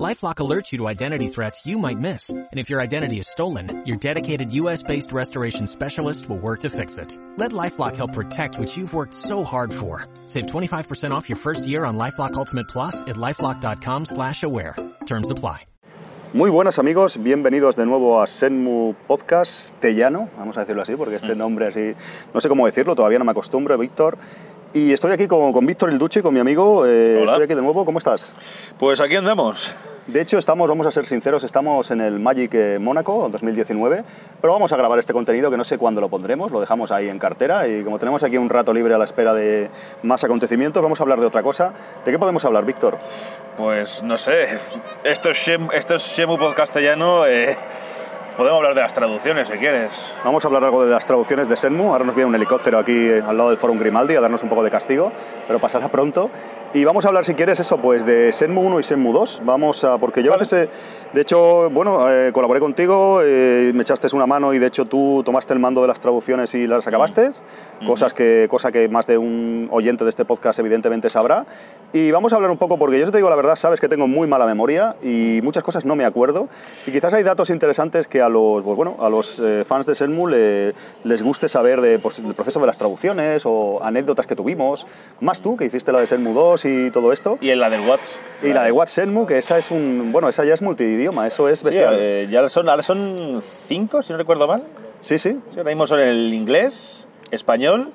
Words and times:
LifeLock 0.00 0.36
alerts 0.36 0.72
you 0.72 0.78
to 0.78 0.88
identity 0.88 1.28
threats 1.28 1.66
you 1.66 1.76
might 1.76 1.98
miss. 1.98 2.30
And 2.30 2.48
if 2.58 2.70
your 2.70 2.80
identity 2.80 3.18
is 3.18 3.28
stolen, 3.28 3.84
your 3.84 3.98
dedicated 3.98 4.54
US-based 4.54 5.12
restoration 5.12 5.66
specialist 5.66 6.30
will 6.30 6.38
work 6.38 6.60
to 6.60 6.70
fix 6.70 6.96
it. 6.96 7.16
Let 7.36 7.52
LifeLock 7.52 7.96
help 7.96 8.14
protect 8.14 8.58
what 8.58 8.74
you've 8.74 8.94
worked 8.94 9.12
so 9.12 9.44
hard 9.44 9.72
for. 9.72 10.06
Save 10.28 10.46
25% 10.46 11.10
off 11.10 11.28
your 11.28 11.36
first 11.36 11.66
year 11.66 11.84
on 11.84 11.98
LifeLock 11.98 12.32
Ultimate 12.34 12.68
Plus 12.68 13.02
at 13.02 13.16
LifeLock.com 13.16 14.06
slash 14.06 14.42
aware. 14.42 14.76
Terms 15.04 15.30
apply. 15.30 15.66
Muy 16.34 16.48
buenas 16.48 16.78
amigos, 16.78 17.22
bienvenidos 17.22 17.76
de 17.76 17.84
nuevo 17.84 18.22
a 18.22 18.26
Senmu 18.26 18.94
Podcast 19.06 19.78
Tellano, 19.80 20.30
vamos 20.38 20.56
a 20.56 20.60
decirlo 20.60 20.80
así, 20.80 20.96
porque 20.96 21.16
este 21.16 21.34
mm. 21.34 21.38
nombre 21.38 21.66
así, 21.66 21.92
no 22.32 22.40
sé 22.40 22.48
cómo 22.48 22.64
decirlo, 22.64 22.94
todavía 22.94 23.18
no 23.18 23.26
me 23.26 23.32
acostumbro, 23.32 23.76
Víctor. 23.76 24.16
Y 24.74 24.92
estoy 24.92 25.12
aquí 25.12 25.26
con, 25.26 25.52
con 25.52 25.66
Víctor 25.66 25.90
el 25.90 25.98
Duche, 25.98 26.22
con 26.22 26.32
mi 26.32 26.40
amigo. 26.40 26.86
Eh, 26.86 27.16
Hola. 27.16 27.32
estoy 27.32 27.44
aquí 27.44 27.54
de 27.54 27.60
nuevo, 27.60 27.84
¿cómo 27.84 27.98
estás? 27.98 28.32
Pues 28.78 29.00
aquí 29.00 29.16
andamos. 29.16 29.70
De 30.06 30.20
hecho, 30.20 30.38
estamos, 30.38 30.68
vamos 30.68 30.86
a 30.86 30.90
ser 30.90 31.04
sinceros, 31.04 31.44
estamos 31.44 31.90
en 31.90 32.00
el 32.00 32.18
Magic 32.18 32.54
eh, 32.54 32.78
Mónaco 32.80 33.28
2019, 33.30 34.02
pero 34.40 34.52
vamos 34.52 34.72
a 34.72 34.76
grabar 34.76 34.98
este 34.98 35.12
contenido 35.12 35.50
que 35.50 35.56
no 35.56 35.62
sé 35.62 35.78
cuándo 35.78 36.00
lo 36.00 36.08
pondremos, 36.08 36.50
lo 36.50 36.60
dejamos 36.60 36.90
ahí 36.90 37.08
en 37.08 37.20
cartera 37.20 37.68
y 37.68 37.84
como 37.84 37.98
tenemos 38.00 38.22
aquí 38.24 38.36
un 38.36 38.48
rato 38.48 38.72
libre 38.72 38.94
a 38.94 38.98
la 38.98 39.04
espera 39.04 39.32
de 39.32 39.70
más 40.02 40.24
acontecimientos, 40.24 40.82
vamos 40.82 40.98
a 40.98 41.04
hablar 41.04 41.20
de 41.20 41.26
otra 41.26 41.42
cosa. 41.42 41.72
¿De 42.04 42.10
qué 42.10 42.18
podemos 42.18 42.44
hablar, 42.44 42.64
Víctor? 42.64 42.98
Pues 43.56 44.02
no 44.02 44.18
sé, 44.18 44.46
esto 45.04 45.30
es, 45.30 45.50
esto 45.72 45.94
es 45.94 46.02
Shemu 46.02 46.36
Podcastellano. 46.36 47.26
Eh, 47.26 47.56
podemos 48.36 48.58
hablar 48.58 48.74
de 48.74 48.80
las 48.80 48.92
traducciones 48.92 49.48
si 49.48 49.54
quieres. 49.58 50.14
Vamos 50.24 50.44
a 50.44 50.48
hablar 50.48 50.64
algo 50.64 50.84
de 50.84 50.92
las 50.92 51.06
traducciones 51.06 51.48
de 51.48 51.56
Senmu. 51.56 51.92
Ahora 51.92 52.04
nos 52.04 52.14
viene 52.14 52.28
un 52.28 52.34
helicóptero 52.34 52.78
aquí 52.78 52.92
eh, 52.92 53.22
al 53.26 53.36
lado 53.36 53.50
del 53.50 53.58
Forum 53.58 53.78
Grimaldi 53.78 54.16
a 54.16 54.20
darnos 54.20 54.42
un 54.42 54.48
poco 54.48 54.62
de 54.62 54.70
castigo, 54.70 55.12
pero 55.46 55.58
pasará 55.58 55.88
pronto. 55.88 56.30
Y 56.74 56.84
vamos 56.84 57.04
a 57.04 57.08
hablar, 57.08 57.26
si 57.26 57.34
quieres, 57.34 57.60
eso, 57.60 57.76
pues 57.76 58.06
de 58.06 58.32
Senmu 58.32 58.62
1 58.62 58.80
y 58.80 58.82
Senmu 58.82 59.12
2. 59.12 59.42
Vamos 59.44 59.84
a. 59.84 59.98
Porque 59.98 60.22
yo 60.22 60.32
a 60.32 60.38
Vale. 60.38 60.48
eh, 60.62 60.70
de 61.12 61.20
hecho, 61.20 61.68
bueno, 61.68 62.10
eh, 62.10 62.32
colaboré 62.32 62.60
contigo, 62.60 63.20
eh, 63.22 63.72
me 63.74 63.82
echaste 63.82 64.06
una 64.14 64.26
mano 64.26 64.54
y 64.54 64.58
de 64.58 64.68
hecho 64.68 64.86
tú 64.86 65.20
tomaste 65.22 65.52
el 65.52 65.58
mando 65.58 65.82
de 65.82 65.88
las 65.88 66.00
traducciones 66.00 66.54
y 66.54 66.66
las 66.66 66.86
acabaste. 66.86 67.28
Cosas 67.86 68.14
que, 68.14 68.46
cosa 68.48 68.72
que 68.72 68.88
más 68.88 69.06
de 69.06 69.18
un 69.18 69.68
oyente 69.70 70.04
de 70.04 70.08
este 70.08 70.24
podcast, 70.24 70.58
evidentemente, 70.60 71.10
sabrá. 71.10 71.44
Y 71.92 72.10
vamos 72.10 72.32
a 72.32 72.36
hablar 72.36 72.50
un 72.50 72.56
poco, 72.56 72.78
porque 72.78 72.98
yo 72.98 73.10
te 73.10 73.18
digo 73.18 73.28
la 73.28 73.36
verdad, 73.36 73.56
sabes 73.56 73.78
que 73.78 73.88
tengo 73.88 74.08
muy 74.08 74.26
mala 74.26 74.46
memoria 74.46 74.96
y 75.02 75.40
muchas 75.42 75.62
cosas 75.62 75.84
no 75.84 75.94
me 75.94 76.06
acuerdo. 76.06 76.48
Y 76.86 76.90
quizás 76.90 77.12
hay 77.12 77.22
datos 77.22 77.50
interesantes 77.50 78.08
que 78.08 78.21
a 78.22 78.28
los, 78.28 78.62
pues 78.62 78.76
bueno, 78.76 78.96
a 79.00 79.08
los 79.10 79.38
eh, 79.40 79.64
fans 79.66 79.86
de 79.86 79.94
Senmu 79.94 80.26
le- 80.28 80.74
les 81.04 81.22
guste 81.22 81.48
saber 81.48 81.80
de, 81.80 81.98
pues, 81.98 82.22
del 82.22 82.34
proceso 82.34 82.60
de 82.60 82.66
las 82.66 82.76
traducciones 82.76 83.42
o 83.44 83.80
anécdotas 83.82 84.26
que 84.26 84.34
tuvimos. 84.36 84.86
Más 85.20 85.42
tú, 85.42 85.56
que 85.56 85.64
hiciste 85.66 85.92
la 85.92 86.00
de 86.00 86.06
Senmu 86.06 86.32
2 86.34 86.64
y 86.64 86.90
todo 86.90 87.12
esto. 87.12 87.38
Y 87.40 87.50
en 87.50 87.60
la 87.60 87.68
del 87.70 87.80
Watts. 87.82 88.20
Y 88.42 88.48
la 88.52 88.64
de 88.64 88.72
What 88.72 88.86
Senmu, 88.86 89.26
que 89.26 89.38
esa 89.38 89.58
es 89.58 89.70
un. 89.70 90.10
Bueno, 90.12 90.28
esa 90.28 90.44
ya 90.44 90.54
es 90.54 90.62
multidioma, 90.62 91.26
eso 91.26 91.48
es 91.48 91.58
Sí, 91.60 91.64
bestial. 91.66 91.96
eh, 91.98 92.28
ya 92.30 92.48
son, 92.48 92.68
ahora 92.68 92.82
son 92.82 93.42
cinco, 93.66 94.02
si 94.02 94.12
no 94.12 94.18
recuerdo 94.18 94.46
mal. 94.46 94.62
Sí, 95.00 95.18
sí. 95.18 95.36
Sí, 95.50 95.58
ahora 95.58 95.70
mismo 95.70 95.86
son 95.86 96.00
el 96.00 96.32
inglés, 96.32 97.06
español, 97.30 97.92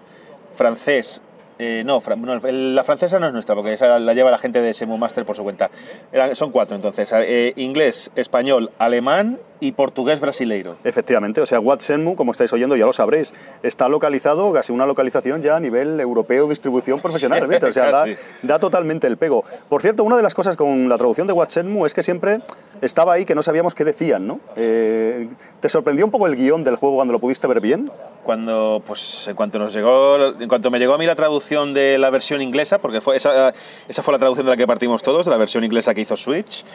francés. 0.55 1.21
eh, 1.59 1.81
no, 1.87 1.99
fran- 2.01 2.19
no, 2.21 2.33
el- 2.47 2.75
la 2.75 2.83
francesa 2.83 3.17
no 3.19 3.25
es 3.25 3.33
nuestra, 3.33 3.55
porque 3.55 3.73
esa 3.73 3.97
la 3.97 4.13
lleva 4.13 4.29
la 4.29 4.37
gente 4.37 4.61
de 4.61 4.75
Semu 4.75 4.95
Master 4.99 5.25
por 5.25 5.35
su 5.35 5.41
cuenta. 5.41 5.71
Eran- 6.11 6.35
son 6.35 6.51
cuatro, 6.51 6.75
entonces. 6.75 7.11
eh, 7.15 7.53
inglés, 7.55 8.11
español, 8.15 8.69
alemán 8.77 9.39
y 9.59 9.71
portugués 9.71 10.19
brasileiro. 10.19 10.77
Efectivamente, 10.83 11.41
o 11.41 11.45
sea, 11.45 11.59
What 11.59 11.79
Senmu, 11.79 12.15
como 12.15 12.31
estáis 12.31 12.53
oyendo, 12.53 12.75
ya 12.75 12.85
lo 12.85 12.93
sabréis, 12.93 13.33
está 13.63 13.89
localizado, 13.89 14.51
casi 14.53 14.71
una 14.71 14.85
localización 14.85 15.41
ya 15.41 15.55
a 15.55 15.59
nivel 15.59 15.99
europeo, 15.99 16.47
distribución 16.47 16.99
profesional, 16.99 17.47
Sí, 17.47 17.65
o 17.65 17.71
sea, 17.71 17.91
da, 17.91 18.05
da 18.41 18.59
totalmente 18.59 19.07
el 19.07 19.17
pego. 19.17 19.43
Por 19.69 19.81
cierto, 19.81 20.03
una 20.03 20.17
de 20.17 20.23
las 20.23 20.33
cosas 20.33 20.55
con 20.55 20.89
la 20.89 20.97
traducción 20.97 21.27
de 21.27 21.33
What 21.33 21.49
Senmu 21.49 21.85
es 21.85 21.93
que 21.93 22.03
siempre 22.03 22.41
estaba 22.81 23.13
ahí 23.13 23.25
que 23.25 23.35
no 23.35 23.43
sabíamos 23.43 23.75
qué 23.75 23.83
decían, 23.83 24.27
¿no? 24.27 24.39
Eh, 24.55 25.29
¿Te 25.59 25.69
sorprendió 25.69 26.05
un 26.05 26.11
poco 26.11 26.27
el 26.27 26.35
guion 26.35 26.63
del 26.63 26.75
juego 26.75 26.95
cuando 26.95 27.13
lo 27.13 27.19
pudiste 27.19 27.47
ver 27.47 27.61
bien? 27.61 27.91
Cuando, 28.23 28.81
pues, 28.85 29.27
en 29.27 29.35
cuanto 29.35 29.57
nos 29.57 29.73
llegó, 29.73 30.17
en 30.39 30.49
cuanto 30.49 30.69
me 30.69 30.79
llegó 30.79 30.93
a 30.93 30.97
mí 30.97 31.05
la 31.05 31.15
traducción 31.15 31.73
de 31.73 31.97
la 31.97 32.09
versión 32.09 32.41
inglesa, 32.41 32.79
porque 32.79 32.99
fue 32.99 33.15
esa, 33.15 33.53
esa 33.87 34.03
fue 34.03 34.11
la 34.11 34.19
traducción 34.19 34.45
de 34.45 34.51
la 34.51 34.57
que 34.57 34.67
partimos 34.67 35.01
todos, 35.01 35.25
de 35.25 35.31
la 35.31 35.37
versión 35.37 35.63
inglesa 35.63 35.93
que 35.93 36.01
hizo 36.01 36.17
Switch, 36.17 36.65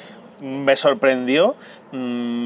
me 0.42 0.74
sorprendió 0.76 1.54
mm, 1.92 1.96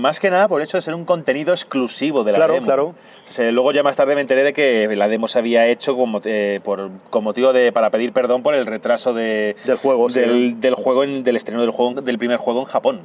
más 0.00 0.20
que 0.20 0.30
nada 0.30 0.46
por 0.48 0.60
el 0.60 0.66
hecho 0.68 0.76
de 0.76 0.82
ser 0.82 0.94
un 0.94 1.04
contenido 1.04 1.52
exclusivo 1.52 2.22
de 2.24 2.32
la 2.32 2.38
Claro, 2.38 2.54
demo. 2.54 2.66
claro. 2.66 2.84
O 3.28 3.32
sea, 3.32 3.50
luego 3.50 3.72
ya 3.72 3.82
más 3.82 3.96
tarde 3.96 4.14
me 4.14 4.20
enteré 4.20 4.42
de 4.44 4.52
que 4.52 4.88
la 4.94 5.08
demo 5.08 5.28
se 5.28 5.38
había 5.38 5.66
hecho 5.66 5.96
como, 5.96 6.20
eh, 6.24 6.60
por, 6.62 6.90
con 7.10 7.24
motivo 7.24 7.52
de 7.52 7.72
para 7.72 7.90
pedir 7.90 8.12
perdón 8.12 8.42
por 8.42 8.54
el 8.54 8.66
retraso 8.66 9.14
de, 9.14 9.56
Del 9.64 9.76
juego, 9.78 10.10
sí. 10.10 10.20
del, 10.58 10.74
juego 10.74 11.04
en- 11.04 11.24
del 11.24 11.36
estreno 11.36 11.60
del 11.62 11.70
juego 11.70 12.00
del 12.02 12.18
primer 12.18 12.36
juego 12.36 12.60
en 12.60 12.66
Japón. 12.66 13.00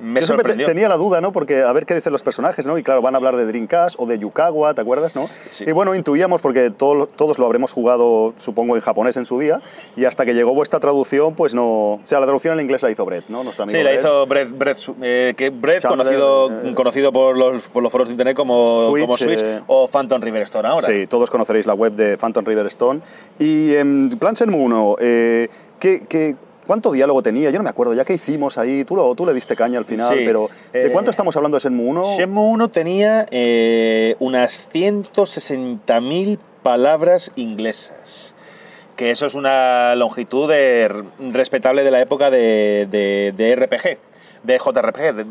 Me 0.00 0.20
Yo 0.20 0.26
siempre 0.28 0.54
te- 0.54 0.64
tenía 0.64 0.88
la 0.88 0.96
duda, 0.96 1.20
¿no? 1.20 1.32
Porque 1.32 1.62
a 1.62 1.72
ver 1.72 1.86
qué 1.86 1.94
dicen 1.94 2.12
los 2.12 2.22
personajes, 2.22 2.66
¿no? 2.66 2.78
Y 2.78 2.82
claro, 2.82 3.02
van 3.02 3.14
a 3.14 3.18
hablar 3.18 3.36
de 3.36 3.46
Dreamcast 3.46 3.96
o 3.98 4.06
de 4.06 4.18
Yukawa, 4.18 4.74
¿te 4.74 4.80
acuerdas, 4.80 5.14
no? 5.16 5.28
Sí. 5.50 5.64
Y 5.66 5.72
bueno, 5.72 5.94
intuíamos, 5.94 6.40
porque 6.40 6.70
todo- 6.70 7.06
todos 7.06 7.38
lo 7.38 7.46
habremos 7.46 7.72
jugado, 7.72 8.32
supongo, 8.36 8.76
en 8.76 8.82
japonés 8.82 9.16
en 9.16 9.26
su 9.26 9.38
día, 9.38 9.60
y 9.96 10.04
hasta 10.06 10.24
que 10.24 10.34
llegó 10.34 10.54
vuestra 10.54 10.80
traducción, 10.80 11.34
pues 11.34 11.54
no... 11.54 11.64
O 11.94 12.00
sea, 12.04 12.18
la 12.20 12.26
traducción 12.26 12.54
en 12.58 12.64
inglés 12.64 12.82
la 12.82 12.90
hizo 12.90 13.04
Brett, 13.04 13.24
¿no? 13.28 13.44
Nuestro 13.44 13.64
amigo 13.64 13.78
Sí, 13.78 13.84
la 13.84 13.94
hizo 13.94 14.26
Brett, 14.26 14.50
Brett, 14.56 14.78
eh, 15.02 15.34
que 15.36 15.50
Brett 15.50 15.80
Chandler, 15.82 16.06
conocido, 16.06 16.50
eh, 16.70 16.74
conocido 16.74 17.12
por, 17.12 17.36
los, 17.36 17.64
por 17.68 17.82
los 17.82 17.92
foros 17.92 18.08
de 18.08 18.12
internet 18.14 18.36
como 18.36 18.88
Switch, 18.90 19.02
como 19.02 19.16
Switch 19.16 19.40
eh, 19.42 19.60
o 19.66 19.86
Phantom 19.88 20.20
River 20.22 20.42
Store 20.42 20.68
ahora. 20.68 20.86
Sí, 20.86 21.06
todos 21.06 21.30
conoceréis 21.30 21.66
la 21.66 21.74
web 21.74 21.92
de 21.92 22.16
Phantom 22.16 22.44
River 22.44 22.66
Stone. 22.68 23.00
Y 23.38 23.74
en 23.74 24.10
Plan 24.18 24.34
Shenmue 24.34 24.60
1, 24.64 24.96
eh, 25.00 25.48
¿qué, 25.78 26.04
qué- 26.08 26.36
cuánto 26.70 26.92
diálogo 26.92 27.20
tenía? 27.20 27.50
Yo 27.50 27.58
no 27.58 27.64
me 27.64 27.70
acuerdo, 27.70 27.94
ya 27.94 28.04
que 28.04 28.14
hicimos 28.14 28.56
ahí, 28.56 28.84
tú, 28.84 28.94
lo- 28.94 29.12
tú 29.16 29.26
le 29.26 29.34
diste 29.34 29.56
caña 29.56 29.76
al 29.76 29.84
final, 29.84 30.16
Sí, 30.16 30.22
pero 30.24 30.48
¿de 30.72 30.86
eh, 30.86 30.90
cuánto 30.92 31.10
estamos 31.10 31.34
hablando 31.34 31.56
de 31.56 31.62
Shenmue 31.64 31.84
1? 31.88 32.16
Shenmue 32.16 32.44
1 32.44 32.68
tenía 32.70 33.26
eh, 33.32 34.14
unas 34.20 34.68
160.000 34.72 36.38
palabras 36.62 37.32
inglesas. 37.34 38.36
Que 38.94 39.10
eso 39.10 39.26
es 39.26 39.34
una 39.34 39.96
longitud 39.96 40.48
de- 40.48 41.04
respetable 41.32 41.82
de 41.82 41.90
la 41.90 42.00
época 42.00 42.30
de, 42.30 42.86
de- 42.88 43.34
de 43.36 43.56
RPG, 43.56 43.98
de 44.44 44.58
JRPG. 44.58 45.14
De, 45.16 45.24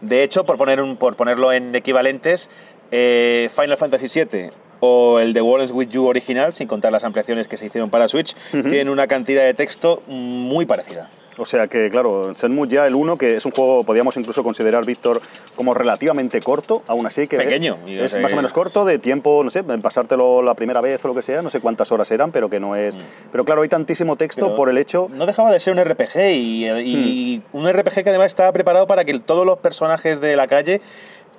de 0.00 0.22
hecho, 0.22 0.46
por, 0.46 0.56
poner 0.56 0.80
un, 0.80 0.96
por 0.96 1.16
ponerlo 1.16 1.52
en 1.52 1.74
equivalentes, 1.74 2.48
eh, 2.92 3.50
Final 3.54 3.76
Fantasy 3.76 4.06
VII 4.24 4.50
o 4.84 5.20
el 5.20 5.32
de 5.32 5.40
Worlds 5.40 5.70
With 5.70 5.90
You 5.90 6.06
original, 6.06 6.52
sin 6.52 6.66
contar 6.66 6.90
las 6.90 7.04
ampliaciones 7.04 7.46
que 7.46 7.56
se 7.56 7.66
hicieron 7.66 7.88
para 7.88 8.08
Switch, 8.08 8.34
tienen 8.50 8.88
una 8.88 9.06
cantidad 9.06 9.44
de 9.44 9.54
texto 9.54 10.02
muy 10.08 10.66
parecida. 10.66 11.08
O 11.38 11.46
sea 11.46 11.66
que, 11.66 11.88
claro, 11.88 12.34
Shenmue 12.34 12.68
ya 12.68 12.86
el 12.86 12.94
1, 12.94 13.16
que 13.16 13.36
es 13.36 13.46
un 13.46 13.52
juego, 13.52 13.84
podríamos 13.84 14.16
incluso 14.18 14.42
considerar, 14.42 14.84
Víctor, 14.84 15.22
como 15.54 15.72
relativamente 15.72 16.40
corto, 16.40 16.82
aún 16.88 17.06
así 17.06 17.26
que 17.26 17.38
Pequeño, 17.38 17.78
es 17.86 18.18
más 18.18 18.32
o 18.34 18.36
menos 18.36 18.52
corto, 18.52 18.84
de 18.84 18.98
tiempo, 18.98 19.42
no 19.42 19.48
sé, 19.48 19.60
en 19.60 19.80
pasártelo 19.80 20.42
la 20.42 20.54
primera 20.54 20.80
vez 20.80 21.02
o 21.04 21.08
lo 21.08 21.14
que 21.14 21.22
sea, 21.22 21.40
no 21.40 21.48
sé 21.48 21.60
cuántas 21.60 21.90
horas 21.90 22.10
eran, 22.10 22.32
pero 22.32 22.50
que 22.50 22.60
no 22.60 22.76
es... 22.76 22.98
Pero 23.30 23.44
claro, 23.44 23.62
hay 23.62 23.68
tantísimo 23.68 24.16
texto 24.16 24.42
Mm. 24.42 24.48
Pero 24.48 24.56
por 24.56 24.68
el 24.68 24.78
hecho... 24.78 25.08
No 25.12 25.24
dejaba 25.24 25.52
de 25.52 25.60
ser 25.60 25.74
un 25.74 25.82
RPG 25.84 26.18
y, 26.32 26.66
y 26.66 27.42
Hmm. 27.52 27.56
un 27.56 27.72
RPG 27.72 28.02
que 28.02 28.10
además 28.10 28.26
estaba 28.26 28.52
preparado 28.52 28.86
para 28.86 29.04
que 29.04 29.18
todos 29.20 29.46
los 29.46 29.58
personajes 29.58 30.20
de 30.20 30.36
la 30.36 30.48
calle 30.48 30.80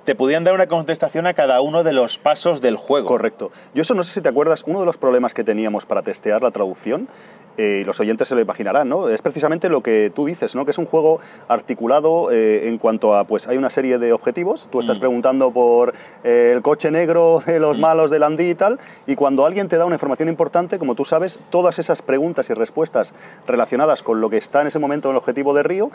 te 0.04 0.14
pudieran 0.14 0.44
dar 0.44 0.54
una 0.54 0.66
contestación 0.66 1.26
a 1.26 1.34
cada 1.34 1.60
uno 1.60 1.82
de 1.82 1.92
los 1.92 2.18
pasos 2.18 2.60
del 2.60 2.76
juego. 2.76 3.06
Correcto. 3.08 3.50
Yo 3.74 3.82
eso 3.82 3.94
no 3.94 4.02
sé 4.02 4.12
si 4.12 4.20
te 4.20 4.28
acuerdas, 4.28 4.64
uno 4.66 4.80
de 4.80 4.86
los 4.86 4.96
problemas 4.96 5.32
que 5.34 5.44
teníamos 5.44 5.86
para 5.86 6.02
testear 6.02 6.42
la 6.42 6.50
traducción, 6.50 7.08
eh, 7.56 7.78
y 7.82 7.84
los 7.84 8.00
oyentes 8.00 8.26
se 8.26 8.34
lo 8.34 8.40
imaginarán, 8.40 8.88
¿no? 8.88 9.08
Es 9.08 9.22
precisamente 9.22 9.68
lo 9.68 9.80
que 9.80 10.10
tú 10.12 10.26
dices, 10.26 10.56
¿no? 10.56 10.64
Que 10.64 10.72
es 10.72 10.78
un 10.78 10.86
juego 10.86 11.20
articulado 11.46 12.32
eh, 12.32 12.66
en 12.68 12.78
cuanto 12.78 13.14
a, 13.14 13.24
pues 13.28 13.46
hay 13.46 13.56
una 13.56 13.70
serie 13.70 13.98
de 13.98 14.12
objetivos, 14.12 14.68
tú 14.72 14.80
estás 14.80 14.96
Mm. 14.96 15.00
preguntando 15.00 15.52
por 15.52 15.94
eh, 16.24 16.50
el 16.52 16.62
coche 16.62 16.90
negro 16.90 17.40
de 17.46 17.60
los 17.60 17.78
Mm. 17.78 17.80
malos 17.80 18.10
de 18.10 18.18
Landy 18.18 18.50
y 18.50 18.54
tal, 18.56 18.80
y 19.06 19.14
cuando 19.14 19.46
alguien 19.46 19.68
te 19.68 19.76
da 19.76 19.84
una 19.84 19.94
información 19.94 20.28
importante, 20.28 20.80
como 20.80 20.96
tú 20.96 21.04
sabes, 21.04 21.38
todas 21.50 21.78
esas 21.78 22.02
preguntas 22.02 22.50
y 22.50 22.54
respuestas 22.54 23.14
relacionadas 23.46 24.02
con 24.02 24.20
lo 24.20 24.30
que 24.30 24.36
está 24.36 24.60
en 24.60 24.66
ese 24.66 24.80
momento 24.80 25.08
en 25.08 25.12
el 25.12 25.18
objetivo 25.18 25.54
de 25.54 25.62
Río, 25.62 25.90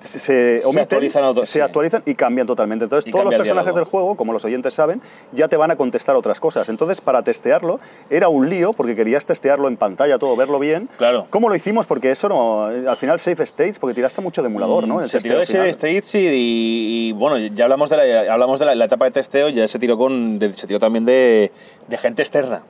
se, 0.00 0.18
se 0.18 0.60
omiten, 0.64 0.82
actualizan 0.82 1.24
auto- 1.24 1.44
se 1.44 1.52
sí. 1.52 1.60
actualizan 1.60 2.02
y 2.06 2.14
cambian 2.14 2.46
totalmente. 2.46 2.84
Entonces, 2.84 3.06
Y 3.08 3.12
todos 3.12 3.24
los 3.26 3.34
personajes 3.34 3.74
del 3.74 3.84
juego, 3.84 4.16
como 4.16 4.32
los 4.32 4.44
oyentes 4.44 4.74
saben, 4.74 5.00
ya 5.32 5.48
te 5.48 5.56
van 5.56 5.70
a 5.70 5.76
contestar 5.76 6.16
otras 6.16 6.40
cosas. 6.40 6.68
Entonces, 6.68 7.00
para 7.00 7.22
testearlo, 7.22 7.80
era 8.08 8.28
un 8.28 8.48
lío 8.48 8.72
porque 8.72 8.96
querías 8.96 9.26
testearlo 9.26 9.68
en 9.68 9.76
pantalla, 9.76 10.18
todo, 10.18 10.34
verlo 10.36 10.58
bien. 10.58 10.88
Claro. 10.98 11.26
¿Cómo 11.30 11.48
lo 11.48 11.54
hicimos? 11.54 11.86
Porque 11.86 12.10
eso 12.10 12.28
no. 12.28 12.64
Al 12.64 12.96
final, 12.96 13.18
Safe 13.20 13.42
States, 13.42 13.78
porque 13.78 13.94
tiraste 13.94 14.20
mucho 14.20 14.42
de 14.42 14.48
emulador, 14.48 14.88
¿no? 14.88 15.00
El 15.00 15.08
Se 15.08 15.18
tiró 15.20 15.38
de. 15.38 15.46
Save 15.46 15.68
States 15.70 16.14
y, 16.14 16.18
y- 16.18 17.08
y, 17.08 17.12
bueno, 17.12 17.36
ya 17.38 17.64
hablamos 17.64 17.90
de 17.90 17.96
la, 17.96 18.32
hablamos 18.32 18.58
de 18.60 18.66
la, 18.66 18.74
la 18.74 18.84
etapa 18.86 19.04
de 19.04 19.10
testeo, 19.10 19.48
ya 19.48 19.68
se 19.68 19.78
tiró, 19.78 19.98
con, 19.98 20.38
de- 20.38 20.54
se 20.54 20.66
tiró 20.66 20.78
también 20.78 21.04
de, 21.04 21.52
de 21.88 21.98
gente 21.98 22.22
externa. 22.22 22.62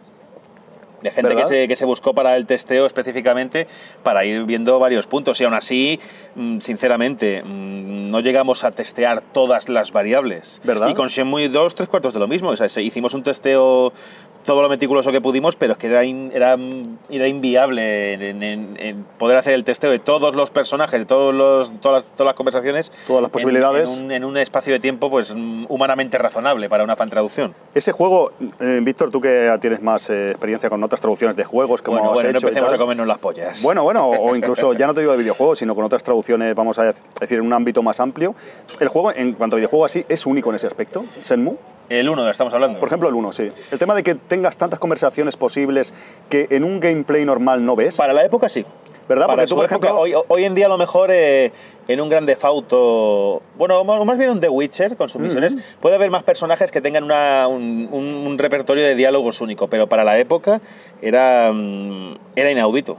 De 1.02 1.10
gente 1.10 1.34
que 1.36 1.46
se, 1.46 1.68
que 1.68 1.76
se 1.76 1.84
buscó 1.84 2.14
para 2.14 2.36
el 2.36 2.46
testeo 2.46 2.86
específicamente 2.86 3.66
para 4.02 4.24
ir 4.24 4.44
viendo 4.44 4.78
varios 4.78 5.06
puntos. 5.06 5.40
Y 5.40 5.44
aún 5.44 5.54
así, 5.54 5.98
mm, 6.34 6.60
sinceramente, 6.60 7.42
mm, 7.44 8.10
no 8.10 8.20
llegamos 8.20 8.64
a 8.64 8.70
testear 8.72 9.20
todas 9.20 9.68
las 9.68 9.92
variables. 9.92 10.60
¿Verdad? 10.64 10.88
Y 10.88 10.94
con 10.94 11.08
Shenmue 11.08 11.48
2, 11.48 11.74
tres 11.74 11.88
cuartos 11.88 12.14
de 12.14 12.20
lo 12.20 12.28
mismo. 12.28 12.50
O 12.50 12.56
sea, 12.56 12.68
se- 12.68 12.82
hicimos 12.82 13.14
un 13.14 13.22
testeo 13.22 13.92
todo 14.44 14.62
lo 14.62 14.70
meticuloso 14.70 15.12
que 15.12 15.20
pudimos, 15.20 15.54
pero 15.54 15.72
es 15.74 15.78
que 15.78 15.86
era, 15.88 16.02
in- 16.04 16.32
era, 16.34 16.56
era 17.10 17.28
inviable 17.28 18.14
en, 18.14 18.42
en- 18.42 18.76
en 18.80 19.04
poder 19.18 19.36
hacer 19.36 19.52
el 19.54 19.64
testeo 19.64 19.90
de 19.90 19.98
todos 19.98 20.34
los 20.34 20.50
personajes, 20.50 20.98
de 20.98 21.04
todos 21.06 21.34
los, 21.34 21.78
todas, 21.80 22.04
las, 22.04 22.12
todas 22.14 22.26
las 22.26 22.34
conversaciones. 22.34 22.90
Todas 23.06 23.20
las 23.22 23.30
posibilidades. 23.30 23.98
En, 23.98 24.04
un, 24.06 24.12
en 24.12 24.24
un 24.24 24.36
espacio 24.38 24.72
de 24.72 24.80
tiempo 24.80 25.10
pues 25.10 25.34
mm, 25.34 25.66
humanamente 25.68 26.16
razonable 26.18 26.68
para 26.70 26.84
una 26.84 26.96
fan 26.96 27.10
traducción. 27.10 27.54
Ese 27.74 27.92
juego, 27.92 28.32
eh, 28.60 28.80
Víctor, 28.82 29.10
tú 29.10 29.20
que 29.20 29.54
tienes 29.60 29.82
más 29.82 30.08
eh, 30.08 30.30
experiencia 30.30 30.70
con 30.70 30.80
otras 30.90 31.00
traducciones 31.00 31.36
de 31.36 31.44
juegos, 31.44 31.82
como 31.82 31.98
Bueno, 31.98 32.12
bueno, 32.12 32.28
no 32.28 32.36
hecho 32.36 32.46
y 32.46 32.48
empecemos 32.48 32.72
a 32.72 32.78
comernos 32.78 33.06
las 33.06 33.18
pollas. 33.18 33.62
Bueno, 33.62 33.84
bueno, 33.84 34.08
o 34.08 34.36
incluso 34.36 34.74
ya 34.74 34.86
no 34.86 34.94
te 34.94 35.00
digo 35.00 35.12
de 35.12 35.18
videojuegos, 35.18 35.58
sino 35.58 35.74
con 35.74 35.84
otras 35.84 36.02
traducciones, 36.02 36.54
vamos 36.54 36.78
a 36.78 36.92
decir, 37.20 37.38
en 37.38 37.46
un 37.46 37.52
ámbito 37.52 37.82
más 37.82 38.00
amplio. 38.00 38.34
El 38.78 38.88
juego, 38.88 39.12
en 39.14 39.32
cuanto 39.32 39.56
a 39.56 39.58
videojuego 39.58 39.84
así, 39.84 40.04
es 40.08 40.26
único 40.26 40.50
en 40.50 40.56
ese 40.56 40.66
aspecto, 40.66 41.04
Senmu. 41.22 41.56
El 41.90 42.08
1 42.08 42.30
estamos 42.30 42.54
hablando. 42.54 42.78
Por 42.78 42.88
ejemplo, 42.88 43.08
el 43.08 43.14
1, 43.16 43.32
sí. 43.32 43.48
El 43.72 43.78
tema 43.78 43.94
de 43.96 44.02
que 44.04 44.14
tengas 44.14 44.56
tantas 44.56 44.78
conversaciones 44.78 45.36
posibles 45.36 45.92
que 46.28 46.46
en 46.50 46.62
un 46.64 46.78
gameplay 46.80 47.24
normal 47.24 47.64
no 47.64 47.74
ves. 47.76 47.96
Para 47.96 48.12
la 48.12 48.24
época 48.24 48.48
sí. 48.48 48.64
¿Verdad? 49.08 49.26
Para 49.26 49.38
Porque 49.42 49.48
tú, 49.48 49.56
por 49.56 49.64
época, 49.64 49.86
ejemplo- 49.88 50.00
hoy, 50.02 50.14
hoy 50.28 50.44
en 50.44 50.54
día 50.54 50.66
a 50.66 50.68
lo 50.68 50.78
mejor 50.78 51.10
eh, 51.12 51.50
en 51.88 52.00
un 52.00 52.08
gran 52.08 52.28
Auto, 52.42 53.42
bueno, 53.56 53.82
más 54.04 54.16
bien 54.16 54.30
un 54.30 54.38
The 54.38 54.48
Witcher 54.48 54.96
con 54.96 55.08
sus 55.08 55.20
misiones, 55.20 55.56
puede 55.80 55.96
haber 55.96 56.12
más 56.12 56.22
personajes 56.22 56.70
que 56.70 56.80
tengan 56.80 57.02
una- 57.02 57.48
un, 57.48 57.88
un- 57.90 58.04
un 58.24 58.38
repertorio 58.38 58.84
de 58.84 58.94
diálogos 58.94 59.40
único, 59.40 59.66
pero 59.68 59.88
para 59.88 60.04
la 60.04 60.16
época 60.20 60.60
era, 61.02 61.50
mm, 61.52 62.14
era 62.36 62.52
inaudito. 62.52 62.98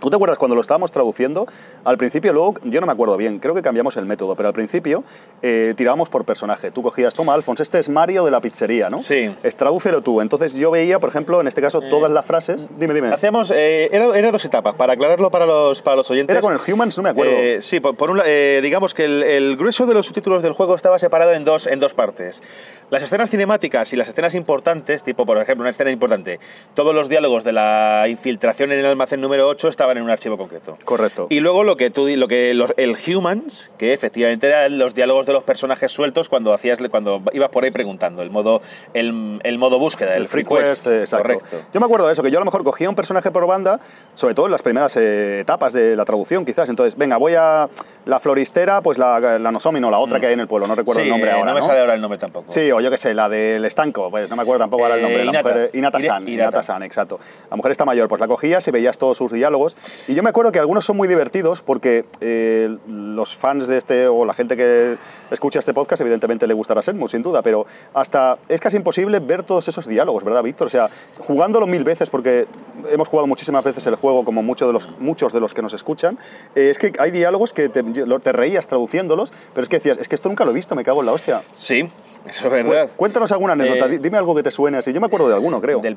¿Tú 0.00 0.10
te 0.10 0.16
acuerdas 0.16 0.38
cuando 0.38 0.54
lo 0.54 0.60
estábamos 0.60 0.90
traduciendo? 0.90 1.46
Al 1.84 1.98
principio, 1.98 2.32
luego, 2.32 2.54
yo 2.64 2.80
no 2.80 2.86
me 2.86 2.92
acuerdo 2.92 3.16
bien, 3.16 3.38
creo 3.38 3.54
que 3.54 3.62
cambiamos 3.62 3.96
el 3.96 4.06
método, 4.06 4.36
pero 4.36 4.48
al 4.48 4.54
principio 4.54 5.02
eh, 5.42 5.74
tirábamos 5.76 6.08
por 6.08 6.24
personaje. 6.24 6.70
Tú 6.70 6.82
cogías, 6.82 7.14
toma, 7.14 7.34
Alfons, 7.34 7.60
este 7.60 7.78
es 7.78 7.88
Mario 7.88 8.24
de 8.24 8.30
la 8.30 8.40
pizzería, 8.40 8.88
¿no? 8.90 8.98
Sí. 8.98 9.30
Es 9.42 9.56
tradúcelo 9.56 10.00
tú. 10.02 10.20
Entonces 10.20 10.54
yo 10.54 10.70
veía, 10.70 10.98
por 10.98 11.08
ejemplo, 11.08 11.40
en 11.40 11.48
este 11.48 11.60
caso, 11.60 11.80
todas 11.80 12.10
las 12.12 12.24
frases. 12.24 12.68
Dime, 12.78 12.94
dime. 12.94 13.08
Hacíamos, 13.08 13.50
eh, 13.50 13.88
era, 13.92 14.16
era 14.16 14.30
dos 14.30 14.44
etapas, 14.44 14.74
para 14.74 14.92
aclararlo 14.92 15.30
para 15.30 15.46
los, 15.46 15.82
para 15.82 15.96
los 15.96 16.10
oyentes. 16.10 16.34
Era 16.34 16.42
con 16.42 16.52
el 16.54 16.60
Humans, 16.72 16.96
no 16.96 17.02
me 17.02 17.10
acuerdo. 17.10 17.32
Eh, 17.32 17.58
sí, 17.62 17.80
por, 17.80 17.96
por 17.96 18.10
un 18.10 18.18
la- 18.18 18.24
eh, 18.26 18.60
digamos 18.62 18.94
que 18.94 19.04
el, 19.04 19.22
el 19.22 19.56
grueso 19.56 19.86
de 19.86 19.94
los 19.94 20.06
subtítulos 20.06 20.42
del 20.42 20.52
juego 20.52 20.74
estaba 20.74 20.98
separado 20.98 21.32
en 21.32 21.44
dos, 21.44 21.66
en 21.66 21.80
dos 21.80 21.94
partes. 21.94 22.42
Las 22.90 23.02
escenas 23.02 23.30
cinemáticas 23.30 23.92
y 23.92 23.96
las 23.96 24.08
escenas 24.08 24.34
importantes, 24.34 25.02
tipo 25.02 25.26
por 25.26 25.38
ejemplo 25.38 25.62
una 25.62 25.70
escena 25.70 25.90
importante, 25.90 26.38
todos 26.74 26.94
los 26.94 27.08
diálogos 27.08 27.44
de 27.44 27.52
la 27.52 28.04
infiltración 28.08 28.72
en 28.72 28.78
el 28.80 28.86
almacén 28.86 29.20
número 29.20 29.46
8 29.48 29.68
estaban 29.68 29.87
en 29.96 30.02
un 30.02 30.10
archivo 30.10 30.36
concreto. 30.36 30.76
Correcto. 30.84 31.26
Y 31.30 31.40
luego 31.40 31.64
lo 31.64 31.76
que 31.76 31.90
tú 31.90 32.06
lo 32.08 32.28
que 32.28 32.52
los- 32.54 32.74
el 32.76 32.96
humans, 33.16 33.70
que 33.78 33.92
efectivamente 33.92 34.46
eran 34.48 34.78
los 34.78 34.94
diálogos 34.94 35.26
de 35.26 35.32
los 35.32 35.42
personajes 35.44 35.90
sueltos 35.92 36.28
cuando 36.28 36.52
hacías 36.52 36.78
cuando 36.90 37.22
ibas 37.32 37.48
por 37.50 37.64
ahí 37.64 37.70
preguntando, 37.70 38.22
el 38.22 38.30
modo 38.30 38.60
el, 38.94 39.40
el 39.42 39.58
modo 39.58 39.78
búsqueda, 39.78 40.14
el, 40.16 40.22
el 40.22 40.28
free 40.28 40.44
quest, 40.44 40.86
exacto. 40.86 41.24
Correcto. 41.26 41.56
Yo 41.72 41.80
me 41.80 41.86
acuerdo 41.86 42.06
de 42.06 42.12
eso, 42.12 42.22
que 42.22 42.30
yo 42.30 42.38
a 42.38 42.40
lo 42.40 42.44
mejor 42.44 42.64
cogía 42.64 42.88
un 42.88 42.94
personaje 42.94 43.30
por 43.30 43.46
banda, 43.46 43.80
sobre 44.14 44.34
todo 44.34 44.46
en 44.46 44.52
las 44.52 44.62
primeras 44.62 44.96
eh, 44.96 45.40
etapas 45.40 45.72
de 45.72 45.96
la 45.96 46.04
traducción, 46.04 46.44
quizás. 46.44 46.68
Entonces, 46.68 46.96
venga, 46.96 47.16
voy 47.16 47.34
a 47.34 47.68
la 48.04 48.20
floristera, 48.20 48.80
pues 48.82 48.98
la, 48.98 49.38
la 49.38 49.50
Nozomi, 49.52 49.80
no, 49.80 49.90
la 49.90 49.98
otra 49.98 50.20
que 50.20 50.26
hay 50.26 50.34
en 50.34 50.40
el 50.40 50.48
pueblo, 50.48 50.66
no 50.66 50.74
recuerdo 50.74 50.98
Mm. 51.00 51.02
Sí, 51.04 51.06
el 51.08 51.10
nombre 51.10 51.30
eh, 51.30 51.34
ahora. 51.34 51.52
no 51.52 51.54
me 51.54 51.62
sale 51.62 51.80
ahora 51.80 51.94
el 51.94 52.00
nombre 52.00 52.18
tampoco. 52.18 52.46
Sí, 52.48 52.70
o 52.72 52.80
yo 52.80 52.90
qué 52.90 52.96
sé, 52.96 53.14
la 53.14 53.28
del 53.28 53.64
estanco, 53.64 54.10
pues 54.10 54.28
no 54.28 54.36
me 54.36 54.42
acuerdo 54.42 54.60
tampoco 54.64 54.82
ahora 54.84 54.96
el 54.96 55.02
nombre. 55.02 55.22
Eh, 55.22 55.24
la 55.24 55.32
mujer, 55.32 55.70
Inata-san, 55.74 56.22
Ira- 56.24 56.30
Hirata. 56.32 56.48
Inata-san, 56.48 56.82
exacto. 56.82 57.20
La 57.50 57.56
mujer 57.56 57.70
está 57.70 57.84
mayor, 57.84 58.08
pues 58.08 58.20
la 58.20 58.26
cogías 58.28 58.66
y 58.68 58.70
veías 58.70 58.98
todos 58.98 59.16
sus 59.16 59.32
diálogos. 59.32 59.76
Y 60.06 60.14
yo 60.14 60.22
me 60.22 60.30
acuerdo 60.30 60.52
que 60.52 60.58
algunos 60.58 60.84
son 60.84 60.96
muy 60.96 61.08
divertidos 61.08 61.62
porque 61.62 62.04
eh, 62.20 62.76
los 62.86 63.36
fans 63.36 63.66
de 63.66 63.76
este, 63.76 64.08
o 64.08 64.24
la 64.24 64.34
gente 64.34 64.56
que 64.56 64.96
escucha 65.30 65.58
este 65.58 65.74
podcast, 65.74 66.00
evidentemente 66.00 66.46
le 66.46 66.54
gustará 66.54 66.82
Senmu, 66.82 67.08
sin 67.08 67.22
duda, 67.22 67.42
pero 67.42 67.66
hasta 67.94 68.38
es 68.48 68.60
casi 68.60 68.76
imposible 68.76 69.18
ver 69.20 69.42
todos 69.42 69.68
esos 69.68 69.86
diálogos, 69.86 70.24
¿verdad, 70.24 70.42
Víctor? 70.42 70.66
O 70.66 70.70
sea, 70.70 70.88
jugándolo 71.18 71.66
mil 71.66 71.84
veces, 71.84 72.10
porque 72.10 72.46
hemos 72.90 73.08
jugado 73.08 73.26
muchísimas 73.26 73.64
veces 73.64 73.86
el 73.86 73.96
juego, 73.96 74.24
como 74.24 74.42
muchos 74.42 74.68
de 74.68 74.72
los, 74.72 74.88
muchos 74.98 75.32
de 75.32 75.40
los 75.40 75.54
que 75.54 75.62
nos 75.62 75.74
escuchan, 75.74 76.18
eh, 76.54 76.70
es 76.70 76.78
que 76.78 76.92
hay 76.98 77.10
diálogos 77.10 77.52
que 77.52 77.68
te, 77.68 77.82
te 77.82 78.32
reías 78.32 78.66
traduciéndolos, 78.66 79.32
pero 79.52 79.62
es 79.62 79.68
que 79.68 79.76
decías, 79.76 79.98
es 79.98 80.08
que 80.08 80.14
esto 80.14 80.28
nunca 80.28 80.44
lo 80.44 80.50
he 80.50 80.54
visto, 80.54 80.74
me 80.74 80.84
cago 80.84 81.00
en 81.00 81.06
la 81.06 81.12
hostia. 81.12 81.42
Sí, 81.54 81.88
eso 82.26 82.46
es 82.46 82.52
verdad. 82.52 82.88
Cu- 82.88 82.96
Cuéntanos 82.96 83.30
alguna 83.32 83.52
anécdota, 83.54 83.86
Eh, 83.86 83.90
di- 83.90 83.98
dime 83.98 84.18
algo 84.18 84.34
que 84.34 84.42
te 84.42 84.50
suene 84.50 84.78
así. 84.78 84.92
Yo 84.92 85.00
me 85.00 85.06
acuerdo 85.06 85.28
de 85.28 85.34
alguno, 85.34 85.60
creo. 85.60 85.80
Del 85.80 85.96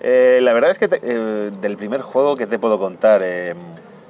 eh, 0.00 0.40
la 0.42 0.52
verdad 0.52 0.70
es 0.70 0.78
que 0.78 0.88
te- 0.88 1.00
eh, 1.02 1.50
del 1.60 1.76
primer 1.76 2.00
juego 2.00 2.34
que 2.36 2.46
te 2.46 2.58
puedo 2.58 2.78
contar. 2.78 3.20
eh, 3.24 3.54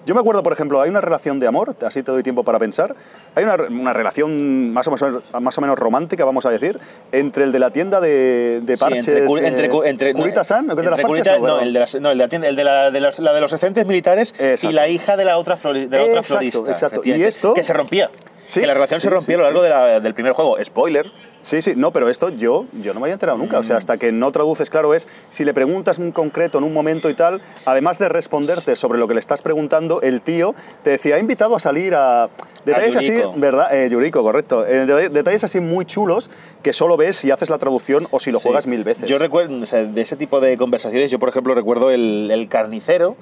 Yo 0.07 0.15
me 0.15 0.21
acuerdo, 0.21 0.43
por 0.43 0.55
ejemplo, 0.55 0.81
hay 0.81 0.89
una 0.89 1.03
relación 1.03 1.39
de 1.41 1.47
amor, 1.47 1.77
así 1.87 2.03
te 2.03 2.11
doy 2.11 2.23
tiempo 2.23 2.43
para 2.43 2.59
pensar. 2.59 2.97
Hay 3.35 3.45
una, 3.45 3.55
una 3.57 3.93
relación 3.93 4.73
más 4.73 4.89
o, 4.89 4.91
menos, 4.93 5.23
más 5.41 5.59
o 5.59 5.61
menos 5.61 5.79
romántica, 5.79 6.25
vamos 6.25 6.47
a 6.47 6.51
decir, 6.51 6.81
entre 7.12 7.45
el 7.45 7.53
de 7.53 7.59
la 7.59 7.71
tienda 7.71 8.01
de, 8.01 8.61
de 8.62 8.77
sí, 8.77 8.81
parches. 8.81 9.07
entre, 9.07 9.27
cu- 9.27 9.37
eh, 9.37 9.47
entre, 9.47 9.69
cu- 9.69 9.85
entre- 9.85 10.15
no, 10.15 10.21
¿o 10.21 10.23
qué 10.25 10.31
de 10.31 10.37
las 10.37 10.51
entre 10.51 10.73
parches? 11.03 11.07
Curita- 11.07 11.39
No, 11.39 11.61
el 11.61 11.73
de, 11.75 11.79
las- 11.81 11.95
no, 12.01 12.11
el 12.11 12.19
de 12.19 12.25
la 12.25 12.29
tienda- 12.29 12.49
el 12.49 12.57
de 12.57 12.65
la 12.65 12.91
de 12.91 13.01
los, 13.01 13.19
la 13.19 13.33
de 13.35 13.41
los 13.43 13.53
excedentes 13.53 13.87
militares 13.87 14.33
Exacto. 14.39 14.71
y 14.71 14.73
la 14.73 14.89
hija 14.89 15.19
de 15.19 15.25
la 15.27 15.37
otra, 15.37 15.57
flori- 15.59 15.87
de 15.87 15.99
la 15.99 16.05
otra 16.05 16.21
Exacto, 16.21 16.39
florista. 16.51 16.71
exacto. 16.71 17.03
Y 17.05 17.23
esto- 17.23 17.53
Que 17.55 17.62
se 17.62 17.75
rompía. 17.75 18.11
Sí, 18.47 18.61
que 18.62 18.67
la 18.67 18.75
relación 18.75 19.01
sí, 19.01 19.05
se 19.07 19.11
rompía 19.11 19.27
sí, 19.27 19.35
a 19.35 19.37
lo 19.37 19.43
largo 19.45 19.59
sí. 19.61 19.65
de 19.65 19.69
la- 19.71 20.01
del 20.01 20.15
primer 20.15 20.33
juego. 20.33 20.57
Spoiler. 20.65 21.12
Sí, 21.42 21.62
sí, 21.62 21.72
no, 21.75 21.90
pero 21.92 22.08
esto 22.10 22.28
yo, 22.28 22.66
yo 22.82 22.92
no 22.92 23.00
me 23.00 23.04
había 23.06 23.14
enterado 23.14 23.38
nunca. 23.38 23.56
Mm. 23.56 23.60
O 23.60 23.62
sea, 23.64 23.76
hasta 23.78 23.96
que 23.96 24.12
no 24.12 24.31
traduces, 24.31 24.69
claro, 24.69 24.94
es 24.94 25.08
si 25.31 25.44
le 25.44 25.54
preguntas 25.54 25.98
en 25.98 26.12
concreto 26.12 26.58
en 26.58 26.64
un 26.64 26.75
momento 26.75 27.08
y 27.08 27.14
tal, 27.14 27.40
además 27.64 27.98
de 27.98 28.08
responderte 28.10 28.76
sobre 28.76 28.98
lo 28.98 29.08
que 29.08 29.14
le 29.14 29.20
estás 29.20 29.40
preguntando, 29.40 30.02
el 30.02 30.20
tío 30.20 30.54
te 30.82 30.90
decía, 30.90 31.16
ha 31.16 31.19
invitado 31.19 31.56
a 31.56 31.60
salir 31.60 31.94
a. 31.94 32.28
Detalles 32.64 32.96
así. 32.96 33.14
¿verdad? 33.37 33.75
Eh, 33.75 33.88
Yuriko, 33.90 34.22
correcto. 34.22 34.66
Eh, 34.66 34.84
de- 34.84 35.08
detalles 35.08 35.42
así 35.44 35.60
muy 35.60 35.87
chulos 35.87 36.31
que 36.62 36.72
solo 36.75 36.96
ves 36.98 37.16
si 37.16 37.31
haces 37.31 37.48
la 37.48 37.56
traducción 37.58 38.06
o 38.10 38.20
si 38.20 38.31
lo 38.32 38.38
Sí. 38.38 38.42
juegas 38.44 38.66
mil 38.66 38.84
veces. 38.84 39.08
Yo 39.08 39.19
recuerdo, 39.19 39.56
o 39.62 39.66
sea, 39.66 39.84
de 39.84 40.00
ese 40.00 40.16
tipo 40.16 40.40
de 40.40 40.58
conversaciones, 40.58 41.10
yo 41.10 41.19
por 41.19 41.31
ejemplo 41.31 41.54
recuerdo 41.54 41.90
el, 41.90 42.31
el 42.31 42.48
carnicero, 42.48 43.16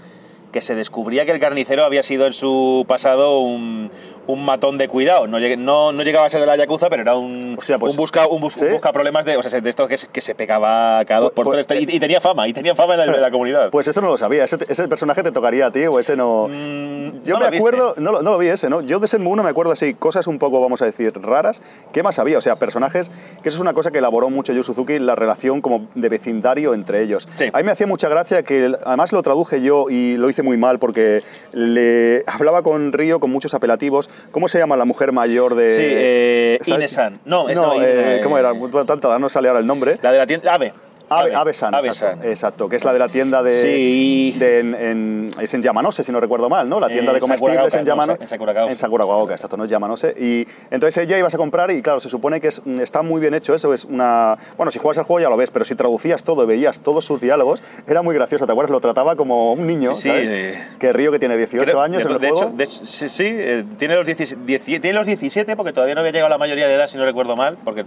que 0.52 0.62
se 0.62 0.74
descubría 0.74 1.26
que 1.26 1.32
el 1.32 1.40
carnicero 1.40 1.84
había 1.84 2.02
sido 2.02 2.26
en 2.26 2.32
su 2.32 2.84
pasado 2.88 3.40
un, 3.40 3.90
un 4.28 4.44
matón 4.44 4.78
de 4.78 4.86
cuidado. 4.88 5.26
No, 5.26 5.38
no, 5.40 5.92
no 5.92 6.02
llegaba 6.04 6.26
a 6.26 6.30
ser 6.30 6.40
de 6.40 6.46
la 6.46 6.56
Yakuza, 6.56 6.88
pero 6.88 7.02
era 7.02 7.16
un, 7.16 7.56
Hostia, 7.58 7.78
pues, 7.78 7.92
un 7.92 7.96
busca, 7.96 8.26
un, 8.28 8.40
bus- 8.40 8.54
¿sí? 8.54 8.66
un 8.66 8.72
busca 8.72 8.92
problemas 8.92 9.25
de, 9.25 9.36
o 9.36 9.42
sea, 9.42 9.60
de 9.60 9.69
esto 9.69 9.88
que, 9.88 9.98
se- 9.98 10.06
que 10.08 10.20
se 10.20 10.34
pegaba 10.36 11.04
cada 11.04 11.20
dos 11.20 11.32
por 11.32 11.46
pues- 11.46 11.66
tres. 11.66 11.80
Y, 11.82 11.96
y 11.96 11.98
tenía 11.98 12.20
fama, 12.20 12.46
y 12.46 12.52
tenía 12.52 12.75
fama 12.76 12.94
en 12.94 13.00
la, 13.00 13.14
en 13.16 13.20
la 13.20 13.30
comunidad. 13.32 13.70
Pues 13.70 13.88
eso 13.88 14.00
no 14.00 14.08
lo 14.08 14.16
sabía. 14.19 14.44
Ese, 14.44 14.58
ese 14.69 14.86
personaje 14.86 15.22
te 15.22 15.32
tocaría 15.32 15.66
a 15.66 15.70
ti 15.72 15.86
o 15.86 15.98
ese 15.98 16.14
no. 16.16 16.46
Mm, 16.48 17.25
Yo 17.25 17.38
no 17.38 17.50
me 17.50 17.56
acuerdo, 17.56 17.94
no, 17.96 18.12
lo- 18.12 18.22
no 18.22 18.30
lo 18.30 18.38
vi 18.38 18.48
ese, 18.48 18.69
¿no? 18.70 18.82
Yo 18.82 19.00
de 19.00 19.08
Senmu 19.08 19.30
1 19.32 19.42
me 19.42 19.50
acuerdo 19.50 19.72
así, 19.72 19.94
cosas 19.94 20.26
un 20.26 20.38
poco, 20.38 20.60
vamos 20.60 20.82
a 20.82 20.84
decir, 20.84 21.12
raras. 21.20 21.62
¿Qué 21.92 22.02
más 22.02 22.19
había? 22.19 22.38
O 22.38 22.40
sea, 22.42 22.56
personajes, 22.56 23.11
que 23.42 23.49
eso 23.49 23.56
es 23.56 23.61
una 23.62 23.73
cosa 23.73 23.90
que 23.90 23.99
elaboró 23.99 24.28
mucho 24.30 24.52
Yu 24.52 24.62
Suzuki, 24.62 24.99
la 24.99 25.14
relación 25.14 25.61
como 25.62 25.88
de 25.94 26.08
vecindario 26.08 26.75
entre 26.75 27.02
ellos. 27.02 27.26
Sí. 27.35 27.47
A 27.52 27.56
mí 27.58 27.64
me 27.64 27.73
hacía 27.73 27.87
mucha 27.87 28.08
gracia 28.08 28.42
que, 28.42 28.75
además 28.85 29.12
lo 29.12 29.23
traduje 29.23 29.62
yo 29.62 29.87
y 29.88 30.16
lo 30.18 30.28
hice 30.28 30.42
muy 30.42 30.58
mal 30.58 30.78
porque 30.78 31.23
le 31.52 32.25
hablaba 32.26 32.62
con 32.62 32.92
Río 32.92 33.20
con 33.20 33.30
muchos 33.30 33.54
apelativos. 33.54 34.11
¿Cómo 34.30 34.48
se 34.48 34.58
llama 34.58 34.76
la 34.76 34.84
mujer 34.84 35.12
mayor 35.12 35.54
de...? 35.54 35.68
Sí, 35.70 35.82
eh. 35.84 36.58
Ine-san. 36.66 37.20
No, 37.25 37.48
es 37.48 37.56
no, 37.56 37.75
no, 37.75 37.82
eh, 37.82 38.20
¿cómo 38.22 38.38
era? 38.38 38.52
Tanto, 38.87 39.18
no 39.18 39.28
sale 39.28 39.48
ahora 39.48 39.60
el 39.60 39.66
nombre. 39.66 39.98
La 40.02 40.12
de 40.12 40.18
la 40.18 40.26
tienda. 40.26 40.54
Ave. 40.54 40.72
Ave, 41.10 41.50
exacto, 41.50 41.86
exacto, 42.22 42.68
que 42.68 42.76
es 42.76 42.84
la 42.84 42.92
de 42.92 42.98
la 42.98 43.08
tienda 43.08 43.42
de, 43.42 43.60
Sí. 43.62 44.36
de 44.38 44.60
en, 44.60 44.74
en- 44.74 45.30
es 45.40 45.54
en 45.54 45.62
Yamanose, 45.62 46.04
si 46.04 46.12
no 46.12 46.20
recuerdo 46.20 46.48
mal, 46.48 46.68
¿no? 46.68 46.80
La 46.80 46.88
tienda 46.88 47.12
Eh, 47.12 47.14
de 47.14 47.20
comestibles 47.20 47.74
en 47.74 47.84
Yamanose. 47.84 48.18
no, 48.18 48.22
en 48.22 48.28
Sakuragaoka. 48.76 49.32
En 49.32 49.34
exacto, 49.34 49.56
no 49.56 49.64
es 49.64 49.70
Yamanose. 49.70 50.14
Y 50.18 50.46
entonces 50.70 51.02
ella 51.04 51.18
ibas 51.18 51.34
a 51.34 51.38
comprar 51.38 51.70
y 51.70 51.80
claro, 51.82 52.00
se 52.00 52.08
supone 52.08 52.40
que 52.40 52.48
es, 52.48 52.60
está 52.80 53.02
muy 53.02 53.20
bien 53.20 53.34
hecho 53.34 53.54
eso, 53.54 53.72
es 53.72 53.84
una... 53.84 54.36
Bueno, 54.56 54.70
si 54.70 54.78
juegas 54.78 54.98
al 54.98 55.04
juego 55.04 55.20
ya 55.20 55.28
lo 55.30 55.36
ves, 55.36 55.50
pero 55.50 55.64
si 55.64 55.74
traducías 55.74 56.24
todo 56.24 56.42
y 56.44 56.46
veías 56.46 56.80
todos 56.82 57.04
sus 57.04 57.20
diálogos, 57.20 57.62
era 57.86 58.02
muy 58.02 58.14
gracioso, 58.14 58.46
¿te 58.46 58.52
acuerdas? 58.52 58.70
Lo 58.70 58.80
trataba 58.80 59.16
como 59.16 59.52
un 59.52 59.66
niño, 59.66 59.94
Sí, 59.94 60.08
¿sabes? 60.08 60.28
sí. 60.28 60.76
Que 60.78 60.92
Río 60.92 61.10
que 61.12 61.18
tiene 61.18 61.36
18 61.36 61.64
Creo- 61.64 61.80
años 61.80 62.02
de, 62.04 62.08
en 62.10 62.14
el 62.16 62.20
de 62.20 62.28
juego. 62.30 62.42
Hecho, 62.48 62.56
de 62.56 62.64
hecho, 62.64 62.80
sí, 62.86 63.08
sí, 63.08 63.24
eh, 63.26 63.64
tiene, 63.78 63.94
los 63.96 64.04
17, 64.06 64.42
17 64.44 64.80
tiene 64.80 64.98
los 64.98 65.06
17 65.06 65.56
porque 65.56 65.72
todavía 65.72 65.94
no 65.94 66.00
había 66.00 66.12
llegado 66.12 66.26
a 66.26 66.30
la 66.30 66.38
mayoría 66.38 66.68
de 66.68 66.74
edad, 66.74 66.86
si 66.88 66.96
no 66.98 67.04
recuerdo 67.04 67.36
mal. 67.36 67.56
Porque 67.64 67.84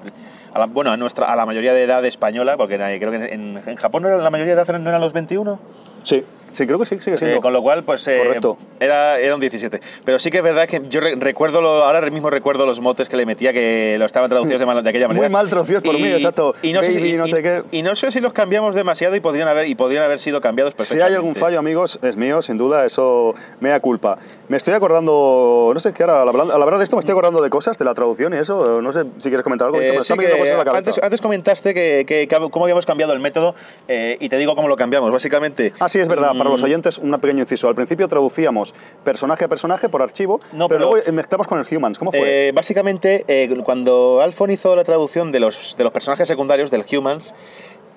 a 0.53 0.59
la, 0.59 0.65
bueno, 0.65 0.91
a, 0.91 0.97
nuestra, 0.97 1.31
a 1.31 1.35
la 1.35 1.45
mayoría 1.45 1.73
de 1.73 1.83
edad 1.83 2.03
española, 2.05 2.57
porque 2.57 2.77
nadie- 2.77 2.99
creo 2.99 3.10
en, 3.13 3.61
en 3.65 3.75
Japón 3.75 4.03
no 4.03 4.09
era, 4.09 4.17
la 4.17 4.29
mayoría 4.29 4.55
de 4.55 4.61
edad 4.61 4.79
no 4.79 4.89
eran 4.89 5.01
los 5.01 5.13
21. 5.13 5.59
Sí, 6.03 6.23
sí, 6.51 6.65
creo 6.67 6.79
que 6.79 6.85
sí, 6.85 6.99
sigue 6.99 7.15
Eh, 7.15 7.17
siendo. 7.19 7.41
con 7.41 7.53
lo 7.53 7.61
cual, 7.61 7.83
pues 7.83 8.07
eh, 8.07 8.21
Correcto. 8.25 8.57
era, 8.79 9.19
era 9.19 9.35
un 9.35 9.41
17. 9.41 9.79
Pero 10.03 10.19
sí 10.19 10.31
que 10.31 10.37
es 10.37 10.43
verdad 10.43 10.67
que 10.67 10.81
yo 10.89 10.99
re- 10.99 11.15
recuerdo, 11.15 11.61
lo- 11.61 11.83
ahora 11.83 12.01
mismo 12.09 12.29
recuerdo 12.29 12.65
los 12.65 12.79
motes 12.81 13.07
que 13.07 13.15
le 13.17 13.25
metía 13.25 13.53
que 13.53 13.95
lo 13.99 14.05
estaban 14.05 14.29
traducidos 14.29 14.59
de, 14.59 14.65
mal- 14.65 14.83
de 14.83 14.89
aquella 14.89 15.07
Muy 15.07 15.15
manera. 15.17 15.31
mal 15.31 15.47
traducidos 15.49 15.83
por 15.83 15.93
mí, 15.99 16.07
exacto. 16.11 16.55
Y 16.61 16.73
no, 16.73 16.81
sé, 16.83 16.89
Baby, 16.95 17.11
si- 17.11 17.17
no 17.17 17.25
y- 17.27 17.29
sé 17.29 17.43
qué. 17.43 17.61
y 17.71 17.83
no 17.83 17.95
sé 17.95 18.11
si 18.11 18.19
los 18.19 18.33
cambiamos 18.33 18.75
demasiado 18.75 19.15
y 19.15 19.19
podrían 19.19 19.47
haber, 19.47 19.67
y 19.67 19.75
podrían 19.75 20.03
haber 20.03 20.19
sido 20.19 20.41
cambiados 20.41 20.71
Si 20.73 20.77
perfectamente. 20.77 21.13
hay 21.13 21.15
algún 21.15 21.35
fallo, 21.35 21.59
amigos, 21.59 21.99
es 22.01 22.17
mío, 22.17 22.41
sin 22.41 22.57
duda, 22.57 22.85
eso 22.85 23.33
me 23.59 23.69
da 23.69 23.79
culpa. 23.79 24.17
Me 24.49 24.57
estoy 24.57 24.73
acordando, 24.73 25.71
no 25.73 25.79
sé 25.79 25.93
qué, 25.93 26.03
ahora, 26.03 26.21
hablar, 26.21 26.47
al 26.53 26.61
hablar 26.61 26.77
de 26.77 26.83
esto, 26.83 26.95
me 26.95 26.99
estoy 27.01 27.13
acordando 27.13 27.41
de 27.41 27.49
cosas, 27.49 27.77
de 27.77 27.85
la 27.85 27.93
traducción 27.93 28.33
y 28.33 28.37
eso, 28.37 28.81
no 28.81 28.91
sé 28.91 29.03
si 29.19 29.29
quieres 29.29 29.43
comentar 29.43 29.67
algo, 29.67 29.79
Eh, 29.79 29.97
sí 30.01 30.13
que 30.17 30.27
la 30.27 30.71
antes, 30.77 30.99
antes 31.01 31.21
comentaste 31.21 31.73
que, 31.73 32.05
que- 32.07 32.27
que 32.27 32.49
cómo 32.49 32.65
habíamos 32.65 32.85
cambiado 32.85 33.13
el 33.13 33.19
método 33.19 33.55
eh, 33.87 34.17
y 34.19 34.29
te 34.29 34.37
digo 34.37 34.55
cómo 34.55 34.67
lo 34.67 34.75
cambiamos. 34.75 35.11
Básicamente. 35.11 35.73
Ah, 35.79 35.87
sí, 35.91 35.99
es 35.99 36.07
verdad. 36.07 36.29
Para 36.35 36.49
mm, 36.49 36.53
los 36.53 36.63
oyentes, 36.63 36.97
un 36.97 37.11
pequeño 37.19 37.41
inciso. 37.41 37.67
Al 37.67 37.75
principio 37.75 38.07
traducíamos 38.07 38.73
personaje 39.03 39.45
a 39.45 39.47
personaje 39.49 39.89
por 39.89 40.01
archivo, 40.01 40.39
No, 40.53 40.67
pero, 40.67 40.79
pero- 40.79 40.91
luego 40.91 41.11
mezclamos 41.13 41.47
con 41.47 41.59
el 41.59 41.65
humans. 41.77 41.99
¿Cómo 41.99 42.11
fue? 42.11 42.47
Eh, 42.49 42.51
básicamente, 42.51 43.25
eh, 43.27 43.53
cuando 43.63 44.21
Alfon 44.21 44.51
hizo 44.51 44.75
la 44.75 44.83
traducción 44.83 45.31
de 45.31 45.39
los, 45.39 45.75
de 45.77 45.83
los 45.83 45.91
personajes 45.93 46.27
secundarios, 46.27 46.71
del 46.71 46.85
Humans, 46.91 47.33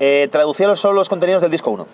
eh, 0.00 0.28
traducía 0.30 0.74
solo 0.76 0.94
los 0.94 1.08
contenidos 1.08 1.40
del 1.42 1.50
disco 1.50 1.70
1. 1.70 1.86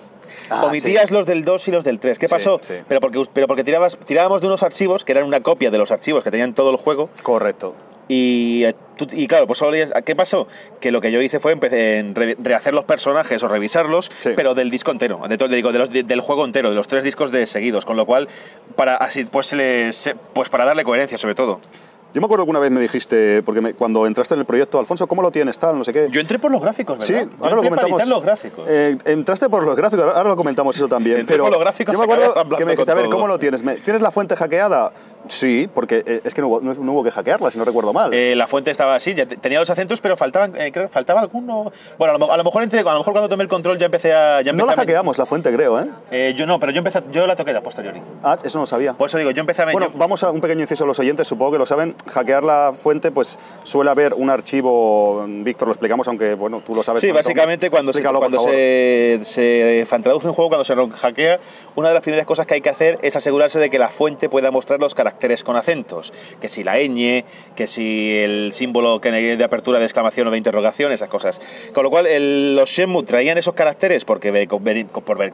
Ah, 0.49 0.65
Omitías 0.67 1.09
sí. 1.09 1.15
los 1.15 1.27
del 1.27 1.45
2 1.45 1.69
y 1.69 1.71
los 1.71 1.85
del 1.85 1.99
3. 2.01 2.19
¿Qué 2.19 2.29
Sí, 2.29 2.35
pasó? 2.35 2.59
sí. 2.63 2.75
Pero 2.89 3.01
porque, 3.01 3.23
pero 3.33 3.47
porque 3.47 3.63
tirabas, 3.63 3.97
tirábamos 3.99 4.41
de 4.41 4.47
unos 4.47 4.63
archivos 4.63 5.05
que 5.05 5.13
eran 5.13 5.25
una 5.25 5.41
copia 5.43 5.71
de 5.71 5.79
los 5.79 5.91
archivos 5.91 6.25
que 6.25 6.31
tenían 6.31 6.55
todo 6.55 6.71
el 6.71 6.77
juego. 6.77 7.11
Correcto. 7.23 7.75
Y, 8.13 8.65
eh, 8.65 8.75
y 9.13 9.29
claro, 9.29 9.47
pues 9.47 9.61
solo 9.61 9.71
leías- 9.71 9.93
¿Qué 10.05 10.17
pasó? 10.17 10.49
Que 10.81 10.91
lo 10.91 11.01
que 11.01 11.13
yo 11.13 11.23
hice 11.23 11.39
fue 11.39 11.53
empecé 11.53 11.99
en 11.99 12.17
re- 12.17 12.37
rehacer 12.43 12.75
los 12.75 12.83
personajes 12.85 13.41
o 13.45 13.49
revisarlos, 13.49 14.11
Sí. 14.19 14.31
pero 14.35 14.55
del 14.57 14.69
disco 14.69 14.91
entero, 14.91 15.21
de 15.29 15.39
todo, 15.39 15.49
digo, 15.49 15.71
de 15.71 15.79
los- 15.79 15.91
de- 15.91 16.03
del 16.03 16.21
juego 16.21 16.45
entero, 16.45 16.71
de 16.71 16.75
los 16.75 16.89
tres 16.89 17.05
discos 17.05 17.31
de 17.31 17.47
seguidos, 17.47 17.85
con 17.85 17.97
lo 17.97 18.07
cual, 18.07 18.27
para 18.75 18.97
así, 18.97 19.25
pues, 19.27 19.55
pues 20.33 20.49
para 20.49 20.65
darle 20.65 20.83
coherencia 20.83 21.19
sobre 21.19 21.37
todo. 21.37 21.61
Yo 22.13 22.21
me 22.21 22.25
acuerdo 22.25 22.45
que 22.45 22.51
una 22.51 22.59
vez 22.59 22.73
me 22.73 22.81
dijiste, 22.81 23.41
porque 23.45 23.61
me- 23.61 23.75
cuando 23.75 24.05
entraste 24.05 24.35
en 24.35 24.41
el 24.41 24.47
proyecto, 24.47 24.81
Alfonso, 24.81 25.07
¿cómo 25.07 25.23
lo 25.23 25.31
tienes? 25.31 25.57
Tal, 25.61 25.79
no 25.79 25.85
sé 25.85 25.93
qué. 25.93 26.09
Yo 26.11 26.21
entré 26.21 26.41
por 26.41 26.51
los 26.51 26.61
gráficos, 26.61 26.99
¿verdad? 26.99 27.07
Sí, 27.07 27.13
Yo 27.15 27.45
ahora 27.45 27.57
lo 27.57 27.63
entré 27.63 27.79
comentamos. 27.81 28.09
los 28.09 28.23
gráficos. 28.25 28.65
Eh, 28.69 28.97
entraste 29.05 29.49
por 29.49 29.63
los 29.63 29.77
gráficos, 29.77 30.05
ahora 30.07 30.29
lo 30.29 30.35
comentamos 30.35 30.75
eso 30.75 30.89
también. 30.89 31.21
Entré 31.21 31.35
pero 31.35 31.45
por 31.45 31.53
los 31.53 31.61
gráficos, 31.61 31.93
yo 31.93 31.99
me 31.99 32.05
acuerdo 32.05 32.35
que 32.57 32.65
me 32.65 32.73
dijiste, 32.73 32.91
a 32.91 32.95
ver, 32.97 33.09
¿cómo 33.11 33.29
lo 33.29 33.39
tienes? 33.39 33.63
¿Me- 33.63 33.77
¿Tienes 33.77 34.03
la 34.03 34.11
fuente 34.11 34.35
hackeada? 34.35 34.93
Sí, 35.29 35.69
porque 35.73 36.03
eh, 36.05 36.21
es 36.25 36.35
que 36.35 36.41
no 36.41 36.49
hubo, 36.49 36.61
no- 36.61 36.75
no 36.75 36.93
hubo 36.93 37.05
que 37.05 37.13
hackearla, 37.13 37.49
si 37.51 37.59
no 37.59 37.65
recuerdo 37.65 37.93
mal. 37.93 38.13
Eh, 38.13 38.35
la 38.35 38.49
fuente 38.49 38.73
estaba 38.73 38.97
así, 38.97 39.15
ya 39.15 39.27
tenía 39.27 39.61
los 39.61 39.71
acentos, 39.71 40.01
pero 40.01 40.17
faltaban, 40.17 40.57
eh, 40.57 40.73
creo 40.73 40.87
que 40.87 40.93
faltaba 40.93 41.21
alguno. 41.21 41.71
Bueno, 41.97 42.15
a 42.15 42.19
lo, 42.19 42.27
mo- 42.27 42.33
a 42.33 42.37
lo 42.37 42.43
mejor 42.43 42.65
entre, 42.65 42.81
a 42.81 42.83
lo 42.83 42.99
mejor 42.99 43.13
cuando 43.13 43.29
tomé 43.29 43.45
el 43.45 43.49
control 43.49 43.79
ya 43.79 43.87
empecé 43.87 44.13
a. 44.13 44.41
Ya 44.43 44.53
no 44.53 44.67
la 44.67 44.73
a 44.73 44.77
hackeamos, 44.77 45.17
la 45.19 45.27
fuente, 45.27 45.53
creo, 45.53 45.79
¿eh? 45.79 45.87
Eh, 46.11 46.35
yo 46.37 46.45
no, 46.47 46.59
pero 46.59 46.73
yo 46.73 46.79
empecé, 46.79 47.03
yo 47.13 47.27
la 47.29 47.37
toqué 47.37 47.53
de 47.53 47.59
a 47.59 47.63
posteriori. 47.63 48.03
Ah, 48.25 48.37
eso 48.43 48.59
no 48.59 48.63
lo 48.63 48.67
sabía. 48.67 48.95
Por 48.95 49.09
eso 49.09 49.17
digo, 49.19 49.31
yo 49.31 49.41
empecé 49.41 49.63
a 49.63 49.67
Bueno, 49.71 49.93
yo- 49.93 49.99
vamos 49.99 50.25
a 50.25 50.31
un 50.33 50.41
pequeño 50.41 50.63
inciso 50.63 50.83
a 50.83 50.87
los 50.89 50.99
oyentes, 50.99 51.29
supongo 51.29 51.53
que 51.53 51.59
lo 51.59 51.67
saben. 51.67 51.95
Hackear 52.07 52.45
la 52.45 52.73
fuente, 52.79 53.11
pues 53.11 53.39
suele 53.63 53.91
haber 53.91 54.15
un 54.15 54.31
archivo, 54.31 55.25
Víctor, 55.29 55.69
lo 55.69 55.73
explicamos, 55.73 56.09
aunque 56.09 56.35
bueno, 56.35 56.63
tú 56.65 56.75
lo 56.75 56.83
sabes. 56.83 57.01
Sí, 57.01 57.11
básicamente 57.13 57.71
cuando, 57.71 57.93
se, 57.93 58.03
cuando 58.03 58.41
se, 58.41 59.19
se 59.23 59.87
traduce 60.03 60.29
un 60.29 60.35
juego, 60.35 60.49
cuando 60.51 60.65
se 60.65 60.75
hackea, 60.75 61.41
una 61.75 61.89
de 61.89 61.95
las 61.95 62.03
primeras 62.03 62.27
cosas 62.27 62.47
que 62.47 62.55
hay 62.55 62.61
que 62.61 62.69
hacer 62.71 62.99
es 63.03 63.17
asegurarse 63.17 63.59
de 63.59 63.71
que 63.71 63.79
la 63.79 63.89
fuente 63.89 64.29
pueda 64.29 64.51
mostrar 64.51 64.81
los 64.81 64.95
caracteres 64.95 65.45
con 65.45 65.57
acentos. 65.57 66.13
Que 66.41 66.49
si 66.49 66.65
la 66.65 66.77
ñ, 66.79 67.25
que 67.55 67.67
si 67.67 68.17
el 68.19 68.53
símbolo 68.53 68.99
de 68.99 69.45
apertura 69.45 69.79
de 69.79 69.85
exclamación 69.85 70.29
o 70.29 70.31
de 70.31 70.39
interrogación, 70.39 70.93
esas 70.93 71.09
cosas. 71.09 71.41
Con 71.75 71.85
lo 71.85 71.91
cual, 71.91 72.07
el- 72.07 72.57
los 72.57 72.71
Shenmue 72.71 73.03
traían 73.05 73.39
esos 73.39 73.55
caracteres 73.55 74.05
porque, 74.05 74.31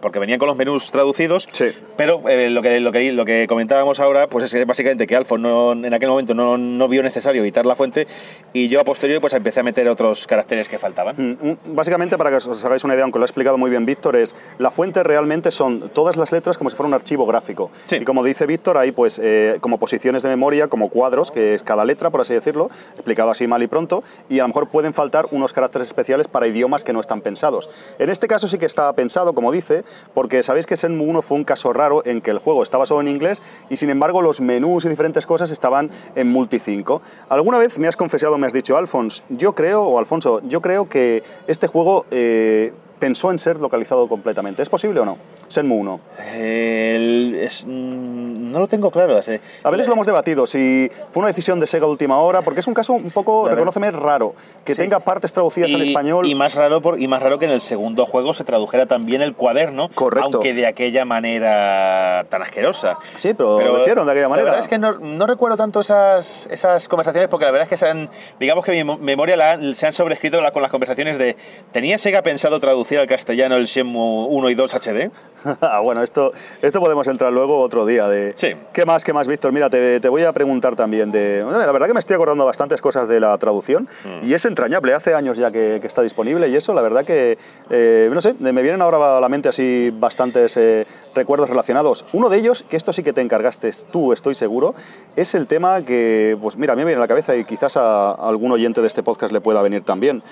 porque 0.01 0.19
venían 0.19 0.39
con 0.39 0.49
los 0.49 0.57
menús 0.57 0.91
traducidos, 0.91 1.47
Sí. 1.53 1.67
pero 1.97 2.29
eh, 2.29 2.51
lo, 2.51 2.63
que, 2.63 2.81
lo, 2.81 2.93
que, 2.93 3.13
lo 3.13 3.25
que 3.25 3.47
comentábamos 3.49 4.01
ahora, 4.01 4.29
pues 4.29 4.45
es 4.47 4.53
que 4.53 4.65
básicamente 4.65 5.07
que 5.07 5.17
Alfon 5.17 5.43
no, 5.43 5.73
en 5.73 5.93
aquel 5.95 6.09
momento 6.09 6.35
no, 6.35 6.56
no 6.59 6.89
vio 6.89 7.03
necesario 7.03 7.43
editar 7.43 7.67
la 7.67 7.77
fuente 7.77 8.07
y 8.53 8.69
yo 8.69 8.81
a 8.81 8.85
posteriori 8.85 9.21
pues 9.21 9.33
empecé 9.35 9.61
a 9.61 9.63
meter 9.63 9.89
otros 9.89 10.27
caracteres 10.27 10.69
que 10.69 10.79
faltaban. 10.79 11.17
Mm, 11.17 11.37
un- 11.47 11.59
Básicamente, 11.77 12.17
para 12.17 12.31
que 12.31 12.37
os 12.37 12.65
hagáis 12.65 12.85
una 12.85 12.95
idea, 12.95 13.05
aunque 13.05 13.19
lo 13.19 13.25
ha 13.25 13.27
explicado 13.27 13.59
muy 13.59 13.71
bien 13.71 13.85
Víctor, 13.87 14.17
es 14.17 14.35
la 14.59 14.71
fuente 14.71 15.03
realmente 15.03 15.51
son 15.51 15.91
todas 15.91 16.17
las 16.17 16.33
letras 16.33 16.57
como 16.59 16.71
si 16.71 16.77
fuera 16.77 16.89
un 16.89 16.95
archivo 16.95 17.27
gráfico. 17.27 17.71
Sí. 17.87 17.97
Y 17.97 18.05
como 18.05 18.25
dice 18.25 18.47
Víctor, 18.47 18.79
hay 18.79 18.93
pues 18.93 19.21
eh, 19.23 19.59
como 19.61 19.79
posiciones 19.79 20.23
de 20.23 20.29
memoria, 20.29 20.69
como 20.69 20.89
cuadros, 20.89 21.31
que 21.31 21.55
es 21.55 21.63
cada 21.63 21.85
letra, 21.85 22.11
por 22.11 22.21
así 22.21 22.33
decirlo, 22.35 22.71
explicado 22.95 23.31
así 23.31 23.47
mal 23.47 23.63
y 23.63 23.67
pronto, 23.67 24.03
y 24.29 24.39
a 24.39 24.43
lo 24.43 24.49
mejor 24.49 24.69
pueden 24.69 24.95
faltar 24.95 25.27
unos 25.33 25.53
caracteres 25.53 25.89
especiales 25.89 26.29
para 26.29 26.47
idiomas 26.47 26.85
que 26.85 26.93
no 26.93 27.01
están 27.01 27.21
pensados. 27.21 27.69
En 27.99 28.09
este 28.11 28.29
caso 28.29 28.47
sí 28.49 28.59
que 28.59 28.67
estaba 28.67 28.93
pensado, 28.95 29.35
como 29.35 29.51
dice, 29.53 29.85
porque 30.15 30.43
sabéis 30.43 30.67
que 30.67 30.77
Shenmue 30.77 31.07
1 31.09 31.23
fue 31.23 31.37
un 31.37 31.45
caso 31.45 31.73
raro 31.73 32.03
en 32.07 32.21
que 32.21 32.31
el 32.31 32.39
juego 32.39 32.63
estaba 32.63 32.87
solo 32.87 33.01
en 33.01 33.09
inglés 33.09 33.43
y 33.69 33.77
sin 33.77 33.91
embargo 33.91 34.23
los 34.23 34.41
menús 34.41 34.85
y 34.85 34.89
diferentes 34.89 35.27
cosas 35.27 35.51
estaban 35.51 35.91
en 36.15 36.29
multi 36.31 36.46
5. 36.51 37.03
Alguna 37.29 37.59
vez 37.59 37.79
me 37.79 37.89
has 37.89 37.97
confesado, 37.97 38.39
me 38.39 38.47
has 38.47 38.53
dicho, 38.53 38.77
Alfons, 38.77 39.25
yo 39.29 39.55
creo, 39.55 39.83
o 39.83 39.99
Alfonso, 39.99 40.41
yo 40.45 40.61
creo 40.61 40.89
que 40.89 41.23
este 41.47 41.67
juego 41.67 42.07
eh, 42.11 42.73
pensó 42.99 43.31
en 43.31 43.39
ser 43.39 43.59
localizado 43.59 44.09
completamente. 44.09 44.63
¿Es 44.63 44.69
posible 44.69 45.01
o 45.01 45.05
no? 45.05 45.19
Shenmue 45.49 45.79
1. 45.79 46.01
El- 46.35 47.37
es- 47.41 47.65
mm, 47.67 48.51
no 48.51 48.59
lo 48.59 48.67
tengo 48.67 48.91
claro. 48.91 49.17
así. 49.17 49.39
A 49.63 49.71
veces 49.71 49.87
lo 49.87 49.93
hemos 49.95 50.07
debatido, 50.07 50.47
si 50.47 50.91
fue 51.13 51.21
una 51.21 51.29
decisión 51.29 51.61
de 51.61 51.67
Sega 51.67 51.87
última 51.87 52.19
hora, 52.21 52.43
porque 52.43 52.61
es 52.61 52.67
un 52.67 52.75
caso 52.75 52.93
un 52.95 53.11
poco, 53.11 53.49
reconóceme, 53.49 53.91
raro, 53.91 54.35
que 54.65 54.75
Sí. 54.75 54.81
tenga 54.81 55.01
partes 55.01 55.33
traducidas 55.33 55.71
Y- 55.71 55.83
español. 55.89 56.27
Y 56.27 56.35
más, 56.35 56.55
raro 56.57 56.81
por, 56.81 57.01
y 57.01 57.07
más 57.09 57.23
raro 57.23 57.39
que 57.39 57.45
en 57.45 57.51
el 57.53 57.61
segundo 57.61 58.07
juego 58.07 58.35
se 58.35 58.45
tradujera 58.45 58.87
también 58.87 59.23
el 59.23 59.35
cuaderno, 59.35 59.89
Correcto. 59.95 60.31
aunque 60.35 60.55
de 60.55 60.67
aquella 60.67 61.05
manera 61.05 62.27
tan 62.29 62.43
asquerosa. 62.43 62.99
Sí, 63.17 63.35
pero 63.35 63.61
lo 63.61 63.81
hicieron 63.81 64.07
de 64.07 64.13
aquella 64.13 64.29
manera. 64.29 64.47
La 64.47 64.53
verdad 64.53 64.65
es 64.65 64.69
que 64.69 64.79
no, 64.79 64.93
no 64.99 65.27
recuerdo 65.27 65.57
tanto 65.57 65.81
esas, 65.81 66.47
esas 66.51 66.89
conversaciones 66.89 67.29
porque 67.29 67.45
la 67.45 67.51
verdad 67.53 67.65
es 67.65 67.69
que 67.71 67.77
se 67.77 67.89
han, 67.89 68.09
digamos 68.41 68.65
que 68.65 68.73
mi 68.73 68.85
mo- 68.85 68.99
memoria 68.99 69.37
la 69.37 69.75
se 69.75 69.87
han 69.87 69.93
sobrescrito 69.93 70.39
con 70.53 70.63
las 70.63 70.71
conversaciones 70.71 71.19
de 71.19 71.37
¿tenía 71.73 71.99
Sega 71.99 72.23
pensado 72.23 72.59
traducir 72.61 72.86
al 72.95 73.07
castellano 73.09 73.57
el 73.57 73.65
Shenmue 73.67 74.27
1 74.31 74.51
y 74.51 74.55
2 74.55 74.75
HD? 74.75 75.11
Ah, 75.61 75.79
bueno, 75.81 76.03
esto, 76.03 76.33
esto 76.61 76.81
podemos 76.81 77.07
entrar 77.07 77.33
luego 77.33 77.61
otro 77.61 77.87
día. 77.87 78.09
De, 78.09 78.33
Sí. 78.37 78.49
¿Qué 78.73 78.85
más, 78.85 79.05
qué 79.05 79.13
más, 79.13 79.29
Víctor? 79.29 79.53
Mira, 79.53 79.71
te, 79.71 80.01
te 80.01 80.09
voy 80.09 80.25
a 80.25 80.33
preguntar 80.33 80.75
también 80.75 81.13
de... 81.13 81.45
La 81.49 81.71
verdad 81.71 81.87
que 81.87 81.93
me 81.93 82.01
estoy 82.01 82.15
acordando 82.15 82.45
bastantes 82.45 82.81
cosas 82.81 83.07
de 83.07 83.21
la 83.21 83.37
traducción 83.39 83.89
Mm. 84.05 84.27
y 84.27 84.35
es 84.35 84.45
entrañable. 84.45 84.93
Hace 84.93 85.15
años 85.15 85.37
ya 85.39 85.53
que, 85.53 85.79
que 85.81 85.87
está 85.87 86.03
disponible 86.03 86.49
y 86.49 86.57
eso, 86.57 86.75
la 86.75 86.83
verdad 86.83 87.05
que, 87.05 87.39
eh, 87.71 88.11
no 88.13 88.21
sé, 88.21 88.35
me 88.41 88.61
vienen 88.63 88.83
ahora 88.83 89.19
a 89.19 89.21
la 89.21 89.29
mente 89.29 89.49
así 89.49 89.93
bastantes 89.95 90.57
eh, 90.57 90.85
recuerdos 91.15 91.49
relacionados. 91.49 92.05
Uno 92.13 92.29
de 92.29 92.39
ellos, 92.39 92.65
que 92.69 92.77
esto 92.77 92.93
sí 92.93 93.05
que 93.05 93.13
te 93.13 93.21
encargaste 93.21 93.71
tú, 93.93 94.13
estoy 94.13 94.35
seguro, 94.35 94.75
es 95.15 95.35
el 95.37 95.47
tema 95.47 95.83
que, 95.85 96.37
pues 96.43 96.57
mira, 96.57 96.73
a 96.73 96.77
mí 96.77 96.81
me 96.83 96.87
viene 96.87 96.99
a 96.99 97.05
la 97.05 97.09
cabeza 97.09 97.37
y 97.37 97.45
quizás 97.45 97.77
a, 97.77 98.11
a 98.11 98.29
algún 98.29 98.51
oyente 98.51 98.81
de 98.81 98.89
este 98.89 99.05
podcast 99.05 99.33
le 99.33 99.41
pueda 99.41 99.63
venir 99.63 99.85
también. 99.85 100.23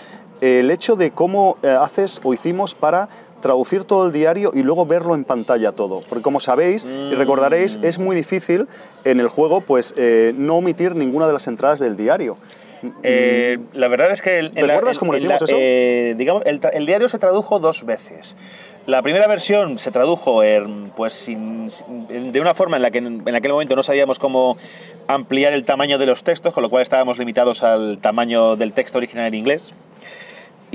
El 0.60 0.70
hecho 0.70 0.96
de 0.96 1.10
cómo 1.10 1.56
eh, 1.62 1.68
haces 1.68 2.20
o 2.24 2.34
hicimos 2.34 2.74
para 2.74 3.08
traducir 3.40 3.84
todo 3.84 4.06
el 4.06 4.12
diario 4.12 4.52
y 4.54 4.62
luego 4.62 4.86
verlo 4.86 5.14
en 5.14 5.24
pantalla 5.24 5.72
todo. 5.72 6.02
Porque 6.08 6.22
como 6.22 6.40
sabéis 6.40 6.84
y 6.84 7.14
recordaréis, 7.14 7.78
es 7.82 7.98
muy 7.98 8.16
difícil 8.16 8.66
en 9.04 9.20
el 9.20 9.28
juego 9.28 9.60
pues 9.60 9.94
eh, 9.96 10.32
no 10.36 10.56
omitir 10.56 10.96
ninguna 10.96 11.26
de 11.26 11.34
las 11.34 11.46
entradas 11.46 11.78
del 11.78 11.96
diario. 11.96 12.36
Eh, 13.02 13.58
la 13.72 13.88
verdad 13.88 14.10
es 14.10 14.20
que... 14.22 14.38
el- 14.38 14.52
¿Recuerdas 14.54 14.98
cómo 14.98 15.16
hicimos 15.16 15.40
eso? 15.42 15.54
eh, 15.58 16.14
digamos, 16.18 16.42
el, 16.46 16.86
diario 16.86 17.08
se 17.08 17.18
tradujo 17.18 17.58
dos 17.58 17.84
veces. 17.84 18.36
La 18.86 19.00
primera 19.02 19.26
versión 19.26 19.78
se 19.78 19.90
tradujo 19.90 20.42
pues, 20.94 21.12
sin- 21.14 21.70
sin- 21.70 22.32
de 22.32 22.40
una 22.40 22.52
forma 22.54 22.76
en 22.76 22.82
la 22.82 22.90
que 22.90 22.98
en 22.98 23.34
aquel 23.34 23.52
momento 23.52 23.74
no 23.76 23.82
sabíamos 23.82 24.18
cómo 24.18 24.56
ampliar 25.06 25.52
el 25.54 25.64
tamaño 25.64 25.96
de 25.98 26.06
los 26.06 26.22
textos, 26.24 26.52
con 26.52 26.62
lo 26.62 26.68
cual 26.70 26.82
estábamos 26.82 27.18
limitados 27.18 27.62
al 27.62 27.98
tamaño 27.98 28.56
del 28.56 28.72
texto 28.74 28.98
original 28.98 29.26
en 29.28 29.34
inglés. 29.34 29.72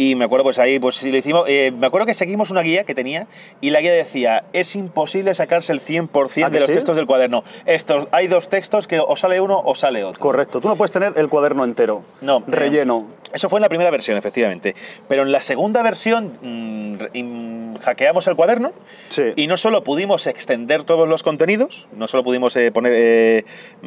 Y 0.01 0.15
me 0.15 0.23
acuerdo, 0.23 0.45
pues 0.45 0.59
ahí, 0.59 0.79
pues 0.79 0.95
sí 0.95 1.11
lo 1.11 1.17
hicimos. 1.17 1.43
eh, 1.49 1.73
me 1.77 1.85
acuerdo 1.85 2.07
que 2.07 2.13
seguimos 2.13 2.51
una 2.51 2.61
guía 2.61 2.85
que 2.85 2.95
tenía 2.95 3.27
y 3.59 3.71
la 3.71 3.81
guía 3.81 3.91
decía: 3.91 4.45
es 4.53 4.77
imposible 4.77 5.35
sacarse 5.35 5.73
el 5.73 5.81
100% 5.81 6.45
¿Ah, 6.45 6.49
de 6.49 6.59
los 6.61 6.67
sí? 6.69 6.73
textos 6.75 6.95
del 6.95 7.05
cuaderno. 7.05 7.43
Estos, 7.65 8.07
hay 8.11 8.27
dos 8.27 8.47
textos 8.47 8.87
que 8.87 9.01
o 9.01 9.15
sale 9.17 9.41
uno 9.41 9.61
o 9.61 9.75
sale 9.75 10.05
otro. 10.05 10.21
Correcto, 10.21 10.61
tú 10.61 10.69
no 10.69 10.77
puedes 10.77 10.91
tener 10.91 11.11
el 11.17 11.27
cuaderno 11.27 11.65
entero, 11.65 12.03
No, 12.21 12.41
relleno. 12.47 13.07
Eso 13.33 13.49
fue 13.49 13.59
en 13.59 13.63
la 13.63 13.69
primera 13.69 13.91
versión, 13.91 14.17
efectivamente. 14.17 14.73
Pero 15.09 15.23
en 15.23 15.33
la 15.33 15.41
segunda 15.41 15.83
versión 15.83 16.33
mm, 16.41 17.75
hackeamos 17.81 18.25
el 18.27 18.35
cuaderno 18.35 18.71
Sí. 19.09 19.23
y 19.35 19.47
no 19.47 19.57
solo 19.57 19.83
pudimos 19.83 20.25
extender 20.27 20.83
todos 20.83 21.07
los 21.07 21.23
contenidos, 21.23 21.87
no 21.95 22.07
solo 22.07 22.23
pudimos 22.23 22.55
eh, 22.55 22.71
poner, 22.71 22.93
eh, 22.95 23.45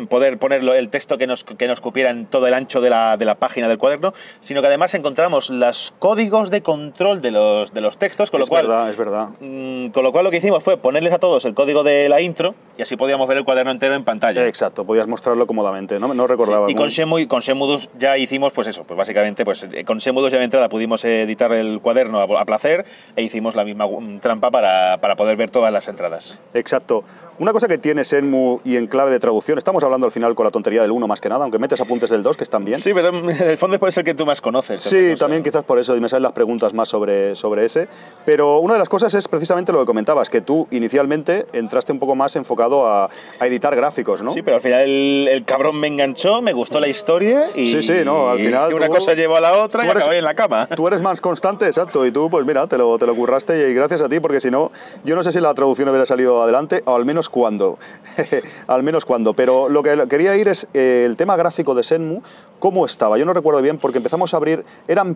poder 0.09 0.39
poner 0.39 0.63
el 0.63 0.89
texto 0.91 1.19
que 1.19 1.27
nos, 1.27 1.43
que 1.45 1.67
nos 1.67 1.81
cupiera 1.81 2.11
en 2.11 2.27
todo 2.27 2.47
el 2.47 2.55
ancho 2.55 2.81
de 2.81 2.91
la, 2.91 3.17
de 3.17 3.25
la 3.25 3.35
página 3.37 3.67
del 3.69 3.79
cuaderno, 3.79 4.13
sino 4.41 4.61
que 4.61 4.69
además 4.69 4.95
encontramos 4.95 5.51
las 5.51 5.93
códigos 6.07 6.51
de 6.51 6.63
control 6.63 7.23
de 7.23 7.31
los, 7.31 7.73
de 7.73 7.81
los 7.81 7.97
textos, 7.97 8.33
con 8.33 8.41
es 8.43 8.49
lo 8.49 8.51
cual... 8.51 8.67
verdad, 8.67 8.91
es 8.91 8.97
verdad. 8.97 9.29
mm, 9.41 9.91
con 9.91 10.03
lo 10.03 10.11
cual 10.11 10.25
lo 10.25 10.33
que 10.33 10.39
hicimos 10.39 10.61
fue 10.61 10.77
ponerles 10.77 11.13
a 11.13 11.21
todos 11.21 11.45
el 11.45 11.55
código 11.55 11.85
de 11.85 12.09
la 12.09 12.21
intro 12.21 12.57
y 12.77 12.83
así 12.83 12.97
podíamos 12.97 13.29
ver 13.29 13.37
el 13.39 13.45
cuaderno 13.45 13.71
entero 13.71 13.95
en 13.95 14.03
pantalla. 14.03 14.45
Exacto, 14.49 14.85
podías 14.85 15.07
mostrarlo 15.07 15.47
cómodamente, 15.47 16.01
no, 16.01 16.13
no 16.13 16.27
recordaba. 16.27 16.69
Y 16.69 16.75
muy- 16.75 16.83
con 16.83 16.89
Shenmue, 16.89 17.29
con 17.29 17.41
2 17.41 17.89
ya 18.01 18.19
hicimos, 18.19 18.53
pues 18.53 18.67
eso, 18.67 18.83
pues 18.83 18.99
básicamente, 18.99 19.45
pues 19.45 19.63
eh, 19.71 19.85
con 19.85 19.99
2 19.99 20.33
ya 20.33 20.39
de 20.39 20.45
entrada 20.45 20.69
pudimos 20.69 21.05
editar 21.05 21.53
el 21.53 21.79
cuaderno 21.81 22.19
a, 22.19 22.41
a 22.41 22.45
placer 22.47 22.85
e 23.15 23.23
hicimos 23.23 23.55
la 23.55 23.65
misma 23.65 23.87
mm, 23.87 24.19
trampa 24.19 24.51
para, 24.51 24.99
para 25.01 25.15
poder 25.15 25.37
ver 25.37 25.51
todas 25.51 25.73
las 25.73 25.87
entradas. 25.87 26.37
Exacto. 26.53 27.05
Una 27.39 27.53
cosa 27.53 27.67
que 27.69 27.79
tiene 27.79 28.05
Senmu 28.05 28.61
y 28.65 28.77
en 28.77 28.87
clave 28.89 29.11
de 29.11 29.21
traducción, 29.21 29.57
estamos 29.59 29.83
hablando 29.85 30.07
al 30.07 30.13
final 30.13 30.35
con 30.35 30.45
la 30.45 30.51
tontería 30.51 30.83
del 30.83 30.91
1 30.91 31.07
más 31.07 31.21
que 31.21 31.29
nada, 31.29 31.45
aunque 31.45 31.59
metes 31.59 31.81
apuntes 31.81 32.11
del 32.11 32.23
2 32.23 32.37
que 32.37 32.45
están 32.45 32.65
bien. 32.65 32.81
Sí, 32.81 32.93
pero 32.93 33.09
en 33.09 33.31
el 33.31 33.57
fondo 33.59 33.77
es 33.77 33.81
por 33.81 33.89
eso 33.89 34.01
el 34.01 34.05
que 34.07 34.15
tú 34.15 34.27
más 34.27 34.41
conoces. 34.41 34.83
Sí, 34.83 35.15
también 35.19 35.43
quizás 35.43 35.65
por 35.65 35.79
eso, 35.79 35.92
y 35.97 36.01
me 36.01 36.09
salen 36.09 36.23
las 36.25 36.33
preguntas 36.33 36.73
más 36.75 36.89
sobre, 36.89 37.35
sobre 37.37 37.65
ese. 37.65 37.89
Pero 38.25 38.59
una 38.59 38.75
de 38.75 38.79
las 38.79 38.89
cosas 38.89 39.15
es 39.15 39.29
precisamente 39.29 39.73
lo 39.73 39.81
que 39.81 39.87
comentabas, 39.87 40.31
que 40.31 40.41
tú 40.41 40.67
inicialmente 40.71 41.47
entraste 41.53 41.93
un 41.93 41.99
poco 41.99 42.15
más 42.15 42.37
enfocado 42.37 42.87
a, 42.87 43.09
a 43.41 43.47
editar 43.47 43.75
gráficos, 43.77 44.23
¿no? 44.23 44.33
Sí, 44.33 44.43
pero 44.43 44.57
al 44.57 44.63
final 44.63 44.81
el, 44.83 45.29
el 45.31 45.45
cabrón 45.45 45.79
me 45.79 45.87
enganchó, 45.89 46.41
me 46.43 46.53
gustó 46.53 46.81
la 46.81 46.89
historia 46.89 47.47
y, 47.55 47.67
Sí, 47.73 47.83
sí, 47.83 47.93
no, 48.05 48.29
al 48.31 48.39
final 48.39 48.71
y 48.71 48.75
una 48.75 48.87
tú- 48.87 48.95
cosa 48.95 49.15
llevó 49.15 49.37
a 49.37 49.41
la 49.41 49.57
otra 49.59 49.85
y 49.85 49.89
eres- 49.89 50.03
acabé 50.03 50.19
en 50.19 50.25
la 50.25 50.35
cama. 50.35 50.69
Tú 50.75 50.87
eres 50.89 51.03
más 51.03 51.21
constante, 51.21 51.67
exacto, 51.67 52.05
y 52.07 52.13
tú, 52.13 52.29
pues 52.31 52.45
mira, 52.47 52.67
te 52.67 52.79
lo, 52.79 52.99
te 52.99 53.07
lo 53.07 53.15
curraste 53.15 53.71
y 53.71 53.75
gracias 53.75 54.03
a 54.03 54.09
ti, 54.09 54.21
porque 54.21 54.41
si 54.41 54.51
no, 54.51 54.71
yo 55.05 55.15
no 55.17 55.23
sé 55.23 55.33
si 55.33 55.41
la 55.41 55.53
traducción 55.55 55.89
hubiera 55.89 56.07
salido 56.07 56.43
adelante, 56.43 56.83
o 56.85 56.95
al 56.95 57.05
menos 57.05 57.29
cuándo. 57.29 57.79
al 58.67 58.83
menos 58.83 59.05
cuándo. 59.05 59.35
Pero 59.35 59.69
lo 59.69 59.83
que 59.83 60.07
quería 60.09 60.37
ir 60.37 60.49
es 60.49 60.67
eh, 60.75 61.05
el 61.07 61.17
tema 61.17 61.37
gráfico 61.37 61.75
de 61.75 61.83
Senmu, 61.83 62.23
¿cómo 62.59 62.87
estaba? 62.87 63.19
Yo 63.19 63.25
no 63.25 63.33
recuerdo 63.33 63.61
bien, 63.63 63.79
porque 63.79 63.99
empezamos 63.99 64.35
a 64.35 64.37
abrir, 64.37 64.65
¿eran 64.89 65.15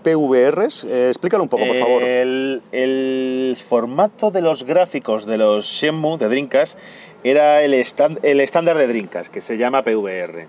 PVRs? 0.67 0.85
Eh, 0.85 1.09
explícalo 1.09 1.43
un 1.43 1.49
poco, 1.49 1.67
por 1.67 1.77
favor. 1.77 2.03
El, 2.03 3.57
formato 3.67 4.31
de 4.31 4.43
los 4.43 4.65
gráficos 4.65 5.27
de 5.27 5.39
los 5.39 5.67
Shenmue 5.67 6.19
de 6.19 6.29
Dreamcast 6.29 6.79
era 7.25 7.63
el, 7.63 7.75
el 7.75 8.41
estándar 8.41 8.79
de 8.79 8.87
Dreamcast, 8.87 9.33
que 9.33 9.41
se 9.41 9.57
llama 9.57 9.83
PVR. 9.83 10.47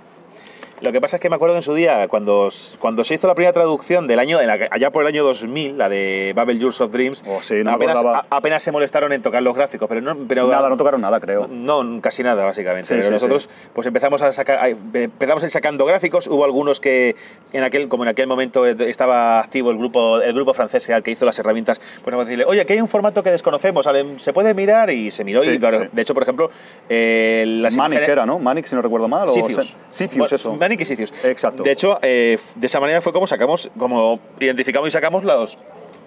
Lo 0.80 0.92
que 0.92 1.02
pasa 1.02 1.16
es 1.16 1.22
que 1.22 1.30
me 1.30 1.36
acuerdo 1.36 1.56
que 1.56 1.60
en 1.60 1.64
su 1.64 1.74
día, 1.74 2.08
cuando, 2.08 2.50
cuando 2.80 3.04
se 3.04 3.16
hizo 3.16 3.28
la 3.28 3.34
primera 3.34 3.52
traducción 3.52 4.08
del 4.08 4.20
año, 4.20 4.38
de 4.38 4.46
la- 4.46 4.68
allá 4.70 4.92
por 4.92 5.02
el 5.02 5.08
año 5.08 5.24
2000, 5.24 5.76
la 5.78 5.90
de 5.90 6.34
Babel 6.36 6.60
Years 6.60 6.80
of 6.82 6.92
Dreams, 6.92 7.24
Oh, 7.28 7.42
sí, 7.42 7.56
no 7.64 7.72
apenas, 7.72 7.98
a- 7.98 8.26
apenas 8.30 8.62
se 8.62 8.72
molestaron 8.72 9.12
en 9.12 9.22
tocar 9.24 9.42
los 9.42 9.56
gráficos, 9.56 9.88
pero 9.90 10.02
no... 10.02 10.16
Pero, 10.28 10.48
nada, 10.48 10.70
no 10.70 10.78
tocaron 10.78 11.02
nada, 11.02 11.20
creo. 11.20 11.48
no, 11.50 12.00
casi 12.02 12.22
nada, 12.22 12.46
básicamente. 12.46 12.88
Sí, 12.88 12.94
Pero 12.94 13.04
sí, 13.08 13.12
nosotros 13.12 13.50
pues 13.74 13.88
empezamos 13.88 14.22
a 14.22 14.32
sacar, 14.34 14.60
a- 14.60 14.70
empezamos 14.70 15.42
a 15.42 15.46
ir 15.48 15.52
sacando 15.52 15.84
gráficos. 15.86 16.28
Hubo 16.28 16.46
algunos 16.46 16.80
que 16.80 17.16
en 17.54 17.64
aquel, 17.64 17.88
como 17.88 18.04
en 18.04 18.10
aquel 18.10 18.28
momento 18.28 18.66
estaba 18.68 19.40
activo 19.40 19.72
el 19.72 19.78
grupo, 19.80 20.22
el 20.22 20.34
grupo 20.34 20.54
francés 20.54 20.88
el 20.90 21.02
que 21.02 21.10
hizo 21.12 21.26
las 21.26 21.40
herramientas, 21.40 21.80
pues 21.80 22.06
vamos 22.06 22.22
a 22.22 22.26
decirle, 22.26 22.46
oye, 22.46 22.66
que 22.68 22.74
hay 22.74 22.82
un 22.82 22.88
formato 22.88 23.24
que 23.24 23.32
desconocemos, 23.32 23.88
¿se 24.18 24.32
puede 24.34 24.54
mirar? 24.54 24.92
Y 24.92 25.10
se 25.10 25.24
miró 25.24 25.44
y 25.44 25.58
claro, 25.58 25.88
de 25.92 26.02
hecho, 26.02 26.14
por 26.14 26.22
ejemplo, 26.24 26.50
eh, 26.88 27.46
las 27.48 27.76
Manic 27.76 28.00
era, 28.02 28.26
¿no? 28.28 28.38
Manic, 28.38 28.66
si 28.68 28.76
no 28.76 28.82
recuerdo 28.84 29.08
mal. 29.08 29.28
o 29.28 29.34
Sitius. 29.34 29.58
Sen- 29.58 29.76
Sitius, 29.90 30.18
Bueno, 30.18 30.36
eso. 30.36 30.56
Sitius. 30.86 31.14
Exacto. 31.24 31.64
De 31.64 31.72
hecho, 31.72 32.00
eh, 32.02 32.40
de 32.56 32.68
esa 32.68 32.80
manera 32.80 33.02
fue 33.02 33.14
como 33.14 33.28
sacamos, 33.28 33.70
como 33.78 34.20
identificamos 34.40 34.88
y 34.88 34.92
sacamos 34.92 35.24
los, 35.24 35.58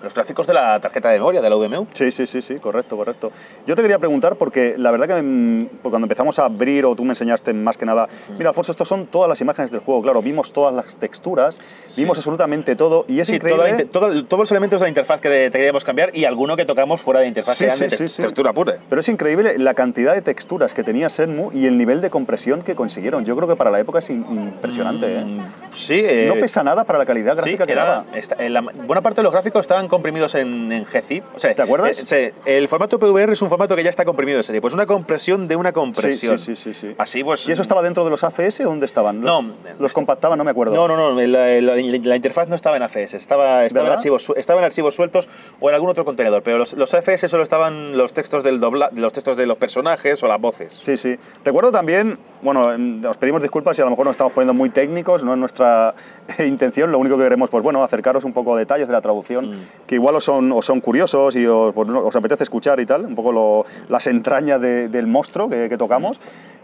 los 0.02 0.14
gráficos 0.14 0.47
de 0.47 0.54
la 0.54 0.80
tarjeta 0.80 1.09
de 1.11 1.19
memoria 1.19 1.40
de 1.40 1.50
la 1.50 1.57
VMU. 1.57 1.87
Sí, 1.92 2.11
sí, 2.11 2.26
sí, 2.26 2.40
sí, 2.42 2.57
correcto, 2.57 2.97
correcto. 2.97 3.30
Yo 3.66 3.75
te 3.76 3.83
quería 3.83 3.99
preguntar 3.99 4.37
porque 4.37 4.75
la 4.78 4.90
verdad 4.90 5.07
que 5.09 5.23
mm, 5.23 5.66
cuando 5.83 6.07
empezamos 6.07 6.38
a 6.38 6.45
abrir 6.47 6.85
o 6.87 6.95
tú 6.97 7.04
me 7.04 7.11
enseñaste 7.11 7.52
más 7.52 7.76
que 7.76 7.87
nada, 7.87 8.09
mira 8.38 8.49
Alfonso, 8.50 8.73
estos 8.73 8.88
son 8.88 9.07
todas 9.07 9.28
las 9.28 9.40
imágenes 9.40 9.71
del 9.71 9.80
juego, 9.80 10.02
claro, 10.02 10.23
vimos 10.23 10.52
todas 10.52 10.75
las 10.75 10.97
texturas, 10.97 11.61
vimos 11.97 12.16
absolutamente 12.19 12.76
todo 12.76 13.04
y 13.09 13.21
es 13.21 13.26
Sí, 13.28 13.35
increíble. 13.37 13.59
toda 13.62 13.71
inter- 13.71 13.88
todo- 13.88 14.25
todos 14.25 14.38
los 14.40 14.50
elementos 14.50 14.80
de 14.80 14.85
la 14.85 14.88
interfaz 14.88 15.21
que 15.21 15.28
de- 15.28 15.50
queríamos 15.50 15.85
cambiar 15.85 16.16
y 16.16 16.25
alguno 16.25 16.57
que 16.57 16.64
tocamos 16.64 17.00
fuera 17.00 17.21
de 17.21 17.26
interfaz 17.28 17.57
Sí, 17.57 17.66
sí, 17.71 17.85
de 17.85 17.90
sí, 17.90 18.09
sí. 18.09 18.23
textura 18.23 18.52
pura. 18.52 18.75
Pero 18.88 19.00
es 19.00 19.09
increíble 19.09 19.59
la 19.59 19.75
cantidad 19.75 20.14
de 20.14 20.23
texturas 20.23 20.75
que 20.75 20.83
tenía 20.83 21.09
Senmu 21.09 21.50
y 21.52 21.66
el 21.66 21.76
nivel 21.76 22.00
de 22.00 22.11
compresión 22.11 22.62
que 22.62 22.75
consiguieron. 22.75 23.25
Yo 23.25 23.37
creo 23.37 23.49
que 23.49 23.57
para 23.57 23.71
la 23.71 23.80
época 23.80 23.99
es 23.99 24.09
impresionante. 24.11 25.07
¿eh? 25.19 25.25
Mm, 25.25 25.40
Sí, 25.73 26.02
eh, 26.04 26.26
No 26.28 26.35
pesa 26.40 26.62
nada 26.64 26.85
para 26.85 26.99
la 26.99 27.07
calidad 27.07 27.35
sí, 27.37 27.42
gráfica 27.42 27.66
que 27.66 27.73
era- 27.73 27.85
daba. 27.85 28.04
esta- 28.14 28.35
eh, 28.37 28.50
la- 28.50 28.61
buena 28.62 29.02
parte 29.02 29.21
de 29.21 29.23
los 29.25 29.33
gráficos 29.33 29.61
estaban 29.62 29.87
comprimidos 29.90 30.35
en, 30.35 30.73
en 30.73 30.85
GZIP. 30.85 31.25
O 31.35 31.38
sea, 31.38 31.54
¿Te 31.54 31.62
acuerdas? 31.62 31.99
eh, 32.12 32.32
sí, 32.35 32.40
el 32.50 32.68
formato 32.68 32.99
PVR 32.99 33.32
es 33.32 33.42
un 33.42 33.49
formato 33.50 33.76
que 33.76 33.82
ya 33.82 33.90
está 33.90 34.04
comprimido 34.04 34.38
en 34.38 34.44
serie. 34.44 34.61
Pues 34.61 34.73
una 34.75 34.87
compresión 34.87 35.47
de 35.47 35.56
una 35.56 35.73
compresión. 35.73 36.38
Sí, 36.38 36.56
sí, 36.56 36.56
sí, 36.56 36.75
sí, 36.75 36.88
sí. 36.88 36.94
Así 36.99 37.23
pues. 37.25 37.47
¿Y 37.49 37.52
eso 37.52 37.62
estaba 37.62 37.82
dentro 37.82 38.04
de 38.04 38.11
los 38.11 38.25
AFS 38.25 38.61
o 38.61 38.64
dónde 38.64 38.87
estaban? 38.87 39.20
No. 39.20 39.52
Los 39.78 39.92
compactaban, 39.92 40.38
no 40.38 40.44
me 40.44 40.50
acuerdo. 40.52 40.75
No, 40.75 40.88
no, 40.88 40.97
no, 40.97 41.20
la, 41.20 41.61
la- 41.61 41.75
la 41.76 42.16
interfaz 42.16 42.49
no 42.49 42.54
estaba 42.54 42.76
en 42.76 42.82
AFS, 42.82 43.14
estaba, 43.14 43.64
estaba, 43.66 43.87
en 43.88 43.92
archivos, 43.92 44.32
estaba 44.37 44.61
en 44.61 44.64
archivos 44.64 44.94
sueltos 44.94 45.28
o 45.61 45.68
en 45.68 45.75
algún 45.75 45.90
otro 45.90 46.04
contenedor, 46.04 46.42
pero 46.42 46.59
los, 46.59 46.73
los 46.75 46.94
AFS 46.94 47.28
solo 47.28 47.42
estaban 47.42 47.97
los 47.99 48.12
textos, 48.12 48.42
del 48.44 48.61
dobla, 48.61 48.90
los 48.94 49.12
textos 49.12 49.37
de 49.37 49.47
los 49.47 49.56
personajes 49.56 50.23
o 50.23 50.28
las 50.28 50.40
voces. 50.40 50.76
Sí, 50.80 50.97
sí. 50.97 51.16
Recuerdo 51.44 51.73
también, 51.73 52.18
bueno, 52.42 52.70
os 53.09 53.16
pedimos 53.16 53.42
disculpas 53.42 53.76
si 53.76 53.82
a 53.82 53.85
lo 53.85 53.90
mejor 53.90 54.06
nos 54.06 54.12
estamos 54.12 54.32
poniendo 54.32 54.54
muy 54.54 54.70
técnicos, 54.70 55.25
no 55.25 55.32
es 55.32 55.38
nuestra 55.38 55.94
intención, 56.38 56.92
lo 56.92 56.99
único 56.99 57.16
que 57.16 57.25
queremos, 57.25 57.50
pues 57.50 57.62
bueno, 57.62 57.82
acercaros 57.82 58.25
un 58.25 58.32
poco 58.32 58.54
a 58.54 58.59
detalles 58.59 58.87
de 58.87 58.92
la 58.92 59.00
traducción, 59.00 59.50
Mm. 59.50 59.64
Que 59.87 59.94
igual 59.96 60.14
os 60.16 60.25
son, 60.25 60.52
os 60.52 60.64
son 60.64 60.80
curiosos 60.80 61.34
y 61.37 61.46
os, 61.46 61.72
pues, 61.75 61.88
os 61.90 62.14
apetece 62.16 62.44
escuchar 62.44 62.78
y 62.80 62.87
tal, 62.87 63.06
un 63.06 63.14
poco 63.14 63.32
lo- 63.32 63.64
las 63.88 64.06
entrañas 64.06 64.60
de- 64.60 64.88
del 64.88 65.06
monstruo 65.06 65.49
que 65.49 65.76
tocamos. 65.76 66.18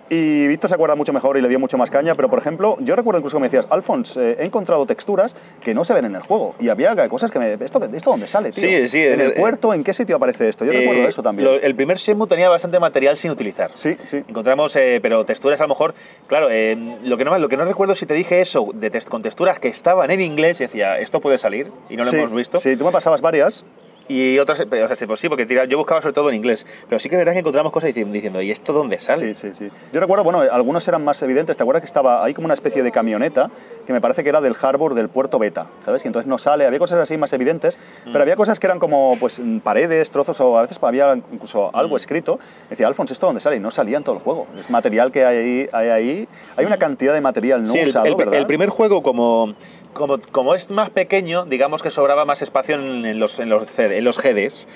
Y 0.09 0.47
Víctor 0.47 0.69
se 0.71 0.75
acuerda 0.75 0.95
mucho 0.95 1.13
mejor 1.13 1.37
y 1.37 1.41
le 1.41 1.49
dio 1.49 1.59
mucho 1.59 1.77
más 1.79 1.91
caña, 1.91 2.15
pero 2.15 2.31
por 2.31 2.39
ejemplo, 2.39 2.77
yo 2.81 2.95
recuerdo 2.95 3.19
incluso 3.19 3.37
que 3.39 3.41
me 3.41 3.47
decías, 3.49 3.67
Alfons, 3.71 4.17
eh, 4.17 4.37
he 4.39 4.45
encontrado 4.45 4.87
texturas 4.87 5.35
que 5.63 5.75
no 5.75 5.85
se 5.85 5.95
ven 5.95 6.05
en 6.05 6.15
el 6.15 6.23
juego. 6.23 6.55
Y 6.61 6.69
había 6.69 6.95
cosas 7.09 7.31
que 7.31 7.39
me. 7.41 7.53
¿Esto, 7.55 7.81
esto 7.93 8.11
dónde 8.11 8.29
sale, 8.29 8.53
tío? 8.53 8.69
Sí, 8.69 8.89
sí, 8.89 9.03
¿En 9.03 9.21
el 9.21 9.31
eh, 9.31 9.35
puerto? 9.37 9.75
¿En 9.75 9.83
qué 9.83 9.93
sitio 9.93 10.17
aparece 10.17 10.49
esto? 10.49 10.65
Yo 10.65 10.73
recuerdo 10.73 11.03
Eh, 11.03 11.09
eso 11.09 11.23
también. 11.23 11.49
lo- 11.49 11.55
el 11.61 11.75
primer 11.75 11.97
Shenmue 11.97 12.29
tenía 12.29 12.49
bastante 12.49 12.79
material 12.79 13.17
sin 13.17 13.31
utilizar. 13.33 13.71
Sí, 13.75 13.97
sí. 14.05 14.23
Encontramos, 14.29 14.77
eh, 14.77 15.01
pero 15.03 15.25
texturas 15.25 15.61
a 15.61 15.65
lo 15.65 15.69
mejor, 15.71 15.95
claro, 16.29 16.49
eh, 16.51 16.77
lo, 17.03 17.17
que 17.17 17.25
no, 17.25 17.37
lo 17.39 17.49
que 17.49 17.57
no 17.57 17.65
recuerdo 17.65 17.95
si 17.97 18.07
te 18.07 18.15
dije 18.15 18.41
eso, 18.41 18.69
de 18.75 18.93
text- 18.93 19.09
con 19.09 19.23
texturas 19.23 19.59
que 19.59 19.69
estaban 19.69 20.11
en 20.13 20.21
inglés, 20.21 20.61
y 20.61 20.65
decía, 20.65 20.99
esto 20.99 21.21
puede 21.21 21.39
salir, 21.39 21.71
y 21.91 21.97
no 21.97 22.05
lo 22.05 22.11
Sí, 22.11 22.17
hemos 22.17 22.33
visto. 22.33 22.59
Sí, 22.59 22.77
tú 22.77 22.85
me 22.85 22.93
pasabas 22.93 23.21
varias. 23.21 23.65
Y 24.09 24.39
otras, 24.39 24.61
o 24.61 24.69
sea, 24.87 24.95
sí, 24.97 25.07
pues 25.07 25.21
sí, 25.21 25.29
porque 25.29 25.47
tira- 25.47 25.65
yo 25.65 25.77
buscaba 25.79 26.01
sobre 26.01 26.13
todo 26.13 26.29
en 26.31 26.37
inglés, 26.37 26.65
pero 26.89 26.99
sí 27.01 27.09
que 27.09 27.17
es 27.17 27.19
verdad 27.19 27.33
que 27.33 27.41
encontramos 27.41 27.73
cosas 27.73 27.91
dici- 27.91 28.05
diciendo, 28.11 28.41
¿y 28.41 28.51
esto 28.53 28.73
dónde 28.73 28.99
sale? 29.01 29.19
Sí, 29.19 29.35
sí, 29.35 29.49
sí. 29.53 29.69
Yo 29.93 30.01
recuerdo, 30.01 30.23
bueno, 30.23 30.41
algunos 30.51 30.87
eran 30.87 31.03
más 31.05 31.21
evidentes. 31.23 31.57
¿Te 31.57 31.63
acuerdas 31.65 31.81
que 31.81 31.87
estaba 31.87 32.25
ahí 32.25 32.33
como 32.33 32.45
una 32.45 32.55
especie 32.55 32.83
de 32.85 32.93
camioneta 32.93 33.51
que 33.87 33.93
me 33.93 34.01
parece 34.01 34.23
que 34.23 34.29
era 34.29 34.41
del 34.41 34.55
harbor 34.63 34.95
del 34.95 35.09
puerto 35.09 35.39
Beta, 35.39 35.67
¿sabes? 35.81 36.05
Y 36.05 36.09
entonces 36.09 36.29
no 36.29 36.39
sale. 36.39 36.67
Había 36.67 36.79
cosas 36.79 37.01
así 37.01 37.17
más 37.17 37.33
evidentes, 37.33 37.79
Mm. 38.05 38.13
pero 38.13 38.23
había 38.23 38.37
cosas 38.37 38.61
que 38.61 38.67
eran 38.69 38.79
como 38.79 39.17
pues 39.19 39.41
mm, 39.41 39.59
paredes, 39.59 40.11
trozos 40.11 40.41
o 40.41 40.57
a 40.57 40.63
veces 40.63 40.79
había 40.83 41.13
incluso 41.15 41.71
Mm. 41.73 41.77
algo 41.77 41.97
escrito. 41.97 42.39
Decía, 42.71 42.87
Alfons, 42.87 43.11
¿esto 43.11 43.27
dónde 43.27 43.41
sale? 43.41 43.57
Y 43.57 43.61
no 43.61 43.71
salía 43.73 43.97
en 43.97 44.05
todo 44.05 44.15
el 44.15 44.21
juego. 44.23 44.47
Es 44.59 44.71
material 44.71 45.11
que 45.11 45.25
hay 45.25 45.37
ahí. 45.37 45.69
Hay, 45.73 45.89
ahí. 45.89 46.29
hay 46.57 46.65
una 46.65 46.77
cantidad 46.79 47.13
de 47.13 47.21
material 47.21 47.65
no 47.65 47.73
Sí, 47.73 47.79
el, 47.81 47.89
usado, 47.89 48.07
el- 48.07 48.15
¿verdad? 48.15 48.35
el 48.35 48.47
primer 48.47 48.69
juego, 48.69 49.03
como, 49.03 49.55
como, 49.93 50.19
como 50.33 50.55
es 50.55 50.71
más 50.71 50.91
pequeño, 50.91 51.45
digamos 51.47 51.83
que 51.83 51.91
sobraba 51.91 52.25
más 52.25 52.43
espacio 52.43 52.75
en, 52.77 53.19
los, 53.19 53.39
en, 53.39 53.49
los, 53.49 53.79
en 53.79 54.05
los 54.05 54.19
GDs. 54.19 54.69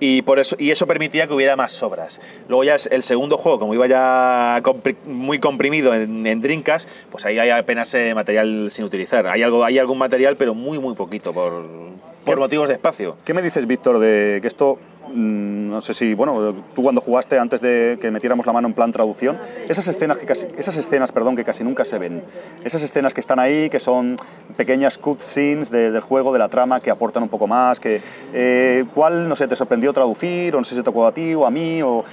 Y, 0.00 0.22
por 0.22 0.38
eso, 0.38 0.54
y 0.58 0.70
eso 0.70 0.86
permitía 0.86 1.26
que 1.26 1.34
hubiera 1.34 1.56
más 1.56 1.72
sobras. 1.72 2.20
Luego 2.48 2.62
ya 2.64 2.74
el, 2.76 2.80
el 2.90 3.02
segundo 3.02 3.36
juego, 3.36 3.58
como 3.58 3.74
iba 3.74 3.86
ya 3.88 4.60
compri- 4.62 4.96
muy 5.04 5.40
comprimido 5.40 5.92
en, 5.94 6.24
en 6.26 6.40
Dreamcast, 6.40 6.88
pues 7.10 7.24
ahí 7.24 7.38
hay 7.40 7.50
apenas 7.50 7.92
eh, 7.94 8.14
material 8.14 8.68
sin 8.70 8.84
utilizar. 8.84 9.26
Hay, 9.26 9.42
algo, 9.42 9.64
hay 9.64 9.78
algún 9.78 9.98
material, 9.98 10.36
pero 10.36 10.54
muy, 10.54 10.78
muy 10.78 10.94
poquito 10.94 11.32
por, 11.32 11.64
por 12.24 12.34
¿Qué- 12.34 12.40
motivos 12.40 12.68
de 12.68 12.74
espacio. 12.74 13.16
¿Qué 13.24 13.34
me 13.34 13.42
dices, 13.42 13.66
Víctor, 13.66 13.98
de 13.98 14.38
que 14.40 14.46
esto, 14.46 14.78
no 15.14 15.80
sé 15.80 15.94
si, 15.94 16.14
bueno, 16.14 16.54
tú 16.74 16.82
cuando 16.82 17.00
jugaste 17.00 17.38
antes 17.38 17.60
de 17.60 17.98
que 18.00 18.10
metiéramos 18.10 18.46
la 18.46 18.52
mano 18.52 18.68
en 18.68 18.74
plan 18.74 18.92
traducción, 18.92 19.38
esas 19.68 19.86
escenas 19.88 20.16
que 20.18 20.26
casi, 20.26 20.46
esas 20.56 20.76
escenas, 20.76 21.12
perdón, 21.12 21.36
que 21.36 21.44
casi 21.44 21.64
nunca 21.64 21.84
se 21.84 21.98
ven, 21.98 22.22
esas 22.64 22.82
escenas 22.82 23.14
que 23.14 23.20
están 23.20 23.38
ahí, 23.38 23.68
que 23.70 23.78
son 23.80 24.16
pequeñas 24.56 24.98
cutscenes 24.98 25.70
de- 25.70 25.90
del 25.90 26.00
juego, 26.02 26.32
de 26.32 26.38
la 26.38 26.48
trama, 26.48 26.80
que 26.80 26.90
aportan 26.90 27.22
un 27.22 27.28
poco 27.28 27.46
más, 27.46 27.80
que, 27.80 28.00
eh, 28.32 28.84
¿cuál, 28.94 29.28
no 29.28 29.36
sé, 29.36 29.46
te 29.48 29.56
sorprendió 29.56 29.92
traducir, 29.92 30.54
o 30.54 30.58
no 30.58 30.64
sé 30.64 30.70
si 30.70 30.76
te 30.80 30.84
tocó 30.84 31.06
a 31.06 31.12
ti 31.12 31.34
o 31.34 31.46
a 31.46 31.50
mí, 31.50 31.82
o... 31.82 32.04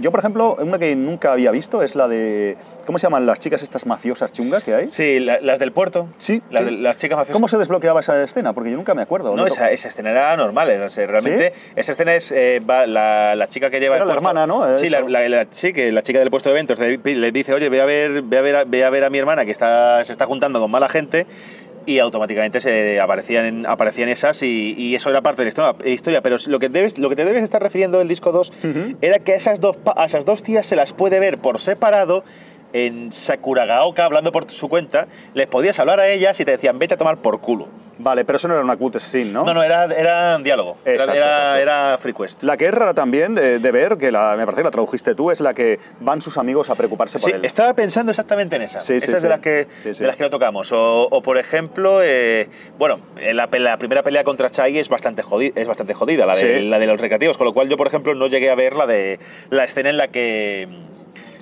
Yo, 0.00 0.10
por 0.10 0.20
ejemplo, 0.20 0.56
una 0.60 0.78
que 0.78 0.94
nunca 0.96 1.32
había 1.32 1.50
visto 1.50 1.82
es 1.82 1.94
la 1.96 2.08
de, 2.08 2.56
¿cómo 2.86 2.98
se 2.98 3.06
llaman 3.06 3.26
las 3.26 3.38
chicas 3.40 3.62
estas 3.62 3.86
mafiosas 3.86 4.32
chungas 4.32 4.62
que 4.64 4.74
hay? 4.74 4.88
Sí, 4.88 5.20
la- 5.20 5.40
las 5.40 5.58
del 5.58 5.72
puerto. 5.72 6.08
Sí, 6.18 6.42
Las, 6.50 6.64
sí. 6.64 6.70
de- 6.70 6.76
las 6.82 6.98
chicas 6.98 7.16
mafiosas. 7.18 7.34
¿Cómo 7.34 7.48
se 7.48 7.58
desbloqueaba 7.58 8.00
esa 8.00 8.22
escena? 8.22 8.52
Porque 8.52 8.70
yo 8.70 8.76
nunca 8.76 8.94
me 8.94 9.02
acuerdo. 9.02 9.34
No, 9.36 9.46
esa, 9.46 9.70
esa 9.70 9.88
escena 9.88 10.10
era 10.10 10.36
normal. 10.36 10.70
eh, 10.70 11.06
realmente, 11.06 11.52
esa 11.74 11.92
escena 11.92 12.14
es 12.14 12.32
eh, 12.38 12.60
va 12.60 12.86
la, 12.86 13.34
la 13.34 13.48
chica 13.48 13.70
que 13.70 13.80
lleva. 13.80 13.96
Era 13.96 14.04
el 14.04 14.08
la 14.08 14.14
puesto- 14.16 14.28
hermana, 14.28 14.46
¿no? 14.46 14.78
Sí, 14.78 14.88
la, 14.90 15.46
sí, 15.50 15.72
que 15.72 15.90
la 15.90 16.02
chica 16.02 16.18
del 16.18 16.30
puesto 16.30 16.50
de 16.50 16.54
eventos 16.56 16.78
le, 16.78 17.32
dice, 17.32 17.54
oye, 17.54 17.68
ve 17.70 17.80
a 17.80 17.86
ver, 17.86 18.22
ve 18.22 18.38
a 18.38 18.40
ver, 18.42 18.66
ve 18.66 18.84
a 18.84 18.90
ver 18.90 19.04
a 19.04 19.10
mi 19.10 19.18
hermana 19.18 19.44
que 19.44 19.50
está, 19.52 20.04
se 20.04 20.12
está 20.12 20.26
juntando 20.26 20.60
con 20.60 20.70
mala 20.70 20.88
gente. 20.88 21.26
Y 21.88 22.00
automáticamente 22.00 22.60
se 22.60 22.98
aparecían, 23.00 23.64
aparecían 23.64 24.08
esas 24.08 24.42
y, 24.42 24.74
y 24.76 24.96
eso 24.96 25.08
era 25.08 25.22
parte 25.22 25.42
de 25.42 25.44
la 25.44 25.48
historia- 25.50 25.92
historia. 25.92 26.20
Pero 26.20 26.36
lo 26.48 26.58
que, 26.58 26.68
debes, 26.68 26.98
lo 26.98 27.08
que 27.08 27.14
te 27.14 27.24
debes 27.24 27.44
estar 27.44 27.62
refiriendo 27.62 28.00
el 28.00 28.08
disco 28.08 28.32
2 28.32 28.52
era 29.02 29.20
que 29.20 29.34
a 29.34 29.36
esas, 29.36 29.60
dos, 29.60 29.76
a 29.96 30.04
esas 30.04 30.24
dos 30.24 30.42
tías 30.42 30.66
se 30.66 30.74
las 30.74 30.92
puede 30.92 31.20
ver 31.20 31.38
por 31.38 31.60
separado 31.60 32.24
en 32.72 33.10
Sakuragaoka, 33.12 34.04
hablando 34.04 34.32
por 34.32 34.50
su 34.50 34.68
cuenta, 34.68 35.06
les 35.34 35.46
podías 35.46 35.78
hablar 35.78 36.00
a 36.00 36.08
ellas 36.08 36.38
y 36.40 36.44
te 36.44 36.52
decían, 36.52 36.78
vete 36.78 36.94
a 36.94 36.96
tomar 36.96 37.18
por 37.18 37.40
culo. 37.40 37.68
Vale, 37.98 38.26
pero 38.26 38.36
eso 38.36 38.46
no 38.46 38.52
era 38.54 38.62
una 38.62 38.76
cutscene, 38.76 39.32
¿no? 39.32 39.44
No, 39.44 39.54
no, 39.54 39.62
era, 39.62 39.84
era 39.86 40.36
diálogo. 40.36 40.76
Era- 40.84 40.94
Exacto, 40.96 41.14
era, 41.14 41.26
exacto. 41.36 41.58
era 41.62 41.98
free 41.98 42.12
quest. 42.12 42.42
La 42.42 42.58
que 42.58 42.66
es 42.66 42.74
rara 42.74 42.92
también 42.92 43.34
de, 43.34 43.58
de 43.58 43.70
ver, 43.72 43.96
que 43.96 44.12
la, 44.12 44.34
me 44.36 44.44
parece 44.44 44.60
que 44.60 44.64
la 44.64 44.70
tradujiste 44.70 45.14
tú, 45.14 45.30
es 45.30 45.40
la 45.40 45.54
que 45.54 45.80
van 46.00 46.20
sus 46.20 46.36
amigos 46.36 46.68
a 46.68 46.74
preocuparse 46.74 47.18
por 47.18 47.30
Sí, 47.30 47.36
él. 47.36 47.44
estaba 47.46 47.72
pensando 47.72 48.10
exactamente 48.12 48.56
en 48.56 48.62
esa. 48.62 48.80
Sí, 48.80 49.00
sí, 49.00 49.06
esa 49.06 49.16
es 49.16 49.22
de 49.22 49.28
sí. 49.28 49.28
las 49.28 49.38
que, 49.38 49.66
Sí, 49.82 49.94
sí. 49.94 50.00
de 50.02 50.08
las 50.08 50.16
que 50.16 50.24
no 50.24 50.28
tocamos. 50.30 50.70
O, 50.72 51.08
o, 51.10 51.22
por 51.22 51.38
ejemplo, 51.38 52.00
eh, 52.02 52.50
bueno, 52.78 53.00
en 53.18 53.34
la, 53.34 53.48
la 53.50 53.78
primera 53.78 54.02
pelea 54.02 54.24
contra 54.24 54.50
Chai 54.50 54.78
es 54.78 54.90
bastante 54.90 55.22
jodida, 55.22 55.52
es 55.58 55.66
bastante 55.66 55.94
jodida 55.94 56.26
la, 56.26 56.34
de, 56.34 56.58
Sí. 56.58 56.66
la 56.68 56.78
de 56.78 56.86
los 56.86 57.00
recreativos, 57.00 57.38
con 57.38 57.46
lo 57.46 57.54
cual 57.54 57.70
yo, 57.70 57.78
por 57.78 57.86
ejemplo, 57.86 58.14
no 58.14 58.26
llegué 58.26 58.50
a 58.50 58.54
ver 58.54 58.74
la 58.74 58.86
de 58.86 59.18
la 59.48 59.64
escena 59.64 59.88
en 59.88 59.96
la 59.96 60.08
que 60.08 60.68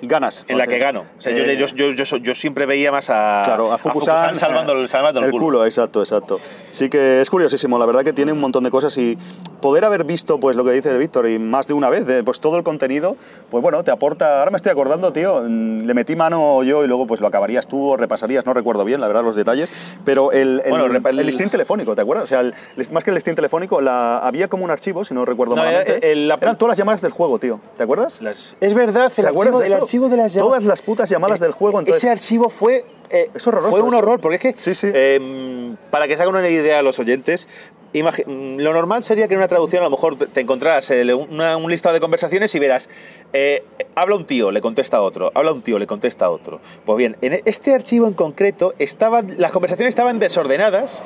Ganas. 0.07 0.45
en 0.49 0.59
la 0.59 0.67
que 0.67 0.79
gano. 0.79 1.05
O 1.19 1.21
sea, 1.21 1.33
yo, 1.33 1.45
eh, 1.45 1.57
yo, 1.57 1.67
yo, 1.90 2.17
yo, 2.19 2.35
siempre 2.35 2.67
veía 2.67 2.90
más 2.93 3.11
a, 3.11 3.43
Claro, 3.45 3.73
a 3.73 3.79
Fukusan, 3.79 4.35
salvando, 4.37 4.73
el- 4.73 4.88
salvando 4.88 5.21
el, 5.21 5.27
el 5.27 5.33
culo. 5.33 5.45
culo. 5.45 5.64
exacto, 5.67 6.01
exacto. 6.01 6.40
Sí 6.71 6.88
que 6.88 7.21
es 7.21 7.31
curiosísimo, 7.31 7.79
la 7.79 7.87
verdad 7.87 8.05
que 8.05 8.12
tiene 8.12 8.33
un 8.33 8.40
montón 8.40 8.64
de 8.64 8.71
cosas 8.71 8.97
y 8.99 9.17
poder 9.64 9.87
haber 9.87 10.05
visto 10.05 10.38
pues 10.38 10.57
lo 10.57 10.64
que 10.64 10.72
dice 10.72 10.94
Víctor 10.98 11.27
y 11.27 11.38
más 11.38 11.66
de 11.66 11.72
una 11.72 11.88
vez, 11.88 12.05
de, 12.07 12.22
pues 12.22 12.38
todo 12.38 12.59
el 12.59 12.62
contenido, 12.62 13.16
pues 13.50 13.62
bueno, 13.62 13.83
te 13.83 13.90
aporta, 13.90 14.40
ahora 14.40 14.50
me 14.50 14.57
estoy 14.57 14.70
acordando, 14.70 15.11
tío, 15.11 15.40
mm, 15.40 15.87
le 15.87 15.94
metí 15.94 16.16
mano 16.16 16.62
yo 16.62 16.85
y 16.85 16.87
luego 16.87 17.07
pues 17.07 17.22
lo 17.22 17.27
acabarías 17.29 17.66
tú 17.66 17.92
o 17.92 17.96
repasarías, 17.96 18.44
no 18.44 18.53
recuerdo 18.53 18.85
bien, 18.85 19.00
la 19.00 19.07
verdad, 19.07 19.24
los 19.24 19.35
detalles, 19.37 19.72
pero 20.05 20.33
el, 20.33 20.61
el, 20.66 20.70
Bueno, 20.70 20.87
repa- 20.88 21.18
el 21.18 21.24
listín 21.24 21.48
telefónico, 21.48 21.94
¿te 21.94 22.03
acuerdas? 22.03 22.24
O 22.24 22.27
sea, 22.27 22.40
el- 22.40 22.55
más 22.92 23.05
que 23.05 23.09
el 23.11 23.14
listín 23.14 23.35
telefónico, 23.35 23.81
la, 23.81 24.18
había 24.18 24.48
como 24.48 24.64
un 24.66 24.70
archivo, 24.70 25.03
si 25.03 25.14
no 25.14 25.24
recuerdo 25.24 25.57
No, 25.57 25.62
malamente, 25.62 26.12
el- 26.12 26.29
la- 26.29 26.35
eran 26.35 26.59
todas 26.59 26.72
las 26.72 26.79
llamadas 26.79 27.00
del 27.00 27.12
juego, 27.12 27.38
tío, 27.38 27.59
¿te 27.79 27.85
acuerdas? 27.85 28.20
Las- 28.20 28.59
es 28.61 28.74
verdad, 28.74 29.11
¿Te 29.11 29.22
el 29.22 29.29
acuerdas 29.29 29.55
archivo, 29.62 29.77
de 29.79 29.83
archivo 29.83 30.09
de 30.11 30.16
las 30.18 30.35
llamadas. 30.35 30.50
Todas 30.50 30.64
las 30.64 30.83
putas 30.83 31.09
llamadas 31.09 31.40
del 31.40 31.53
juego, 31.53 31.79
entonces... 31.79 32.05
Ese 32.05 32.12
archivo 32.12 32.50
fue. 32.50 32.85
Eh, 33.11 33.31
Es 33.35 33.47
horroroso 33.47 33.71
Fue 33.71 33.81
un 33.83 33.95
horror, 33.95 34.21
porque 34.21 34.37
es 34.37 34.40
que. 34.43 34.55
Sí, 34.61 34.75
sí. 34.75 34.90
eh, 34.93 35.75
para 35.90 36.07
que 36.09 36.17
se 36.17 36.23
hagan 36.23 36.35
una 36.35 36.49
idea 36.49 36.79
a 36.79 36.83
los 36.83 36.99
oyentes, 36.99 37.47
mm, 37.93 38.59
lo 38.59 38.73
normal 38.73 39.03
sería 39.05 39.29
que 39.29 39.35
en 39.35 39.38
una 39.38 39.49
traducción 39.49 39.83
a 39.83 39.85
lo 39.85 39.90
mejor 39.90 40.17
te 40.17 40.40
encontraras 40.40 40.90
eh, 40.90 41.14
una- 41.14 41.57
un 41.57 41.71
listado 41.71 41.95
de 41.95 42.01
conversaciones 42.01 42.55
y 42.55 42.59
verás. 42.59 42.88
eh, 43.33 43.64
habla 43.97 44.17
un 44.17 44.25
tío, 44.27 44.51
le 44.53 44.61
contesta 44.61 45.01
otro. 45.01 45.31
Habla 45.35 45.53
un 45.53 45.61
tío, 45.62 45.79
le 45.79 45.87
contesta 45.87 46.31
otro. 46.31 46.61
Pues 46.85 46.99
bien, 46.99 47.17
en 47.21 47.40
este 47.45 47.75
archivo 47.75 48.07
en 48.07 48.14
concreto, 48.14 48.75
estaban, 48.79 49.35
las 49.38 49.51
conversaciones 49.53 49.90
estaban 49.90 50.19
desordenadas. 50.21 51.05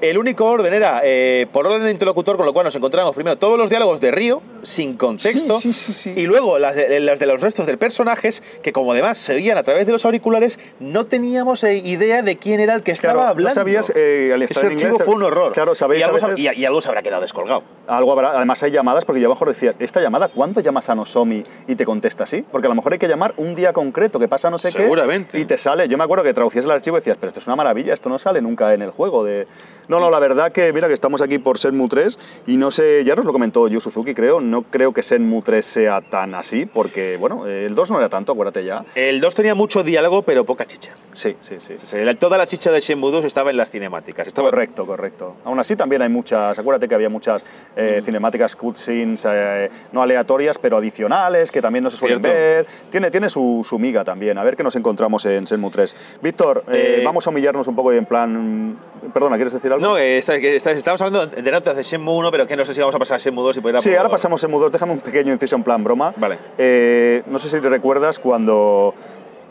El 0.00 0.16
único 0.18 0.44
orden 0.44 0.72
era 0.74 1.00
eh, 1.02 1.46
por 1.52 1.66
orden 1.66 1.82
de 1.82 1.90
interlocutor, 1.90 2.36
con 2.36 2.46
lo 2.46 2.52
cual 2.52 2.64
nos 2.64 2.74
encontramos 2.76 3.14
primero 3.14 3.36
todos 3.36 3.58
los 3.58 3.68
diálogos 3.68 4.00
de 4.00 4.10
Río, 4.12 4.40
sin 4.62 4.96
contexto, 4.96 5.58
Sí, 5.58 5.72
sí, 5.72 5.92
sí, 5.92 6.12
sí. 6.14 6.20
y 6.20 6.26
luego 6.26 6.58
las 6.58 6.76
de, 6.76 7.00
las 7.00 7.18
de 7.18 7.26
los 7.26 7.40
restos 7.40 7.66
del 7.66 7.78
personajes, 7.78 8.42
que 8.62 8.72
como 8.72 8.92
además 8.92 9.18
se 9.18 9.34
oían 9.34 9.58
a 9.58 9.62
través 9.64 9.86
de 9.86 9.92
los 9.92 10.04
auriculares, 10.04 10.60
no 10.78 11.06
teníamos 11.06 11.64
eh, 11.64 11.76
idea 11.78 12.22
de 12.22 12.36
quién 12.38 12.60
era 12.60 12.74
el 12.74 12.82
que 12.82 12.92
estaba 12.92 13.12
Claro, 13.14 13.24
no 13.26 13.30
hablando. 13.30 13.54
sabías, 13.54 13.92
eh, 13.96 14.30
al 14.34 14.42
estar 14.42 14.58
Ese 14.58 14.66
en 14.66 14.72
archivo 14.74 14.90
inglés, 14.92 15.04
fue 15.04 15.14
un 15.16 15.22
horror. 15.24 15.52
claro, 15.52 15.74
sabéis 15.74 16.00
y 16.00 16.04
algo, 16.04 16.16
veces- 16.20 16.38
y, 16.38 16.48
y 16.60 16.64
algo 16.64 16.80
se 16.80 16.88
habrá 16.88 17.02
quedado 17.02 17.22
descolgado. 17.22 17.62
Algo 17.88 18.12
habrá, 18.12 18.32
además 18.36 18.62
hay 18.62 18.70
llamadas, 18.70 19.04
porque 19.04 19.20
yo 19.20 19.26
abajo 19.26 19.46
decía, 19.46 19.74
esta 19.78 20.00
llamada, 20.00 20.28
¿cuánto 20.28 20.60
llamas 20.60 20.88
a 20.90 20.94
Nosomi 20.94 21.42
y 21.66 21.74
te 21.74 21.84
contesta 21.84 22.24
así? 22.24 22.44
Porque 22.52 22.66
a 22.66 22.68
lo 22.68 22.74
mejor 22.74 22.92
hay 22.92 22.98
que 22.98 23.08
llamar 23.08 23.34
un 23.38 23.54
día 23.54 23.72
concreto, 23.72 24.18
que 24.20 24.28
pasa 24.28 24.50
no 24.50 24.58
sé 24.58 24.70
Seguramente. 24.70 25.32
qué, 25.32 25.40
y 25.40 25.44
te 25.44 25.58
sale. 25.58 25.88
Yo 25.88 25.96
me 25.98 26.04
acuerdo 26.04 26.22
que 26.22 26.34
traducías 26.34 26.64
el 26.66 26.70
archivo 26.70 26.96
y 26.98 27.00
decías, 27.00 27.16
pero 27.18 27.28
esto 27.28 27.40
es 27.40 27.46
una 27.46 27.56
maravilla, 27.56 27.94
esto 27.94 28.08
no 28.08 28.18
sale 28.18 28.40
nunca 28.42 28.72
en 28.74 28.82
el 28.82 28.90
juego. 28.90 29.24
De... 29.24 29.46
No, 29.88 30.00
no, 30.00 30.10
la 30.10 30.18
verdad 30.18 30.52
que, 30.52 30.72
mira, 30.72 30.86
que 30.86 30.94
estamos 30.94 31.22
aquí 31.22 31.38
por 31.38 31.58
Senmu 31.58 31.88
3 31.88 32.18
y 32.46 32.56
no 32.58 32.70
sé, 32.70 33.04
ya 33.04 33.14
nos 33.14 33.24
lo 33.24 33.32
comentó 33.32 33.66
Yu 33.68 33.80
Suzuki, 33.80 34.12
creo, 34.14 34.40
no 34.40 34.62
creo 34.62 34.92
que 34.92 35.02
Senmu 35.02 35.40
3 35.42 35.64
sea 35.64 36.00
tan 36.02 36.34
así, 36.34 36.66
porque, 36.66 37.16
bueno, 37.16 37.46
el 37.46 37.74
2 37.74 37.90
no 37.92 37.98
era 37.98 38.08
tanto, 38.08 38.32
acuérdate 38.32 38.64
ya. 38.64 38.84
El 38.94 39.20
2 39.20 39.34
tenía 39.34 39.54
mucho 39.54 39.82
diálogo, 39.82 40.22
pero 40.22 40.44
poca 40.44 40.66
chicha. 40.66 40.90
Sí, 41.12 41.36
sí, 41.40 41.56
sí. 41.58 41.76
Toda 42.18 42.36
la 42.36 42.46
chicha 42.46 42.70
de 42.70 42.80
Shenmue 42.80 43.10
2 43.10 43.24
estaba 43.24 43.50
en 43.50 43.56
las 43.56 43.70
cinemáticas. 43.70 44.26
Estaba, 44.26 44.50
Correcto, 44.50 44.86
correcto. 44.86 45.36
Aún 45.44 45.58
así 45.58 45.74
también 45.76 46.02
hay 46.02 46.08
muchas, 46.08 46.58
acuérdate 46.58 46.86
que 46.88 46.94
había 46.94 47.08
muchas 47.08 47.44
eh, 47.76 48.02
cinemáticas 48.04 48.56
cutscenes 48.56 49.26
eh, 49.28 49.70
no 49.92 50.02
aleatorias, 50.02 50.58
pero 50.58 50.76
adicionales, 50.76 51.50
que 51.50 51.62
también 51.62 51.84
no 51.84 51.90
se 51.90 51.96
suelen 51.96 52.18
Cierto. 52.22 52.36
ver. 52.38 52.66
Tiene, 52.90 53.10
tiene 53.10 53.28
su, 53.28 53.64
su 53.66 53.78
miga 53.78 54.04
también. 54.04 54.36
A 54.38 54.44
ver 54.44 54.56
qué 54.56 54.62
nos 54.62 54.76
encontramos 54.76 55.24
en 55.26 55.46
Senmu 55.46 55.70
3. 55.70 55.96
Víctor, 56.22 56.64
Eh, 56.68 57.02
vamos 57.04 57.26
a 57.26 57.30
humillarnos 57.30 57.66
un 57.68 57.74
poco 57.76 57.92
y 57.94 57.96
en 57.96 58.04
plan... 58.06 58.78
Perdona, 59.12 59.36
¿quieres 59.36 59.52
decir 59.52 59.72
algo? 59.72 59.84
No, 59.86 59.96
eh, 59.98 60.18
está- 60.18 60.36
está- 60.36 60.72
estamos 60.72 61.00
hablando 61.02 61.26
de 61.26 61.50
notas 61.50 61.76
de 61.76 61.82
Shenmue 61.82 62.14
1, 62.16 62.30
pero 62.30 62.46
que 62.46 62.56
no 62.56 62.64
sé 62.64 62.74
si 62.74 62.80
vamos 62.80 62.94
a 62.94 62.98
pasar 62.98 63.16
a 63.16 63.18
Shenmue 63.18 63.42
2 63.44 63.56
y 63.56 63.60
poder 63.60 63.80
Sí, 63.80 63.94
ahora 63.94 64.08
pasamos 64.08 64.42
en 64.42 64.48
Senmu 64.48 64.60
2. 64.60 64.72
Déjame 64.72 64.92
un 64.92 65.00
pequeño 65.00 65.32
inciso 65.32 65.56
en 65.56 65.62
plan 65.62 65.82
broma. 65.84 66.12
Vale. 66.16 66.38
Eh, 66.58 67.22
no 67.26 67.38
sé 67.38 67.48
si 67.48 67.60
te 67.60 67.68
recuerdas 67.68 68.18
cuando 68.18 68.94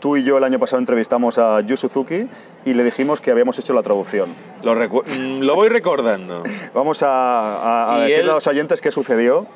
tú 0.00 0.16
y 0.16 0.22
yo 0.22 0.38
el 0.38 0.44
año 0.44 0.58
pasado 0.60 0.78
entrevistamos 0.78 1.38
a 1.38 1.60
Yu 1.62 1.76
Suzuki 1.76 2.28
y 2.64 2.74
le 2.74 2.84
dijimos 2.84 3.20
que 3.20 3.30
habíamos 3.32 3.58
hecho 3.58 3.72
la 3.74 3.82
traducción. 3.82 4.32
Lo, 4.62 4.74
recu- 4.76 5.02
mm, 5.18 5.42
lo 5.42 5.54
voy 5.56 5.68
recordando. 5.68 6.42
Vamos 6.74 7.02
a, 7.02 7.08
a- 7.08 7.94
a 7.96 8.00
decirle 8.00 8.22
él- 8.24 8.30
a 8.30 8.34
los 8.34 8.46
oyentes 8.46 8.80
qué 8.80 8.90
sucedió. 8.90 9.46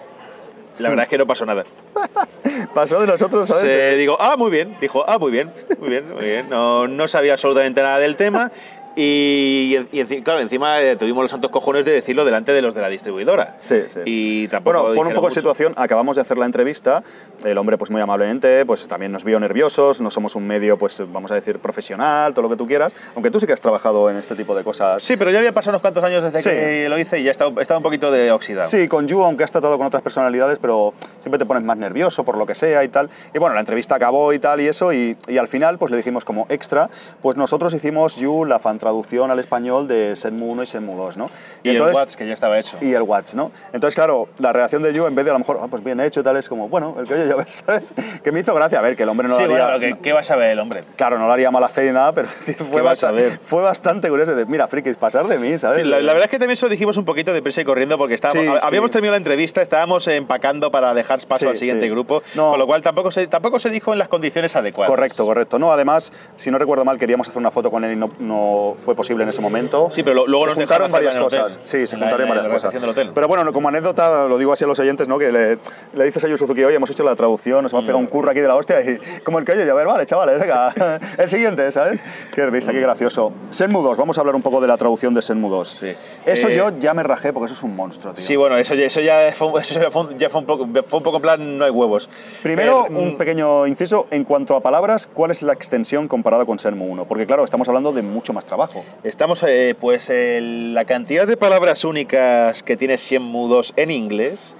La 0.79 0.89
verdad 0.89 1.03
es 1.05 1.09
que 1.11 1.19
no 1.19 1.27
pasó 1.27 1.45
nada. 1.47 1.65
Pasó 2.75 3.01
de 3.01 3.07
nosotros, 3.07 3.47
¿sabes? 3.49 3.65
Se 3.65 3.95
digo, 3.97 4.17
ah, 4.19 4.37
muy 4.39 4.51
bien. 4.51 4.77
Dijo, 4.81 5.05
ah, 5.07 5.19
muy 5.19 5.31
bien, 5.31 5.53
muy 5.79 5.91
bien, 5.91 6.05
muy 6.15 6.25
bien. 6.25 6.49
No, 6.49 6.89
no 6.89 7.07
sabía 7.09 7.35
absolutamente 7.35 7.83
nada 7.83 7.99
del 7.99 8.17
tema. 8.17 8.51
Y, 8.97 9.77
y 9.93 9.99
enci- 10.01 10.23
claro, 10.23 10.41
encima 10.41 10.81
eh, 10.81 10.97
tuvimos 10.97 11.23
los 11.25 11.31
santos 11.31 11.51
cojones 11.51 11.85
de 11.85 11.93
decirlo 11.93 12.25
delante 12.25 12.53
de 12.53 12.63
los 12.63 12.75
de 12.75 12.81
la 12.83 12.89
distribuidora. 12.89 13.57
Sí, 13.61 13.83
sí. 13.87 14.01
Y 14.05 14.49
tampoco 14.49 14.83
Bueno, 14.83 14.95
pon 14.95 15.07
un 15.09 15.15
poco 15.15 15.27
en 15.27 15.31
mucho. 15.31 15.41
situación. 15.41 15.75
Acabamos 15.77 16.17
de 16.17 16.23
hacer 16.23 16.39
la 16.39 16.47
entrevista. 16.47 17.03
El 17.45 17.59
hombre, 17.59 17.79
pues 17.79 17.91
muy 17.91 18.01
amablemente, 18.01 18.65
pues 18.67 18.87
también 18.87 19.13
nos 19.13 19.25
vio 19.25 19.41
nerviosos. 19.41 20.01
No 20.01 20.11
somos 20.11 20.37
un 20.37 20.47
medio, 20.47 20.79
pues 20.79 21.03
vamos 21.13 21.31
a 21.31 21.35
decir, 21.35 21.59
profesional, 21.59 22.33
todo 22.35 22.43
lo 22.43 22.49
que 22.51 22.57
tú 22.57 22.67
quieras. 22.67 22.95
Aunque 23.15 23.31
tú 23.31 23.41
sí 23.41 23.47
que 23.47 23.53
has 23.53 23.61
trabajado 23.61 24.11
en 24.11 24.17
este 24.17 24.35
tipo 24.35 24.55
de 24.55 24.63
cosas. 24.65 25.03
Sí, 25.03 25.17
pero 25.17 25.31
ya 25.31 25.39
había 25.39 25.53
pasado 25.53 25.73
unos 25.73 25.81
cuantos 25.83 26.05
años 26.05 26.23
desde 26.25 26.39
Sí. 26.41 26.51
que 26.51 26.89
lo 26.89 26.99
hice 26.99 27.19
y 27.21 27.25
ya 27.25 27.31
estaba, 27.31 27.61
estaba 27.63 27.79
un 27.79 27.85
poquito 27.85 28.11
de 28.11 28.31
oxidado. 28.31 28.69
Sí, 28.69 28.89
con 28.89 29.07
Yu, 29.07 29.23
aunque 29.23 29.45
has 29.45 29.53
tratado 29.53 29.77
con 29.79 29.87
otras 29.87 30.03
personalidades, 30.03 30.59
pero 30.59 30.95
siempre 31.21 31.39
te 31.39 31.47
pones 31.47 31.63
más 31.65 31.77
nervioso 31.77 32.25
por 32.25 32.37
lo 32.37 32.47
que 32.47 32.55
sea 32.55 32.85
y 32.85 32.89
tal. 32.89 33.09
Y 33.35 33.39
bueno, 33.39 33.55
la 33.55 33.61
entrevista 33.61 33.95
acabó 33.95 34.33
y 34.33 34.39
tal 34.39 34.61
y 34.61 34.67
eso, 34.69 34.93
y, 34.93 35.17
y 35.29 35.39
al 35.39 35.49
final 35.49 35.79
pues 35.79 35.91
le 35.91 35.97
dijimos 35.97 36.25
como 36.25 36.47
extra, 36.49 36.89
pues 37.21 37.37
nosotros 37.37 37.73
hicimos 37.75 38.17
Yu 38.17 38.45
la 38.45 38.59
fan 38.59 38.79
traducción 38.83 39.31
al 39.31 39.38
español 39.38 39.87
de 39.87 40.16
Senmu 40.16 40.51
1 40.51 40.64
y 40.64 40.66
Senmu 40.66 40.97
2, 40.97 41.16
¿no? 41.16 41.31
Y, 41.62 41.71
el 41.71 41.81
Watts, 41.81 42.16
que 42.16 42.27
ya 42.27 42.35
estaba 42.35 42.59
hecho. 42.59 42.77
y 42.81 42.92
el 42.95 43.03
Watch, 43.03 43.35
¿no? 43.35 43.53
Entonces, 43.73 43.95
claro, 43.95 44.29
la 44.40 44.53
reacción 44.53 44.83
de 44.83 44.92
Yu, 44.92 45.07
en 45.07 45.14
vez 45.14 45.25
de 45.25 45.31
a 45.31 45.35
lo 45.35 45.38
mejor, 45.38 45.61
ah, 45.62 45.68
pues 45.71 45.85
bien 45.85 46.01
hecho 46.01 46.18
y 46.18 46.23
tal, 46.25 46.37
es 46.37 46.49
como, 46.49 46.68
bueno, 46.68 46.97
el 46.99 47.07
que 47.07 47.14
oye, 47.14 47.29
ya 47.29 47.37
ves, 47.37 47.62
¿sabes? 47.66 47.95
Que 48.25 48.33
me 48.33 48.40
hizo 48.40 48.53
gracia, 48.55 48.81
a 48.81 48.83
ver, 48.83 48.97
que 48.97 49.05
el 49.05 49.09
hombre 49.09 49.29
no 49.29 49.37
sí, 49.37 49.45
lo 49.45 49.53
haría... 49.55 49.64
bueno, 49.66 49.79
pero 49.81 49.97
¿qué, 49.97 50.03
¿qué 50.03 50.12
vas 50.12 50.29
a 50.33 50.37
ver 50.37 50.51
el 50.51 50.59
hombre? 50.59 50.83
Claro, 50.97 51.16
no 51.18 51.27
lo 51.29 51.33
haría 51.33 51.51
mala 51.53 51.68
fe 51.68 51.85
ni 51.85 51.92
nada, 51.92 52.12
pero 52.12 52.29
sí, 52.40 52.55
fue, 52.55 52.83
bastante, 52.83 53.38
fue 53.40 53.62
bastante 53.62 54.09
curioso. 54.09 54.35
De, 54.35 54.45
Mira, 54.47 54.66
frikis, 54.66 54.97
pasar 54.97 55.27
de 55.29 55.38
mí, 55.38 55.57
¿sabes? 55.59 55.83
Sí, 55.85 55.88
la, 55.88 56.01
la 56.01 56.12
verdad 56.12 56.25
es 56.25 56.31
que 56.31 56.38
también 56.40 56.57
se 56.57 56.66
lo 56.66 56.71
dijimos 56.71 56.97
un 56.97 57.05
poquito 57.05 57.33
de 57.33 57.40
prisa 57.40 57.61
y 57.61 57.64
corriendo 57.64 57.97
porque 57.97 58.14
estábamos, 58.14 58.42
Sí, 58.45 58.51
hab- 58.51 58.61
sí. 58.61 58.66
habíamos 58.66 58.90
terminado 58.90 59.12
la 59.12 59.18
entrevista, 59.18 59.62
estábamos 59.62 60.09
empacando 60.09 60.71
para 60.73 60.92
dejar 60.95 61.21
paso 61.29 61.49
al 61.49 61.57
siguiente 61.57 61.88
grupo, 61.88 62.23
No. 62.35 62.51
con 62.51 62.59
lo 62.59 62.66
cual 62.66 62.83
tampoco 62.83 63.12
se, 63.12 63.29
tampoco 63.29 63.61
se 63.61 63.71
dijo 63.71 63.92
en 63.92 64.01
las 64.01 64.09
condiciones 64.09 64.57
adecuadas. 64.57 64.90
Correcto, 64.90 65.25
correcto. 65.25 65.59
No, 65.59 65.73
además, 65.73 66.12
si 66.37 66.51
no 66.51 66.59
recuerdo 66.59 66.85
mal, 66.85 66.99
queríamos 66.99 67.29
hacer 67.29 67.38
una 67.38 67.51
foto 67.51 67.71
con 67.71 67.85
él 67.85 67.92
y 67.92 67.97
no, 67.97 68.09
no 68.18 68.72
fue 68.77 68.95
posible 68.95 69.23
en 69.23 69.29
ese 69.31 69.41
momento. 69.41 69.89
Sí, 69.91 70.03
pero 70.03 70.15
lo- 70.15 70.27
luego 70.27 70.45
se 70.45 70.51
nos 70.51 70.59
juntaron 70.59 70.91
varias 70.93 71.17
cosas. 71.19 71.55
hotel. 71.57 71.63
Sí, 71.69 71.87
se 71.87 71.97
juntaron 71.97 72.29
varias 72.29 72.49
cosas. 72.49 72.75
Pero 73.15 73.29
bueno, 73.29 73.45
no, 73.45 73.53
como 73.53 73.69
anécdota, 73.69 74.27
lo 74.29 74.39
digo 74.39 74.53
así 74.53 74.65
a 74.65 74.67
los 74.67 74.79
oyentes, 74.79 75.09
¿no? 75.09 75.19
Que 75.19 75.33
le, 75.33 75.59
le 75.95 76.05
dices 76.05 76.25
a 76.25 76.29
Yu 76.29 76.37
Suzuki, 76.37 76.63
oye, 76.65 76.77
hemos 76.77 76.91
hecho 76.91 77.05
la 77.05 77.15
traducción, 77.17 77.63
nos 77.63 77.73
hemos 77.73 77.85
pegado 77.85 77.99
un 77.99 78.07
curro 78.07 78.31
aquí 78.31 78.41
de 78.41 78.49
la 78.49 78.57
hostia 78.57 78.81
y 78.81 78.99
como 79.25 79.39
el 79.39 79.45
que 79.45 79.53
oye, 79.53 79.71
a 79.71 79.75
ver, 79.75 79.87
vale, 79.87 80.07
chavales, 80.07 80.41
venga, 80.41 80.73
el 81.19 81.29
siguiente, 81.29 81.71
¿sabes? 81.73 82.01
Qué 82.35 82.47
risa, 82.47 82.73
qué 82.73 82.81
gracioso. 82.81 83.33
Senmu 83.51 83.83
2, 83.83 83.97
vamos 83.99 84.19
a 84.19 84.21
hablar 84.21 84.35
un 84.37 84.43
poco 84.43 84.61
de 84.61 84.67
la 84.69 84.77
traducción 84.77 85.15
de 85.15 85.23
Senmu 85.23 85.49
2. 85.51 85.69
Sí. 85.69 85.93
Eso 86.27 86.49
Eh, 86.49 86.57
yo 86.57 86.71
ya 86.79 86.95
me 86.95 87.03
rajé 87.03 87.33
porque 87.33 87.47
eso 87.47 87.55
es 87.55 87.63
un 87.63 87.75
monstruo, 87.77 88.13
tío. 88.15 88.25
Sí, 88.25 88.37
bueno, 88.37 88.57
eso, 88.59 88.75
eso 88.75 89.01
ya, 89.01 89.31
fue, 89.35 89.49
eso 89.61 89.81
ya 89.81 89.91
fue, 89.91 90.03
un- 90.03 90.19
ya 90.19 90.29
fue 90.31 90.41
un 90.41 90.47
poco, 90.47 90.67
fue 90.87 90.99
un 90.99 91.03
poco 91.03 91.17
en 91.17 91.23
plan, 91.23 91.59
no 91.59 91.65
hay 91.65 91.71
huevos. 91.71 92.09
Primero, 92.43 92.87
Eh, 92.89 92.95
un 92.95 93.17
pequeño 93.17 93.67
inciso. 93.67 94.07
En 94.11 94.25
cuanto 94.25 94.57
a 94.57 94.61
palabras, 94.61 95.09
¿cuál 95.13 95.31
es 95.31 95.43
la 95.43 95.53
extensión 95.53 96.09
comparada 96.09 96.45
con 96.45 96.59
Senmu 96.59 96.85
1? 96.87 97.05
Porque, 97.07 97.27
claro, 97.27 97.45
estamos 97.45 97.67
hablando 97.69 97.93
de 97.93 98.03
mucho 98.03 98.33
más 98.33 98.45
trabajo. 98.45 98.62
Estamos, 99.05 99.42
eh, 99.42 99.75
pues, 99.79 100.09
el- 100.11 100.75
la 100.75 100.85
cantidad 100.85 101.27
de 101.27 101.37
palabras 101.37 101.85
únicas 101.85 102.62
que 102.62 102.77
tiene 102.77 102.96
Shenmue 102.96 103.48
2 103.48 103.72
en 103.77 103.90
inglés 103.90 104.57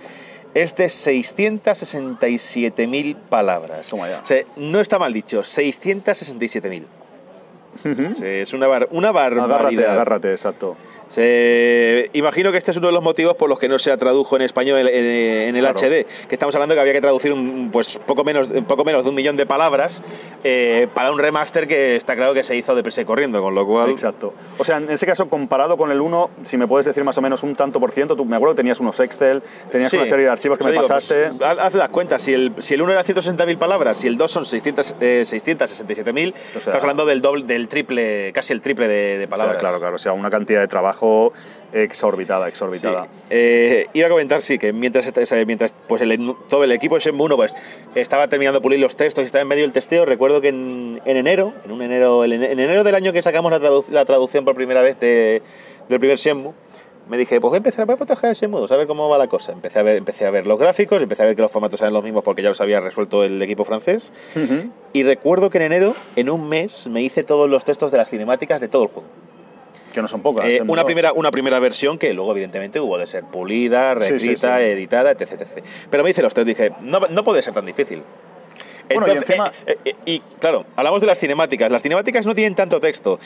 es 0.55 0.75
de 0.75 0.89
667.000 0.89 3.17
palabras. 3.29 3.89
Toma 3.89 4.09
ya. 4.09 4.21
O 4.23 4.27
sea, 4.27 4.43
no 4.57 4.81
está 4.81 4.99
mal 4.99 5.13
dicho, 5.13 5.43
667.000. 5.45 6.85
Sí, 8.15 8.25
es 8.27 8.53
una, 8.53 8.67
bar- 8.67 8.89
una 8.91 9.13
barbaridad. 9.13 9.45
Agárrate, 9.55 9.87
agárrate, 9.87 10.33
exacto. 10.33 10.77
Se- 11.13 12.09
Imagino 12.15 12.51
que 12.53 12.59
este 12.59 12.71
es 12.71 12.77
uno 12.79 12.87
de 12.89 12.93
los 12.93 13.03
motivos 13.03 13.35
por 13.37 13.49
los 13.49 13.59
que 13.59 13.69
no 13.69 13.79
se 13.79 13.95
tradujo 13.97 14.37
en 14.37 14.43
español 14.43 14.79
en, 14.79 14.87
en- 14.89 15.57
el 15.57 15.63
Claro. 15.63 15.79
HD, 15.79 16.07
que 16.29 16.35
estamos 16.35 16.55
hablando 16.55 16.75
que 16.75 16.81
había 16.81 16.93
que 16.95 17.01
traducir 17.01 17.33
un, 17.33 17.71
pues 17.71 17.99
poco 18.07 18.25
menos, 18.25 18.49
poco 18.67 18.85
menos 18.85 19.05
de 19.05 19.11
un 19.11 19.15
millón 19.15 19.37
de 19.37 19.45
palabras 19.47 20.03
eh, 20.43 20.89
para 20.95 21.13
un 21.13 21.19
remaster 21.19 21.67
que 21.69 21.97
está 21.97 22.17
claro 22.17 22.33
que 22.35 22.43
se 22.43 22.57
hizo 22.57 22.75
deprisa 22.75 23.03
y 23.03 23.05
corriendo, 23.05 23.41
con 23.43 23.55
lo 23.55 23.67
cual... 23.67 23.91
Exacto. 23.91 24.33
O 24.59 24.65
sea, 24.65 24.79
en 24.79 24.91
ese 24.91 25.07
caso, 25.07 25.29
comparado 25.29 25.77
con 25.77 25.91
el 25.93 26.01
1, 26.01 26.31
si 26.43 26.57
me 26.57 26.67
puedes 26.67 26.87
decir 26.87 27.05
más 27.05 27.17
o 27.19 27.23
menos 27.23 27.43
un 27.43 27.55
tanto 27.55 27.79
por 27.79 27.93
ciento, 27.93 28.17
tú 28.17 28.25
me 28.25 28.37
acuerdo 28.37 28.55
que 28.55 28.59
tenías 28.63 28.81
unos 28.81 28.99
Excel, 29.01 29.43
tenías 29.71 29.91
Sí. 29.91 29.99
una 29.99 30.07
serie 30.07 30.25
de 30.25 30.31
archivos 30.31 30.57
que 30.59 30.65
me 30.65 30.71
digo, 30.73 30.83
pasaste. 30.83 31.31
pues, 31.37 31.43
haz 31.59 31.75
las 31.75 31.89
cuentas, 31.91 32.23
si 32.23 32.33
el, 32.33 32.53
si 32.59 32.75
el 32.75 32.83
1 32.83 32.93
era 32.93 33.05
160.000 33.05 33.59
palabras 33.59 34.03
y 34.05 34.09
el 34.09 34.17
2 34.17 34.31
son 34.31 34.45
600, 34.47 34.95
eh, 35.01 35.25
667.000, 35.27 36.35
estamos 36.57 36.83
hablando 36.83 37.05
del 37.07 37.21
doble, 37.21 37.45
del 37.45 37.69
triple, 37.69 38.33
casi 38.33 38.53
el 38.53 38.61
triple 38.63 38.89
de, 38.89 39.19
de 39.19 39.25
O 39.25 39.29
sea, 39.29 39.29
palabras. 39.29 39.57
claro, 39.59 39.79
claro. 39.79 39.97
O 39.97 39.99
sea, 39.99 40.13
una 40.13 40.31
cantidad 40.31 40.61
de 40.61 40.69
trabajo 40.69 41.02
exorbitada, 41.73 42.45
Sí. 42.47 42.51
exorbitada. 42.51 43.09
Eh, 43.31 43.87
iba 43.95 44.07
a 44.07 44.11
comentar, 44.11 44.43
sí, 44.43 44.59
que 44.59 44.73
mientras, 44.73 45.07
este- 45.07 45.47
mientras 45.47 45.75
pues 45.89 46.03
el, 46.03 46.35
todo 46.49 46.65
el 46.65 46.73
equipo 46.73 46.97
de 46.97 47.01
Shenmue 47.01 47.25
1 47.27 47.37
pues, 47.37 47.55
estaba 47.95 48.29
terminando 48.29 48.59
de 48.59 48.63
pulir 48.63 48.79
los 48.79 48.95
textos 48.95 49.23
y 49.23 49.27
estaba 49.27 49.43
en 49.43 49.49
medio 49.49 49.63
del 49.63 49.73
testeo, 49.73 50.05
recuerdo 50.05 50.41
que 50.41 50.49
en, 50.49 51.01
en 51.05 51.17
enero, 51.17 51.53
en, 51.65 51.73
un 51.73 51.83
enero, 51.83 52.25
en 52.25 52.33
enero 52.43 52.85
del 52.85 52.95
año 52.95 53.13
que 53.13 53.23
sacamos 53.23 53.51
la, 53.51 53.59
tradu- 53.61 53.89
la 53.89 54.05
traducción 54.05 54.45
por 54.45 54.55
primera 54.55 54.83
vez 54.83 55.01
de- 55.01 55.43
del 55.89 55.99
primer 55.99 56.19
Shenmue, 56.19 56.53
me 57.09 57.17
dije, 57.19 57.41
pues 57.41 57.51
voy 57.51 57.57
a 57.57 57.59
empezar 57.59 57.91
a 57.91 57.97
proteger 57.97 58.35
Shenmue 58.35 58.61
2, 58.61 58.71
a 58.71 58.77
ver 58.77 58.87
cómo 58.87 59.09
va 59.09 59.19
la 59.19 59.27
cosa. 59.27 59.53
Empecé 59.53 59.79
a, 59.81 59.83
ver, 59.83 59.97
empecé 59.97 60.25
a 60.27 60.31
ver 60.31 60.47
los 60.47 60.59
gráficos, 60.59 61.03
empecé 61.03 61.23
a 61.23 61.27
ver 61.27 61.35
que 61.37 61.43
los 61.43 61.51
formatos 61.51 61.81
eran 61.81 61.93
los 61.95 62.05
mismos 62.05 62.23
porque 62.23 62.43
ya 62.43 62.49
los 62.51 62.61
había 62.61 62.81
resuelto 62.81 63.25
el 63.25 63.41
equipo 63.43 63.65
francés. 63.65 64.13
Y 64.93 65.03
recuerdo 65.03 65.51
que 65.51 65.59
en 65.59 65.65
enero, 65.65 65.95
en 66.17 66.31
un 66.31 66.49
mes, 66.49 66.87
me 66.87 67.03
hice 67.03 67.25
todos 67.25 67.49
los 67.51 67.65
textos 67.65 67.91
de 67.91 67.99
las 67.99 68.09
cinemáticas 68.09 68.61
de 68.61 68.69
todo 68.69 68.83
el 68.85 68.89
juego. 68.89 69.09
Que 69.93 70.01
no 70.03 70.09
son 70.09 70.23
pocas. 70.23 70.47
Eh, 70.49 70.63
una, 70.67 70.85
primera, 70.85 71.13
una 71.13 71.31
primera 71.31 71.59
versión 71.59 71.99
que 71.99 72.13
luego, 72.15 72.33
evidentemente, 72.33 72.81
hubo 72.81 72.97
de 72.99 73.07
ser 73.07 73.25
pulida, 73.25 73.95
Sí, 73.95 74.03
sí, 74.05 74.11
reescrita, 74.11 74.59
sí. 74.59 74.65
editada, 74.65 75.11
etc, 75.11 75.33
etc. 75.33 75.65
Pero 75.91 76.03
me 76.05 76.11
hice 76.11 76.23
los 76.23 76.33
tres, 76.35 76.47
dije, 76.47 76.73
no, 76.81 77.01
no 77.11 77.25
puede 77.25 77.43
ser 77.43 77.53
tan 77.55 77.67
difícil. 77.67 78.03
Bueno, 78.95 79.07
y 79.13 79.17
encima- 79.17 79.53
eh, 79.67 79.77
eh, 79.85 79.95
y 80.05 80.19
claro, 80.41 80.67
hablamos 80.77 81.01
de 81.01 81.07
las 81.07 81.19
cinemáticas. 81.19 81.71
Las 81.71 81.83
cinemáticas 81.83 82.27
no 82.27 82.35
tienen 82.35 82.55
tanto 82.55 82.81
texto. 82.81 83.19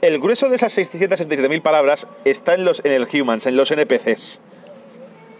El 0.00 0.18
grueso 0.18 0.48
de 0.50 0.56
esas 0.56 0.76
667.000 0.76 1.62
palabras 1.62 2.06
está 2.24 2.54
en, 2.54 2.64
los, 2.64 2.80
en 2.84 2.92
el 2.92 3.06
Humans, 3.10 3.46
en 3.46 3.56
los 3.56 3.70
NPCs. 3.70 4.40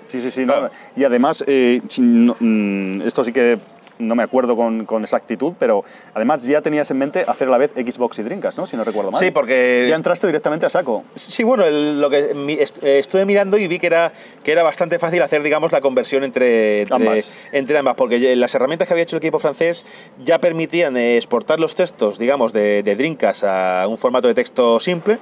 Sí, 0.06 0.20
sí, 0.20 0.30
sí. 0.30 0.46
no. 0.46 0.70
Y 0.96 1.04
además, 1.04 1.44
eh, 1.46 1.80
mm, 1.98 3.02
esto 3.02 3.24
sí 3.24 3.32
que 3.32 3.58
no 3.98 4.14
me 4.14 4.22
acuerdo 4.22 4.56
con, 4.56 4.84
con 4.86 5.02
exactitud, 5.02 5.52
pero 5.58 5.84
además 6.14 6.44
ya 6.44 6.60
tenías 6.62 6.90
en 6.90 6.98
mente 6.98 7.24
hacer 7.26 7.48
a 7.48 7.50
la 7.50 7.58
vez 7.58 7.72
Xbox 7.72 8.18
y 8.18 8.22
Dreamcast, 8.22 8.58
¿no? 8.58 8.66
Si 8.66 8.76
no 8.76 8.84
recuerdo 8.84 9.10
mal. 9.10 9.20
Sí, 9.22 9.30
porque- 9.30 9.86
Ya 9.88 9.96
entraste 9.96 10.26
directamente 10.26 10.66
a 10.66 10.70
saco. 10.70 11.04
Sí, 11.14 11.44
bueno, 11.44 11.64
el- 11.64 12.00
lo 12.00 12.10
que 12.10 12.34
mi- 12.34 12.54
est- 12.54 12.82
eh, 12.82 12.98
estuve 12.98 13.24
mirando 13.24 13.56
y 13.56 13.68
vi 13.68 13.78
que 13.78 13.86
era, 13.86 14.12
que 14.42 14.52
era 14.52 14.62
bastante 14.62 14.98
fácil 14.98 15.22
hacer, 15.22 15.42
digamos, 15.42 15.72
la 15.72 15.80
conversión 15.80 16.24
entre, 16.24 16.80
entre 16.82 16.94
Ambas. 16.96 17.34
entre 17.52 17.78
ambas, 17.78 17.94
porque 17.94 18.34
las 18.36 18.54
herramientas 18.54 18.88
que 18.88 18.94
había 18.94 19.02
hecho 19.04 19.16
el 19.16 19.22
equipo 19.22 19.38
francés 19.38 19.84
ya 20.24 20.38
permitían 20.40 20.96
exportar 20.96 21.60
los 21.60 21.74
textos, 21.74 22.18
digamos, 22.18 22.52
de, 22.52 22.82
de 22.82 22.96
Dreamcast 22.96 23.44
a 23.44 23.86
un 23.88 23.96
formato 23.98 24.28
de 24.28 24.34
texto 24.34 24.80
simple. 24.80 25.18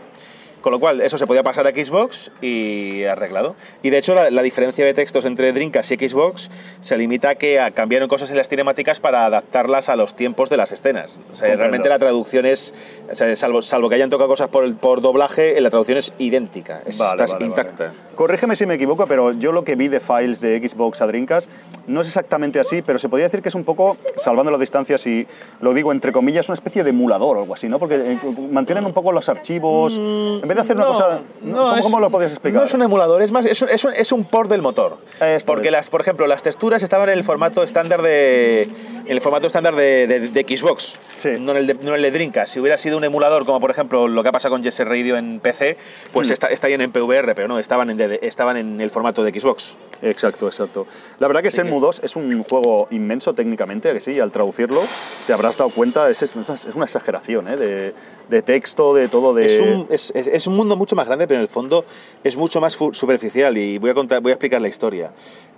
Con 0.62 0.70
lo 0.72 0.78
cual, 0.80 1.00
eso 1.00 1.18
se 1.18 1.26
podía 1.26 1.42
pasar 1.42 1.66
a 1.66 1.70
Xbox 1.70 2.30
y 2.40 3.04
arreglado. 3.04 3.56
Y 3.82 3.90
de 3.90 3.98
hecho, 3.98 4.14
la, 4.14 4.30
la 4.30 4.42
diferencia 4.42 4.84
de 4.86 4.94
textos 4.94 5.24
entre 5.24 5.52
Dreamcast 5.52 5.90
y 5.92 6.08
Xbox 6.08 6.50
se 6.80 6.96
limita 6.96 7.30
a 7.30 7.34
que 7.34 7.58
a- 7.60 7.72
cambiaron 7.72 8.08
cosas 8.08 8.30
en 8.30 8.36
las 8.36 8.48
cinemáticas 8.48 9.00
para 9.00 9.26
adaptarlas 9.26 9.88
a 9.88 9.96
los 9.96 10.14
tiempos 10.14 10.50
de 10.50 10.56
las 10.56 10.70
escenas. 10.72 11.12
O 11.32 11.36
sea, 11.36 11.48
Comprendo. 11.48 11.56
realmente 11.58 11.88
la 11.88 11.98
traducción 11.98 12.46
es, 12.46 12.72
o 13.10 13.14
sea, 13.16 13.34
salvo, 13.36 13.60
salvo 13.60 13.88
que 13.88 13.96
hayan 13.96 14.08
tocado 14.08 14.28
cosas 14.28 14.48
por, 14.48 14.64
el- 14.64 14.76
por 14.76 15.00
doblaje, 15.02 15.60
la 15.60 15.68
traducción 15.70 15.98
es 15.98 16.12
idéntica, 16.18 16.80
es, 16.86 16.96
Vale, 16.96 17.22
está 17.24 17.34
vale, 17.34 17.46
intacta. 17.46 17.84
vale. 17.88 17.96
Corrígeme 18.14 18.54
si 18.54 18.66
me 18.66 18.74
equivoco, 18.74 19.06
pero 19.06 19.32
yo 19.32 19.52
lo 19.52 19.64
que 19.64 19.74
vi 19.74 19.88
de 19.88 19.98
files 19.98 20.40
de 20.40 20.58
Xbox 20.68 21.00
a 21.02 21.06
Dreamcast 21.06 21.48
no 21.88 22.02
es 22.02 22.06
exactamente 22.06 22.60
así, 22.60 22.82
pero 22.82 22.98
se 23.00 23.08
podría 23.08 23.26
decir 23.26 23.42
que 23.42 23.48
es 23.48 23.54
un 23.54 23.64
poco, 23.64 23.96
salvando 24.16 24.50
las 24.52 24.60
distancias 24.60 25.04
y 25.06 25.26
lo 25.60 25.74
digo 25.74 25.90
entre 25.90 26.12
comillas, 26.12 26.48
una 26.48 26.54
especie 26.54 26.84
de 26.84 26.90
emulador 26.90 27.36
o 27.38 27.40
algo 27.40 27.54
así, 27.54 27.68
¿no? 27.68 27.78
Porque 27.80 27.96
eh, 27.96 28.18
mantienen 28.50 28.84
un 28.84 28.92
poco 28.92 29.10
los 29.12 29.28
archivos. 29.28 29.96
en 29.96 30.46
vez 30.54 30.66
de 30.66 30.72
hacer 30.72 30.76
una 30.76 30.86
cosa. 30.86 31.20
¿no? 31.42 31.54
¿Cómo, 31.62 31.76
es- 31.76 31.82
cómo 31.82 32.00
lo 32.00 32.10
podrías 32.10 32.32
explicar? 32.32 32.60
No 32.60 32.64
es 32.66 32.74
un 32.74 32.82
emulador, 32.82 33.22
es 33.22 33.32
más, 33.32 33.44
es 33.46 33.60
un, 33.62 33.68
es 33.68 33.84
un- 33.84 33.92
es 33.94 34.12
un 34.12 34.24
port 34.24 34.48
del 34.50 34.62
motor. 34.62 34.98
Esto 35.20 35.52
Porque 35.52 35.70
las, 35.70 35.90
por 35.90 36.00
ejemplo, 36.00 36.26
las 36.26 36.42
texturas 36.42 36.82
estaban 36.82 37.08
en 37.08 37.16
el 37.18 37.24
formato 37.24 37.62
estándar 37.62 38.02
de. 38.02 38.62
En 39.04 39.10
el 39.10 39.20
formato 39.20 39.46
estándar 39.48 39.74
de, 39.74 40.06
de- 40.06 40.28
de 40.28 40.56
Xbox. 40.56 40.98
Sí. 41.16 41.30
No 41.40 41.50
en, 41.52 41.58
el 41.58 41.66
de, 41.66 41.74
no 41.74 41.88
en 41.90 41.94
el 41.96 42.02
de 42.02 42.10
Dreamcast. 42.12 42.54
Si 42.54 42.60
hubiera 42.60 42.78
sido 42.78 42.96
un 42.98 43.04
emulador, 43.04 43.44
como 43.44 43.58
por 43.60 43.70
ejemplo 43.70 44.06
lo 44.08 44.22
que 44.22 44.28
ha 44.28 44.32
pasado 44.32 44.54
con 44.54 44.62
Jesse 44.62 44.80
Radio 44.84 45.16
en 45.16 45.40
PC, 45.40 45.76
pues 46.12 46.28
Hmm. 46.28 46.32
está- 46.32 46.46
estarían 46.48 46.80
en 46.82 46.92
PVR, 46.92 47.34
pero 47.34 47.48
no, 47.48 47.58
estaban 47.58 47.90
en, 47.90 48.00
estaban 48.22 48.56
en 48.56 48.80
el 48.80 48.90
formato 48.90 49.24
de 49.24 49.38
Xbox. 49.38 49.76
Exacto, 50.02 50.46
exacto. 50.46 50.86
La 51.18 51.28
verdad 51.28 51.42
que 51.42 51.50
Shenmue 51.50 51.80
2 51.80 52.00
es 52.04 52.16
un 52.16 52.42
juego 52.44 52.88
inmenso 52.90 53.34
técnicamente, 53.34 53.92
que 53.92 54.00
sí, 54.00 54.18
al 54.20 54.32
traducirlo 54.32 54.82
te 55.26 55.32
habrás 55.32 55.56
dado 55.56 55.70
cuenta, 55.70 56.08
es, 56.10 56.22
es, 56.22 56.34
una, 56.34 56.54
es 56.54 56.66
una 56.74 56.84
exageración 56.84 57.48
¿eh? 57.48 57.56
de, 57.56 57.94
de 58.28 58.42
texto, 58.42 58.94
de 58.94 59.08
todo, 59.08 59.32
de... 59.34 59.46
Es, 59.46 59.60
un, 59.60 59.86
es, 59.90 60.10
es- 60.14 60.26
es 60.42 60.46
un 60.48 60.56
mundo 60.56 60.76
mucho 60.76 60.94
más 60.96 61.06
grande, 61.06 61.26
pero 61.26 61.38
en 61.38 61.42
el 61.42 61.48
fondo 61.48 61.84
es 62.24 62.36
mucho 62.36 62.60
más 62.60 62.72
superficial 62.74 63.56
y 63.56 63.78
voy 63.78 63.90
a, 63.90 63.94
contar, 63.94 64.20
voy 64.20 64.30
a 64.32 64.34
explicar 64.34 64.60
la 64.60 64.68
historia. 64.68 65.10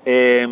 Eh, 0.06 0.46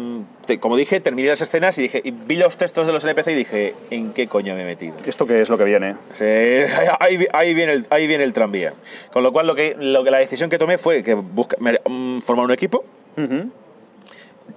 te- 0.46 0.58
como 0.58 0.76
dije, 0.78 0.98
terminé 1.00 1.28
las 1.28 1.40
escenas 1.42 1.76
y, 1.76 1.82
dije, 1.82 2.00
y 2.02 2.10
vi 2.10 2.36
los 2.36 2.56
textos 2.56 2.86
de 2.86 2.92
los 2.94 3.04
NPC 3.04 3.28
y 3.32 3.34
dije, 3.34 3.74
¿en 3.90 4.12
qué 4.14 4.26
coño 4.26 4.54
me 4.54 4.62
he 4.62 4.64
metido? 4.64 4.94
¿Esto 5.04 5.26
qué 5.26 5.42
es 5.42 5.50
lo 5.50 5.58
que 5.58 5.64
viene? 5.64 5.96
Se- 6.14 6.66
ahí, 7.00 7.26
ahí 7.34 7.52
viene 7.52 7.72
el, 7.74 7.86
ahí 7.90 8.06
viene 8.06 8.24
el 8.24 8.32
tranvía. 8.32 8.72
Con 9.12 9.22
lo 9.22 9.30
cual, 9.32 9.46
lo 9.46 9.54
que, 9.54 9.76
lo 9.78 10.02
que 10.04 10.10
la 10.10 10.18
decisión 10.18 10.48
que 10.48 10.56
tomé 10.58 10.78
fue 10.78 11.02
que 11.02 11.12
busca, 11.14 11.56
mm, 11.58 12.20
formar 12.20 12.46
un 12.46 12.52
equipo, 12.52 12.84
Ujú. 13.18 13.50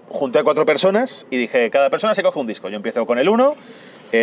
junté 0.07 0.39
a 0.39 0.43
cuatro 0.43 0.65
personas 0.65 1.27
y 1.29 1.35
dije, 1.37 1.69
cada 1.69 1.89
persona 1.89 2.15
se 2.15 2.23
coge 2.23 2.39
un 2.39 2.47
disco. 2.47 2.69
Yo 2.69 2.77
empiezo 2.77 3.05
con 3.05 3.19
el 3.19 3.27
1, 3.27 3.55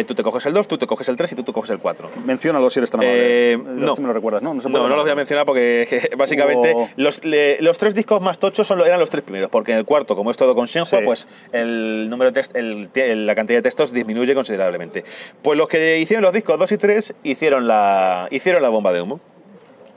tú 0.07 0.15
te 0.15 0.23
coges 0.23 0.45
el 0.47 0.53
2, 0.55 0.67
tú 0.69 0.79
te 0.79 0.87
coges 0.87 1.09
el 1.09 1.17
3 1.17 1.33
y 1.33 1.35
tú 1.37 1.43
te 1.43 1.53
coges 1.53 1.71
el 1.71 1.79
4. 1.79 2.11
Menciónalo 2.25 2.69
si 2.71 2.81
eres 2.81 2.91
tan 2.91 3.01
amable. 3.01 3.53
Eh, 3.53 3.57
no. 3.59 3.95
Si 3.95 4.01
me 4.01 4.09
lo 4.09 4.13
recuerdas, 4.15 4.43
¿no? 4.43 4.55
No, 4.55 4.61
se 4.61 4.69
puede 4.69 4.83
No, 4.83 4.89
no 4.89 4.97
los 4.97 5.05
voy 5.05 5.13
a 5.13 5.15
mencionar 5.17 5.47
porque 5.47 5.87
que, 6.11 6.17
básicamente 6.17 6.73
Oh. 6.75 6.89
los, 6.97 7.25
le- 7.25 7.61
los 7.63 7.79
tres 7.79 7.95
discos 7.95 8.21
más 8.21 8.39
tochos 8.39 8.67
son, 8.67 8.81
eran 8.81 8.99
los 9.01 9.11
tres 9.11 9.23
primeros, 9.23 9.51
porque 9.51 9.73
en 9.73 9.79
el 9.79 9.85
cuarto, 9.85 10.17
como 10.17 10.31
es 10.31 10.37
todo 10.37 10.55
con 10.55 10.67
Shenhua, 10.67 10.87
Sí. 10.87 11.05
pues 11.05 11.29
el 11.53 12.09
número 12.11 12.31
de 12.33 12.41
text- 12.43 12.57
el- 12.57 12.89
el- 12.95 13.27
la 13.27 13.35
cantidad 13.35 13.59
de 13.59 13.63
textos 13.63 13.93
disminuye 13.93 14.35
considerablemente. 14.35 15.05
Pues 15.43 15.59
los 15.59 15.69
que 15.69 15.99
hicieron 15.99 16.23
los 16.23 16.33
discos 16.33 16.59
2 16.59 16.73
y 16.73 16.79
3 16.79 17.15
hicieron 17.23 17.67
la, 17.69 18.29
hicieron 18.31 18.63
la 18.63 18.69
bomba 18.69 18.93
de 18.93 19.03
humo. 19.03 19.21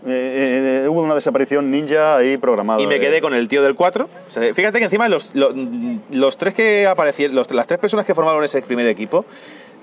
Eh, 0.08 0.84
eh, 0.84 0.88
hubo 0.88 1.02
una 1.02 1.16
desaparición 1.16 1.72
ninja 1.72 2.18
ahí 2.18 2.38
programada. 2.38 2.80
Y 2.80 2.86
me 2.86 3.00
quedé 3.00 3.22
con 3.22 3.34
el 3.34 3.48
tío 3.48 3.64
del 3.64 3.74
4. 3.74 4.08
O 4.28 4.32
sea, 4.32 4.54
fíjate 4.54 4.78
que 4.78 4.86
encima 4.86 5.10
los, 5.10 5.32
los, 5.34 5.56
los 6.12 6.38
tres 6.38 6.54
que 6.54 6.86
aparecieron, 6.86 7.36
los- 7.36 7.50
las 7.52 7.66
tres 7.66 7.80
personas 7.80 8.06
que 8.06 8.14
formaron 8.14 8.44
ese 8.44 8.62
primer 8.62 8.86
equipo, 8.86 9.26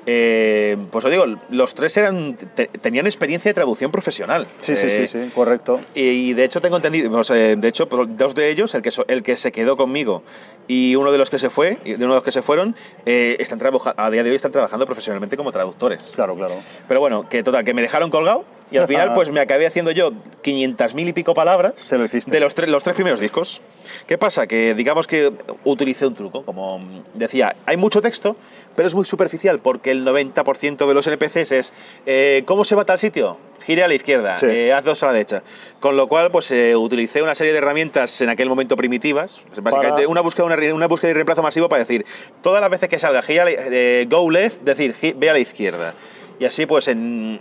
eh, 0.06 0.76
pues 0.90 1.04
os 1.04 1.10
digo, 1.10 1.24
los 1.50 1.74
tres 1.74 1.96
eran, 1.96 2.34
te- 2.54 2.66
tenían 2.66 3.06
experiencia 3.06 3.48
de 3.50 3.54
traducción 3.54 3.90
profesional. 3.90 4.46
Sí, 4.60 4.76
sí, 4.76 4.86
Eh, 4.86 4.90
sí, 4.90 5.06
sí, 5.06 5.30
correcto. 5.34 5.80
Y 5.94 6.32
de 6.34 6.44
hecho 6.44 6.60
tengo 6.60 6.76
entendido, 6.76 7.10
o 7.16 7.24
sea, 7.24 7.36
de 7.36 7.68
hecho, 7.68 7.88
por- 7.88 8.14
dos 8.16 8.34
de 8.34 8.50
ellos, 8.50 8.74
el 8.74 8.82
que, 8.82 8.90
so- 8.90 9.04
el 9.08 9.22
que 9.22 9.36
se 9.36 9.52
quedó 9.52 9.76
conmigo 9.76 10.22
y 10.68 10.96
uno 10.96 11.12
de 11.12 11.18
los 11.18 11.30
que 11.30 11.38
se 11.38 11.50
fue, 11.50 11.78
y 11.84 11.90
de 11.94 12.04
uno 12.04 12.14
de 12.14 12.18
los 12.18 12.24
que 12.24 12.32
se 12.32 12.42
fueron, 12.42 12.74
eh, 13.06 13.36
están 13.38 13.60
a 13.96 14.10
día 14.10 14.22
de 14.24 14.30
hoy 14.30 14.36
están 14.36 14.52
trabajando 14.52 14.86
profesionalmente 14.86 15.36
como 15.36 15.52
traductores. 15.52 16.10
Claro, 16.14 16.34
claro. 16.34 16.54
Pero 16.88 17.00
bueno, 17.00 17.28
que 17.28 17.42
total, 17.42 17.64
que 17.64 17.74
me 17.74 17.82
dejaron 17.82 18.10
colgado 18.10 18.44
y 18.70 18.76
al 18.78 18.86
final 18.88 19.12
pues 19.14 19.30
me 19.30 19.40
acabé 19.40 19.66
haciendo 19.66 19.90
yo 19.92 20.12
500.000 20.42 21.08
y 21.08 21.12
pico 21.12 21.34
palabras 21.34 21.86
Te 21.88 21.96
lo 21.98 22.04
hiciste. 22.04 22.30
de 22.30 22.40
los, 22.40 22.56
tre- 22.56 22.66
los 22.66 22.82
tres 22.82 22.94
primeros 22.96 23.20
discos. 23.20 23.60
¿Qué 24.06 24.18
pasa? 24.18 24.46
Que 24.46 24.74
digamos 24.74 25.06
que 25.06 25.32
utilicé 25.64 26.06
un 26.06 26.14
truco, 26.14 26.44
como 26.44 26.80
decía, 27.14 27.54
hay 27.66 27.76
mucho 27.76 28.00
texto, 28.00 28.36
pero 28.76 28.88
es 28.88 28.94
muy 28.94 29.04
superficial 29.04 29.58
porque 29.61 29.90
el 29.90 30.04
90% 30.04 30.87
de 30.87 30.94
los 30.94 31.06
NPCs 31.06 31.52
es 31.52 31.72
eh, 32.06 32.42
¿cómo 32.46 32.64
se 32.64 32.74
va 32.74 32.82
a 32.82 32.87
tal 32.87 32.98
sitio? 32.98 33.38
Gire 33.64 33.85
a 33.85 33.88
la 33.88 33.94
izquierda, 33.94 34.37
Sí. 34.37 34.46
eh, 34.48 34.72
haz 34.72 34.85
dos 34.85 35.02
a 35.04 35.06
la 35.06 35.12
derecha. 35.12 35.42
Con 35.78 35.96
lo 35.96 36.08
cual, 36.08 36.32
pues 36.32 36.50
eh, 36.50 36.74
utilicé 36.74 37.22
una 37.22 37.35
serie 37.37 37.52
de 37.52 37.58
herramientas 37.58 38.20
en 38.20 38.28
aquel 38.28 38.48
momento 38.48 38.74
primitivas. 38.74 39.40
Pues, 39.46 39.62
Básicamente, 39.62 39.94
Para- 40.02 40.08
una 40.08 40.20
búsqueda, 40.20 40.46
una, 40.46 40.56
una 40.74 40.88
búsqueda 40.88 41.11
y 41.12 41.14
reemplazo 41.14 41.42
masivo 41.44 41.68
para 41.68 41.78
decir, 41.80 42.04
todas 42.42 42.61
las 42.61 42.70
veces 42.70 42.88
que 42.88 42.98
salga 42.98 43.22
gire 43.22 43.40
a 43.40 43.44
la- 43.44 43.50
eh, 43.52 44.06
go 44.11 44.28
left, 44.30 44.62
decir 44.62 44.96
ve 45.16 45.30
a 45.30 45.32
la 45.32 45.38
izquierda. 45.38 45.94
Y 46.40 46.44
así, 46.44 46.66
pues 46.66 46.88
en, 46.88 47.40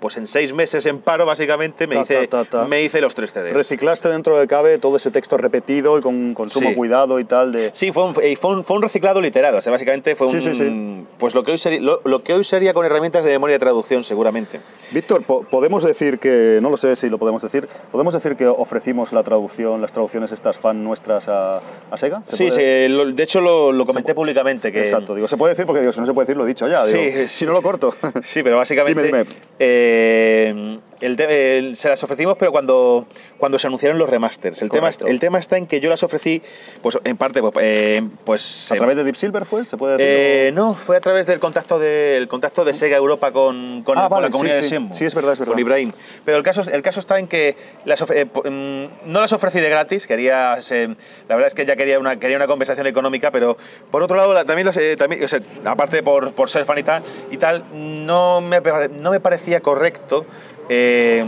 pues 0.00 0.16
en 0.16 0.26
seis 0.26 0.52
meses 0.52 0.86
en 0.86 1.00
paro, 1.00 1.26
básicamente, 1.26 1.86
me, 1.86 1.96
Ta, 1.96 2.02
hice, 2.02 2.26
ta, 2.28 2.44
ta, 2.44 2.50
ta. 2.62 2.64
me 2.66 2.82
hice 2.82 3.00
los 3.00 3.14
tres 3.14 3.32
CDs. 3.32 3.52
Reciclaste 3.52 4.08
dentro 4.08 4.38
de 4.38 4.46
cabe 4.46 4.78
todo 4.78 4.96
ese 4.96 5.10
texto 5.10 5.36
repetido 5.36 5.98
y 5.98 6.00
con, 6.00 6.34
con 6.34 6.48
sumo 6.48 6.70
Sí. 6.70 6.74
cuidado 6.74 7.18
y 7.20 7.24
tal 7.24 7.52
de... 7.52 7.70
Sí, 7.74 7.92
fue 7.92 8.04
un, 8.04 8.14
eh, 8.22 8.36
fue, 8.36 8.52
un, 8.52 8.64
fue 8.64 8.76
un 8.76 8.82
reciclado 8.82 9.20
literal, 9.20 9.54
o 9.54 9.60
sea, 9.62 9.72
básicamente 9.72 10.14
fue 10.16 10.26
un... 10.28 10.40
Sí, 10.40 10.40
sí, 10.42 10.54
sí. 10.54 10.99
Pues 11.20 11.34
lo 11.34 11.42
que, 11.44 11.52
hoy 11.52 11.58
sería, 11.58 11.80
lo, 11.80 12.00
lo 12.04 12.22
que 12.24 12.32
hoy 12.32 12.42
sería 12.44 12.72
con 12.74 12.84
herramientas 12.86 13.24
de 13.24 13.30
memoria 13.30 13.54
de 13.54 13.60
traducción, 13.60 14.02
seguramente. 14.02 14.58
Víctor, 14.90 15.22
po- 15.22 15.42
podemos 15.44 15.84
decir 15.84 16.18
que, 16.18 16.58
no 16.62 16.70
lo 16.70 16.76
sé 16.76 16.96
si 16.96 17.08
lo 17.10 17.18
podemos 17.18 17.42
decir, 17.42 17.68
podemos 17.92 18.14
decir 18.14 18.36
que 18.36 18.46
ofrecimos 18.46 19.12
la 19.12 19.22
traducción, 19.22 19.80
las 19.82 19.92
traducciones 19.92 20.32
estas 20.32 20.58
fan 20.58 20.82
nuestras 20.82 21.28
a, 21.28 21.58
a 21.90 21.96
Sega. 21.96 22.22
¿Se 22.24 22.36
Sí, 22.36 22.44
puede? 22.48 22.54
se- 22.54 22.88
lo- 22.88 23.12
de 23.12 23.22
hecho 23.22 23.40
lo, 23.40 23.70
lo 23.70 23.84
comenté 23.86 24.10
Se 24.10 24.14
públicamente. 24.14 24.72
Que, 24.72 24.80
Exacto, 24.80 25.14
digo, 25.14 25.28
se 25.28 25.36
puede 25.36 25.52
decir 25.52 25.66
porque 25.66 25.80
digo, 25.80 25.92
si 25.92 26.00
no 26.00 26.06
se 26.06 26.14
puede 26.14 26.24
decir 26.26 26.36
lo 26.38 26.44
he 26.44 26.48
dicho 26.48 26.66
ya, 26.66 26.84
digo, 26.86 26.98
sí. 26.98 27.28
si 27.28 27.44
no 27.46 27.52
lo 27.52 27.62
corto. 27.62 27.94
Sí, 28.24 28.42
pero 28.42 28.56
básicamente 28.56 29.02
Dime, 29.02 29.18
dime. 29.24 29.30
eh, 29.58 30.78
el 31.00 31.16
te- 31.16 31.58
el- 31.58 31.76
se 31.76 31.88
las 31.88 32.02
ofrecimos, 32.02 32.36
pero 32.38 32.52
cuando, 32.52 33.06
cuando 33.38 33.58
se 33.58 33.66
anunciaron 33.66 33.98
los 33.98 34.08
remasters. 34.10 34.62
El 34.62 34.70
tema, 34.70 34.90
el 35.06 35.18
tema 35.20 35.38
está 35.38 35.56
en 35.56 35.66
que 35.66 35.80
yo 35.80 35.88
las 35.90 36.02
ofrecí, 36.02 36.42
pues 36.82 36.98
en 37.04 37.16
parte, 37.16 37.40
pues, 37.40 37.52
eh, 37.60 38.02
pues 38.24 38.70
¿A 38.70 38.74
eh, 38.74 38.78
través 38.78 38.96
de 38.96 39.04
Deep 39.04 39.16
Silver 39.16 39.44
fue? 39.44 39.64
¿Se 39.64 39.76
puede 39.76 39.96
decir? 39.96 40.06
eh, 40.08 40.52
no, 40.52 40.74
fue 40.74 40.96
a 40.96 41.00
través 41.00 41.26
del 41.26 41.40
contacto 41.40 41.78
de, 41.78 42.16
el 42.16 42.28
contacto 42.28 42.64
de 42.64 42.72
Sega 42.74 42.96
Europa 42.96 43.32
con, 43.32 43.82
con, 43.82 43.98
Ah, 43.98 44.02
con 44.02 44.10
vale, 44.10 44.26
la 44.28 44.30
comunidad 44.30 44.56
sí, 44.56 44.62
de 44.62 44.68
sí. 44.68 44.74
Shenmue. 44.74 44.94
Sí, 44.94 45.04
es 45.04 45.14
verdad, 45.14 45.32
es 45.32 45.38
verdad. 45.38 45.52
Con 45.52 45.60
Ibrahim. 45.60 45.92
Pero 46.24 46.36
el 46.38 46.42
caso, 46.44 46.62
el 46.70 46.82
caso 46.82 47.00
está 47.00 47.18
en 47.18 47.28
que 47.28 47.56
las 47.84 48.00
eh, 48.10 48.24
mm, 48.26 49.10
no 49.10 49.20
las 49.20 49.32
ofrecí 49.32 49.60
de 49.60 49.70
gratis, 49.70 50.06
quería, 50.06 50.56
la 50.56 51.34
verdad 51.36 51.46
es 51.46 51.54
que 51.54 51.64
ya 51.66 51.76
quería 51.76 51.98
una, 51.98 52.18
quería 52.18 52.36
una 52.36 52.46
compensación 52.46 52.86
económica, 52.86 53.30
pero 53.30 53.56
por 53.90 54.02
otro 54.02 54.16
lado, 54.16 54.32
la- 54.34 54.44
también, 54.44 54.66
las, 54.66 54.76
eh, 54.76 54.96
también 54.96 55.24
o 55.24 55.28
sea, 55.28 55.40
aparte 55.64 56.02
por, 56.02 56.32
por 56.32 56.50
ser 56.50 56.64
fan 56.64 56.78
y 56.78 56.82
tal, 56.82 57.02
y 57.30 57.36
tal, 57.36 57.64
no, 57.72 58.40
me, 58.40 58.60
no 59.00 59.10
me 59.10 59.20
parecía 59.20 59.60
correcto 59.60 60.26
eh, 60.70 61.24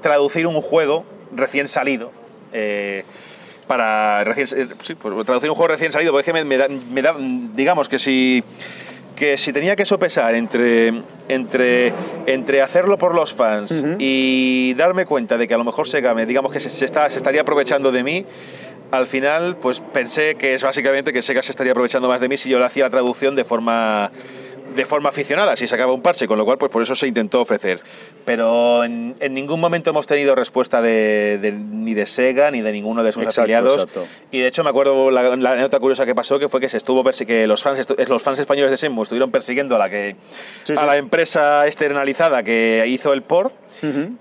traducir 0.00 0.46
un 0.46 0.60
juego 0.62 1.04
recién 1.36 1.68
salido. 1.68 2.10
eh, 2.52 3.04
para 3.66 4.22
recién, 4.24 4.46
eh, 4.60 4.68
sí, 4.82 4.94
pues, 4.94 5.24
traducir 5.26 5.48
un 5.50 5.56
juego 5.56 5.68
recién 5.72 5.90
salido, 5.90 6.12
porque 6.12 6.30
es 6.30 6.34
que 6.34 6.44
me, 6.44 6.44
me 6.44 6.56
da, 6.58 6.68
me 6.68 7.00
da- 7.02 7.16
digamos 7.18 7.88
que 7.88 7.98
si 7.98 8.42
que 9.16 9.38
si 9.38 9.52
tenía 9.52 9.74
que 9.76 9.86
sopesar 9.86 10.34
entre, 10.34 10.92
entre, 11.28 11.92
entre 12.26 12.60
hacerlo 12.62 12.98
por 12.98 13.14
los 13.14 13.32
fans 13.32 13.84
y 14.00 14.74
darme 14.76 15.06
cuenta 15.06 15.38
de 15.38 15.46
que 15.48 15.54
a 15.54 15.56
lo 15.58 15.62
mejor 15.64 15.86
Sega 15.88 16.14
me, 16.14 16.26
digamos 16.26 16.52
que 16.52 16.58
se, 16.60 16.68
se 16.68 16.84
está, 16.84 17.08
se 17.10 17.18
estaría 17.18 17.42
aprovechando 17.42 17.92
de 17.92 18.02
mí, 18.02 18.26
al 18.90 19.06
final 19.06 19.56
pues 19.56 19.78
pensé 19.80 20.34
que 20.34 20.54
es 20.54 20.62
básicamente 20.64 21.12
que 21.12 21.22
Sega 21.22 21.42
se 21.44 21.52
estaría 21.52 21.70
aprovechando 21.72 22.08
más 22.08 22.20
de 22.20 22.28
mí 22.28 22.36
si 22.36 22.50
yo 22.50 22.58
le 22.58 22.64
hacía 22.64 22.84
la 22.84 22.90
traducción 22.90 23.36
de 23.36 23.44
forma 23.44 24.10
de 24.74 24.86
forma 24.86 25.08
aficionada, 25.10 25.56
si 25.56 25.66
sacaba 25.68 25.92
un 25.92 26.02
parche, 26.02 26.26
con 26.26 26.38
lo 26.38 26.44
cual 26.44 26.58
pues 26.58 26.70
por 26.70 26.82
eso 26.82 26.94
se 26.94 27.06
intentó 27.06 27.40
ofrecer. 27.40 27.80
Pero 28.24 28.84
en, 28.84 29.14
en 29.20 29.34
ningún 29.34 29.60
momento 29.60 29.90
hemos 29.90 30.06
tenido 30.06 30.34
respuesta 30.34 30.80
de, 30.82 31.38
de- 31.40 31.52
ni 31.52 31.94
de 31.94 32.06
Sega 32.06 32.50
ni 32.50 32.60
de 32.60 32.72
ninguno 32.72 33.02
de 33.04 33.12
sus 33.12 33.22
Exacto, 33.22 33.42
afiliados. 33.42 33.74
exacto. 33.84 34.06
Y 34.30 34.40
de 34.40 34.48
hecho 34.48 34.64
me 34.64 34.70
acuerdo 34.70 35.10
la, 35.10 35.36
la 35.36 35.50
anécdota 35.52 35.78
curiosa 35.78 36.06
que 36.06 36.14
pasó 36.14 36.38
que 36.38 36.48
fue 36.48 36.60
que 36.60 36.68
se 36.68 36.76
estuvo 36.76 37.04
que 37.04 37.46
los 37.46 37.62
fans 37.62 37.86
los 38.08 38.22
fans 38.22 38.38
españoles 38.38 38.70
de 38.70 38.76
Shenmue 38.76 39.02
estuvieron 39.02 39.30
persiguiendo 39.30 39.76
a 39.76 39.78
la 39.78 39.88
que 39.90 40.16
Sí, 40.64 40.72
a 40.72 40.80
sí. 40.80 40.86
la 40.86 40.96
empresa 40.96 41.66
externalizada 41.66 42.42
que 42.42 42.84
hizo 42.88 43.12
el 43.12 43.22
port 43.22 43.52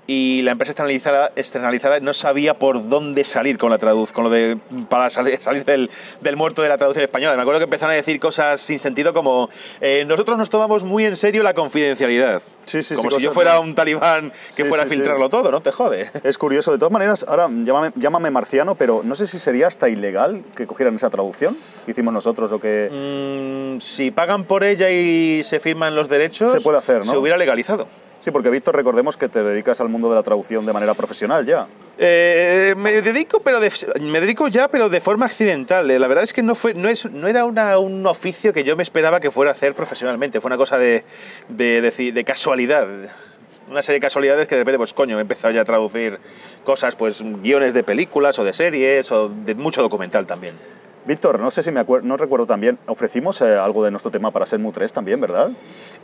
y 0.07 0.41
la 0.43 0.51
empresa 0.51 0.71
externalizada, 0.71 1.31
externalizada 1.35 1.99
no 1.99 2.13
sabía 2.13 2.59
por 2.59 2.89
dónde 2.89 3.23
salir 3.23 3.57
con 3.57 3.69
la 3.69 3.77
traduz 3.77 4.11
con 4.11 4.23
lo 4.23 4.29
de 4.29 4.57
para 4.89 5.09
salir, 5.09 5.39
salir 5.41 5.65
del, 5.65 5.89
del 6.21 6.35
muerto 6.35 6.61
de 6.61 6.69
la 6.69 6.77
traducción 6.77 7.03
española. 7.03 7.35
Me 7.35 7.41
acuerdo 7.41 7.59
que 7.59 7.65
empezaron 7.65 7.93
a 7.93 7.95
decir 7.95 8.19
cosas 8.19 8.61
sin 8.61 8.79
sentido 8.79 9.13
como 9.13 9.49
eh, 9.81 10.05
nosotros 10.05 10.37
nos 10.37 10.49
tomamos 10.49 10.83
muy 10.83 11.05
en 11.05 11.15
serio 11.15 11.43
la 11.43 11.53
confidencialidad. 11.53 12.41
Sí, 12.65 12.81
sí, 12.83 12.95
como 12.95 13.09
sí, 13.11 13.17
si 13.17 13.23
yo 13.23 13.31
fuera 13.31 13.59
un 13.59 13.75
talibán 13.75 14.31
que 14.55 14.65
fuera 14.65 14.83
a 14.83 14.87
filtrarlo 14.87 15.29
todo, 15.29 15.51
¿no? 15.51 15.61
Te 15.61 15.71
jode. 15.71 16.09
Es 16.23 16.37
curioso, 16.37 16.71
de 16.71 16.77
todas 16.77 16.91
maneras, 16.91 17.25
ahora 17.27 17.49
llámame, 17.49 17.91
llámame 17.95 18.31
marciano, 18.31 18.75
pero 18.75 19.01
no 19.03 19.15
sé 19.15 19.27
si 19.27 19.39
sería 19.39 19.67
hasta 19.67 19.89
ilegal 19.89 20.43
que 20.55 20.65
cogieran 20.67 20.95
esa 20.95 21.09
traducción 21.09 21.57
que 21.85 21.91
hicimos 21.91 22.13
nosotros 22.13 22.51
o 22.51 22.59
que... 22.59 22.89
Mm, 22.91 23.81
si 23.81 24.11
pagan 24.11 24.45
por 24.45 24.63
ella 24.63 24.89
y 24.89 25.43
se 25.43 25.59
firman 25.59 25.95
los 25.95 26.09
derechos, 26.09 26.51
Se 26.51 26.61
puede 26.61 26.77
hacer, 26.77 27.05
¿no? 27.05 27.11
Se 27.11 27.17
hubiera 27.17 27.37
legalizado. 27.37 27.87
Sí, 28.23 28.31
porque 28.31 28.49
Víctor, 28.49 28.73
recordemos 28.75 29.17
que 29.17 29.27
te 29.27 29.43
dedicas 29.43 29.81
al 29.81 29.89
mundo 29.89 30.07
de 30.09 30.15
la 30.15 30.23
traducción 30.23 30.65
de 30.65 30.71
manera 30.71 30.93
profesional 30.93 31.45
ya. 31.45 31.67
Eh, 31.97 32.73
me 32.77 33.01
dedico, 33.01 33.41
pero 33.41 33.59
me 33.99 34.21
dedico 34.21 34.47
ya, 34.47 34.69
pero 34.69 34.87
de 34.87 35.01
forma 35.01 35.25
accidental. 35.25 35.91
Eh, 35.91 35.99
La 35.99 36.07
verdad 36.07 36.23
es 36.23 36.31
que 36.31 36.41
no 36.41 36.55
fue, 36.55 36.73
no 36.73 36.87
es, 36.87 37.05
no 37.11 37.27
era 37.27 37.43
una- 37.43 37.77
un 37.79 38.05
oficio 38.07 38.53
que 38.53 38.63
yo 38.63 38.77
me 38.77 38.83
esperaba 38.83 39.19
que 39.19 39.29
fuera 39.29 39.51
a 39.51 39.53
hacer 39.53 39.75
profesionalmente. 39.75 40.39
Fue 40.39 40.47
una 40.47 40.55
cosa 40.57 40.77
de, 40.77 41.03
de, 41.49 41.81
de- 41.81 42.11
de 42.13 42.23
casualidad. 42.23 42.87
Una 43.69 43.81
serie 43.81 43.97
de 43.99 44.01
casualidades 44.01 44.47
que 44.47 44.55
de 44.55 44.61
repente, 44.61 44.77
pues 44.77 44.93
coño, 44.93 45.17
he 45.17 45.21
empezado 45.21 45.53
ya 45.53 45.61
a 45.61 45.65
traducir 45.65 46.17
cosas, 46.63 46.95
pues 46.95 47.21
guiones 47.41 47.73
de 47.73 47.83
películas 47.83 48.39
o 48.39 48.45
de 48.45 48.53
series 48.53 49.11
o 49.11 49.27
de 49.27 49.53
mucho 49.55 49.81
documental 49.81 50.25
también. 50.25 50.55
Víctor, 51.05 51.39
no 51.39 51.51
sé 51.51 51.63
si 51.63 51.71
me 51.71 51.79
acuerdo, 51.79 52.07
no 52.07 52.15
recuerdo 52.17 52.45
también, 52.45 52.79
ofrecimos 52.87 53.41
eh, 53.41 53.55
algo 53.57 53.83
de 53.83 53.91
nuestro 53.91 54.09
tema 54.11 54.31
para 54.31 54.45
Senmu 54.45 54.71
3 54.71 54.93
también, 54.93 55.19
¿verdad? 55.19 55.51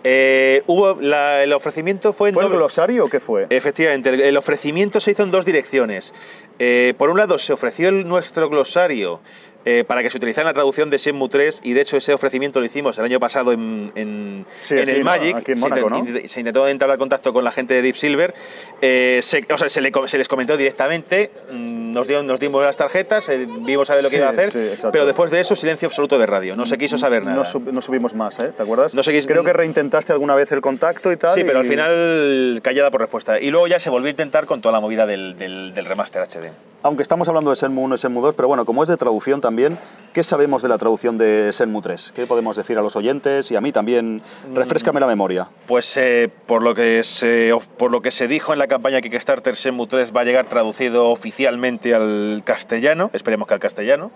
Eh, 0.03 0.63
hubo 0.67 0.97
la- 0.99 1.43
el 1.43 1.53
ofrecimiento 1.53 2.13
fue 2.13 2.29
en 2.29 2.35
¿Fue 2.35 2.43
el 2.45 2.49
glosario 2.49 3.05
o 3.05 3.09
qué 3.09 3.19
fue? 3.19 3.47
Efectivamente, 3.49 4.09
el, 4.09 4.21
el 4.21 4.37
ofrecimiento 4.37 4.99
se 4.99 5.11
hizo 5.11 5.23
en 5.23 5.31
dos 5.31 5.45
direcciones. 5.45 6.13
Eh, 6.59 6.93
por 6.97 7.09
un 7.09 7.17
lado, 7.17 7.37
se 7.37 7.53
ofreció 7.53 7.89
el- 7.89 8.07
nuestro 8.07 8.49
glosario 8.49 9.21
eh, 9.65 9.83
para 9.85 10.01
que 10.01 10.09
se 10.09 10.15
utilizara 10.17 10.43
en 10.43 10.47
la 10.47 10.53
traducción 10.53 10.89
de 10.89 10.97
Shenmue 10.97 11.27
3 11.27 11.59
y 11.63 11.73
de 11.73 11.81
hecho 11.81 11.97
ese 11.97 12.13
ofrecimiento 12.13 12.61
lo 12.61 12.65
hicimos 12.65 12.97
el 12.97 13.03
año 13.03 13.19
pasado 13.19 13.51
en, 13.51 13.91
en, 13.95 14.45
Sí, 14.61 14.75
en 14.75 14.81
aquí, 14.87 14.91
el. 14.91 15.03
Magic. 15.03 15.35
Aquí 15.35 15.51
en 15.51 15.57
Se 15.57 15.61
Mónaco, 15.61 15.89
intent- 15.89 16.21
¿no? 16.21 16.27
Se 16.29 16.39
intentó 16.39 16.67
entablar 16.69 16.97
contacto 16.97 17.33
con 17.33 17.43
la 17.43 17.51
gente 17.51 17.73
de 17.73 17.81
Deep 17.81 17.95
Silver. 17.97 18.33
Eh, 18.81 19.19
se, 19.21 19.45
o 19.53 19.57
sea, 19.57 19.67
se, 19.67 19.81
le 19.81 19.91
co- 19.91 20.07
se 20.07 20.17
les 20.17 20.29
comentó 20.29 20.55
directamente, 20.55 21.29
mm, 21.51 21.78
nos, 21.91 22.07
dio, 22.07 22.23
nos 22.23 22.39
dimos 22.39 22.63
las 22.63 22.77
tarjetas, 22.77 23.27
eh, 23.29 23.47
vimos 23.61 23.89
a 23.89 23.95
ver 23.95 24.03
lo 24.03 24.09
que 24.09 24.15
Sí, 24.15 24.17
iba 24.17 24.27
a 24.27 24.31
hacer, 24.31 24.49
sí, 24.51 24.87
pero 24.91 25.05
después 25.05 25.31
de 25.31 25.39
eso 25.41 25.55
silencio 25.55 25.87
absoluto 25.87 26.17
de 26.17 26.25
radio. 26.25 26.55
No 26.55 26.65
se 26.65 26.77
quiso 26.77 26.97
saber 26.97 27.23
nada. 27.25 27.37
No, 27.37 27.45
sub- 27.45 27.71
no 27.71 27.81
subimos 27.81 28.13
más, 28.15 28.39
¿eh? 28.39 28.51
¿Te 28.55 28.63
acuerdas? 28.63 28.93
No 28.95 29.01
seguís- 29.03 29.25
Creo 29.27 29.43
que 29.43 29.53
reintentaste 29.53 30.13
alguna 30.13 30.35
vez 30.35 30.51
el 30.51 30.61
contacto 30.61 31.11
y 31.11 31.17
tal. 31.17 31.35
Sí, 31.35 31.43
pero 31.43 31.59
y- 31.59 31.61
al 31.61 31.67
final 31.67 32.59
callada 32.63 32.91
por 32.91 33.01
respuesta. 33.01 33.39
Y 33.39 33.51
luego 33.51 33.67
ya 33.67 33.79
se 33.79 33.89
volvió 33.89 34.07
a 34.07 34.11
intentar 34.11 34.45
con 34.45 34.61
toda 34.61 34.71
la 34.73 34.79
movida 34.79 35.05
del, 35.05 35.37
del- 35.37 35.73
del 35.73 35.85
remaster 35.85 36.21
HD. 36.21 36.51
Aunque 36.81 37.01
estamos 37.01 37.27
hablando 37.27 37.49
de 37.49 37.57
Senmu 37.57 37.83
1 37.83 37.95
y 37.95 37.97
Senmu 37.97 38.21
2, 38.21 38.35
pero 38.35 38.47
bueno, 38.47 38.63
como 38.63 38.83
es 38.83 38.87
de 38.89 38.95
traducción 38.95 39.41
también, 39.41 39.77
¿qué 40.13 40.23
sabemos 40.23 40.61
de 40.61 40.69
la 40.69 40.77
traducción 40.77 41.17
de 41.17 41.51
Senmu 41.51 41.81
3? 41.81 42.13
¿Qué 42.15 42.25
podemos 42.25 42.55
decir 42.55 42.77
a 42.77 42.81
los 42.81 42.95
oyentes 42.95 43.51
y 43.51 43.57
a 43.57 43.61
mí 43.61 43.73
también? 43.73 44.21
Refrescame 44.53 45.01
la 45.01 45.07
memoria. 45.07 45.49
Pues 45.67 45.97
eh, 45.97 46.29
por, 46.45 46.63
lo 46.63 46.73
que 46.75 47.03
se, 47.03 47.53
por 47.77 47.91
lo 47.91 48.01
que 48.01 48.11
se 48.11 48.29
dijo 48.29 48.53
en 48.53 48.59
la 48.59 48.67
campaña 48.67 49.01
Kickstarter, 49.01 49.55
Shenmue 49.55 49.87
3 49.87 50.13
va 50.15 50.21
a 50.21 50.23
llegar 50.23 50.45
traducido 50.45 51.09
oficialmente 51.09 51.78
al 51.93 52.41
castellano, 52.43 53.09
esperemos 53.13 53.47
que 53.47 53.53
al 53.53 53.59
castellano. 53.59 54.11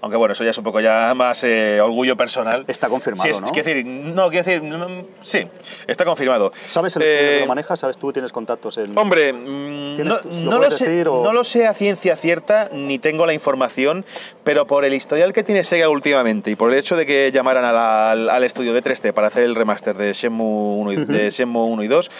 Aunque 0.00 0.16
bueno, 0.16 0.32
eso 0.32 0.44
ya 0.44 0.50
es 0.50 0.58
un 0.58 0.64
poco 0.64 0.80
ya 0.80 1.12
más 1.14 1.42
eh, 1.44 1.80
orgullo 1.80 2.16
personal. 2.16 2.64
Está 2.68 2.88
confirmado, 2.88 3.24
Sí, 3.24 3.30
es, 3.30 3.40
¿no? 3.40 3.48
es 3.48 3.52
decir, 3.64 3.84
no, 3.84 4.28
quiero 4.30 4.44
decir, 4.44 4.62
mm, 4.62 5.06
sí, 5.22 5.46
está 5.86 6.04
confirmado. 6.04 6.52
¿Sabes 6.68 6.94
el 6.96 7.02
Eh, 7.02 7.06
que 7.06 7.40
lo 7.40 7.46
maneja? 7.48 7.76
¿Sabes 7.76 7.98
tú 7.98 8.12
tienes 8.12 8.30
contactos 8.32 8.78
en...? 8.78 8.96
Hombre, 8.96 9.32
mm, 9.32 9.96
¿Tienes- 9.96 10.24
no, 10.24 10.44
lo 10.44 10.50
no 10.52 10.58
lo 10.60 10.70
sé, 10.70 10.84
decir 10.84 11.08
o- 11.08 11.24
no 11.24 11.32
lo 11.32 11.42
sé 11.42 11.66
a 11.66 11.74
ciencia 11.74 12.16
cierta, 12.16 12.68
ni 12.72 12.98
tengo 13.00 13.26
la 13.26 13.32
información, 13.34 14.04
pero 14.44 14.66
por 14.66 14.84
el 14.84 14.94
historial 14.94 15.32
que 15.32 15.42
tiene 15.42 15.64
Sega 15.64 15.88
últimamente 15.88 16.50
y 16.52 16.54
por 16.56 16.72
el 16.72 16.78
hecho 16.78 16.96
de 16.96 17.04
que 17.04 17.30
llamaran 17.32 17.64
a 17.64 17.72
la- 17.72 18.10
al, 18.12 18.30
al 18.30 18.44
estudio 18.44 18.72
de 18.74 18.82
3D 18.82 19.12
para 19.12 19.26
hacer 19.26 19.42
el 19.42 19.54
remaster 19.56 19.96
de 19.96 20.12
Shenmue 20.12 20.44
1 20.80 20.92
y, 20.92 20.96
de 21.04 21.30
Shenmue 21.30 21.64
1 21.64 21.82
y 21.82 21.88
2, 21.88 22.10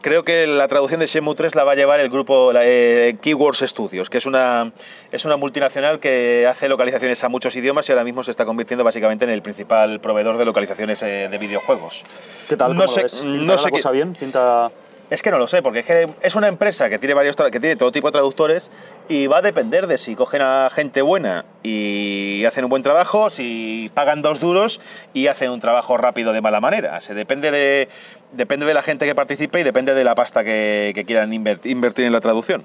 creo 0.00 0.24
que 0.24 0.46
la 0.48 0.66
traducción 0.66 0.98
de 1.00 1.06
Shenmue 1.06 1.34
3 1.36 1.54
la 1.54 1.62
va 1.64 1.72
a 1.72 1.76
llevar 1.76 2.00
el 2.00 2.10
grupo 2.10 2.52
la, 2.52 2.62
eh, 2.66 3.16
Keywords 3.22 3.60
Studios, 3.60 4.10
que 4.10 4.18
es 4.18 4.26
una, 4.26 4.72
es 5.12 5.24
una 5.24 5.36
multinacional 5.36 6.00
que 6.00 6.46
hace 6.48 6.68
localizaciones 6.68 7.22
a 7.24 7.27
muchos 7.28 7.54
idiomas 7.56 7.88
y 7.88 7.92
ahora 7.92 8.04
mismo 8.04 8.22
se 8.24 8.30
está 8.30 8.44
convirtiendo 8.44 8.84
básicamente 8.84 9.24
en 9.24 9.30
el 9.30 9.42
principal 9.42 10.00
proveedor 10.00 10.38
de 10.38 10.44
localizaciones 10.44 11.02
eh, 11.02 11.28
de 11.30 11.38
videojuegos. 11.38 12.04
¿Qué 12.48 12.56
tal? 12.56 12.74
No 12.74 12.80
¿Cómo 12.80 12.82
lo 12.82 12.88
sé, 12.88 13.02
ves? 13.02 13.20
¿Pinta 13.20 13.36
no 13.44 13.52
la 13.52 13.58
sé 13.58 13.64
qué- 13.66 13.70
cosa 13.72 13.90
bien? 13.90 14.12
¿Pinta...? 14.14 14.70
es 15.10 15.22
que 15.22 15.30
no 15.30 15.38
lo 15.38 15.46
sé, 15.46 15.62
porque 15.62 15.78
es 15.78 15.86
que 15.86 16.06
es 16.20 16.34
una 16.34 16.48
empresa 16.48 16.90
que 16.90 16.98
tiene 16.98 17.14
varios 17.14 17.34
que 17.34 17.60
tiene 17.60 17.76
todo 17.76 17.90
tipo 17.90 18.08
de 18.08 18.12
traductores 18.12 18.70
y 19.08 19.26
va 19.26 19.38
a 19.38 19.40
depender 19.40 19.86
de 19.86 19.96
si 19.96 20.14
cogen 20.14 20.42
a 20.42 20.68
gente 20.70 21.00
buena 21.00 21.46
y 21.62 22.44
hacen 22.44 22.64
un 22.64 22.68
buen 22.68 22.82
trabajo, 22.82 23.30
si 23.30 23.90
pagan 23.94 24.20
dos 24.20 24.38
duros 24.38 24.82
y 25.14 25.28
hacen 25.28 25.50
un 25.50 25.60
trabajo 25.60 25.96
rápido 25.96 26.34
de 26.34 26.42
mala 26.42 26.60
manera. 26.60 27.00
Se 27.00 27.14
depende 27.14 27.50
de 27.50 27.88
depende 28.32 28.66
de 28.66 28.74
la 28.74 28.82
gente 28.82 29.06
que 29.06 29.14
participe 29.14 29.58
y 29.60 29.62
depende 29.62 29.94
de 29.94 30.04
la 30.04 30.14
pasta 30.14 30.44
que, 30.44 30.92
que 30.94 31.06
quieran 31.06 31.32
inver- 31.32 31.60
invertir 31.64 32.04
en 32.04 32.12
la 32.12 32.20
traducción. 32.20 32.62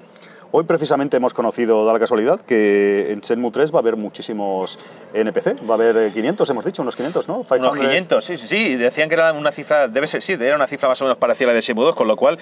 Hoy 0.56 0.62
precisamente 0.62 1.16
hemos 1.16 1.34
conocido, 1.34 1.84
da 1.84 1.92
la 1.92 1.98
casualidad, 1.98 2.40
que 2.40 3.10
en 3.10 3.24
Senmu 3.24 3.50
3 3.50 3.72
va 3.74 3.78
a 3.78 3.80
haber 3.80 3.96
muchísimos 3.96 4.78
NPC. 5.12 5.68
Va 5.68 5.72
a 5.72 5.74
haber 5.74 5.96
eh, 5.96 6.12
500, 6.12 6.48
hemos 6.48 6.64
dicho, 6.64 6.80
unos 6.82 6.94
500, 6.94 7.26
¿no? 7.26 7.38
Unos 7.38 7.48
500. 7.48 7.80
500, 7.80 8.24
sí, 8.24 8.36
sí, 8.36 8.46
sí. 8.46 8.76
Decían 8.76 9.08
que 9.08 9.16
era 9.16 9.32
una 9.32 9.50
cifra, 9.50 9.88
debe 9.88 10.06
ser, 10.06 10.22
sí, 10.22 10.34
era 10.34 10.54
una 10.54 10.68
cifra 10.68 10.88
más 10.88 11.00
o 11.00 11.06
menos 11.06 11.16
parecida 11.18 11.46
a 11.46 11.48
la 11.48 11.54
de 11.54 11.60
Shenmue 11.60 11.84
2, 11.86 11.96
con 11.96 12.06
lo 12.06 12.14
cual, 12.14 12.38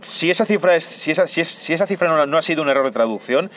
si 0.00 0.32
esa 0.32 0.44
cifra, 0.44 0.74
es, 0.74 0.82
si 0.82 1.12
esa, 1.12 1.28
si 1.28 1.42
es- 1.42 1.48
si 1.48 1.72
esa 1.72 1.86
cifra 1.86 2.08
no, 2.08 2.26
no 2.26 2.38
ha 2.38 2.42
sido 2.42 2.60
un 2.60 2.68
error 2.70 2.86
de 2.86 2.90
traducción, 2.90 3.48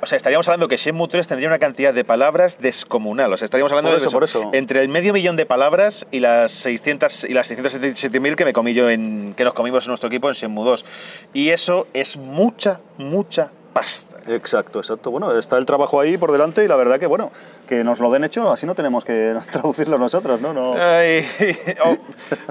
o 0.00 0.06
sea, 0.06 0.16
estaríamos 0.16 0.48
hablando 0.48 0.68
que 0.68 0.76
Shenmue 0.76 1.08
3 1.08 1.26
tendría 1.26 1.48
una 1.48 1.58
cantidad 1.58 1.94
de 1.94 2.04
palabras 2.04 2.58
descomunal. 2.60 3.32
O 3.32 3.36
sea, 3.36 3.44
estaríamos 3.44 3.72
hablando 3.72 3.90
Por 3.90 4.00
de 4.00 4.06
eso, 4.06 4.12
por 4.12 4.24
eso. 4.24 4.50
entre 4.52 4.82
el 4.82 4.88
medio 4.88 5.12
millón 5.12 5.36
de 5.36 5.46
palabras 5.46 6.06
y 6.10 6.20
las 6.20 6.52
600 6.52 7.24
y 7.24 7.34
las 7.34 7.50
677.000 7.50 8.34
que 8.34 8.44
me 8.44 8.52
comí 8.52 8.74
yo 8.74 8.90
en 8.90 9.34
que 9.36 9.44
nos 9.44 9.54
comimos 9.54 9.84
en 9.84 9.88
nuestro 9.88 10.08
equipo 10.08 10.28
en 10.28 10.34
Shenmue 10.34 10.64
2. 10.64 10.84
Y 11.32 11.50
eso 11.50 11.86
es 11.94 12.16
mucha, 12.16 12.80
mucha 12.98 13.50
pasta. 13.72 14.14
Exacto, 14.28 14.78
exacto. 14.78 15.10
Bueno, 15.10 15.36
está 15.38 15.58
el 15.58 15.66
trabajo 15.66 16.00
ahí 16.00 16.16
por 16.16 16.32
delante 16.32 16.64
y 16.64 16.68
la 16.68 16.76
verdad 16.76 16.98
que, 16.98 17.06
bueno, 17.06 17.30
que 17.68 17.84
nos 17.84 17.98
lo 18.00 18.10
den 18.10 18.24
hecho, 18.24 18.50
así 18.50 18.66
no 18.66 18.74
tenemos 18.74 19.04
que 19.04 19.34
traducirlo 19.52 19.98
nosotros, 19.98 20.40
¿no? 20.40 20.54
no. 20.54 20.74
Ay, 20.74 21.26
oh, 21.84 21.96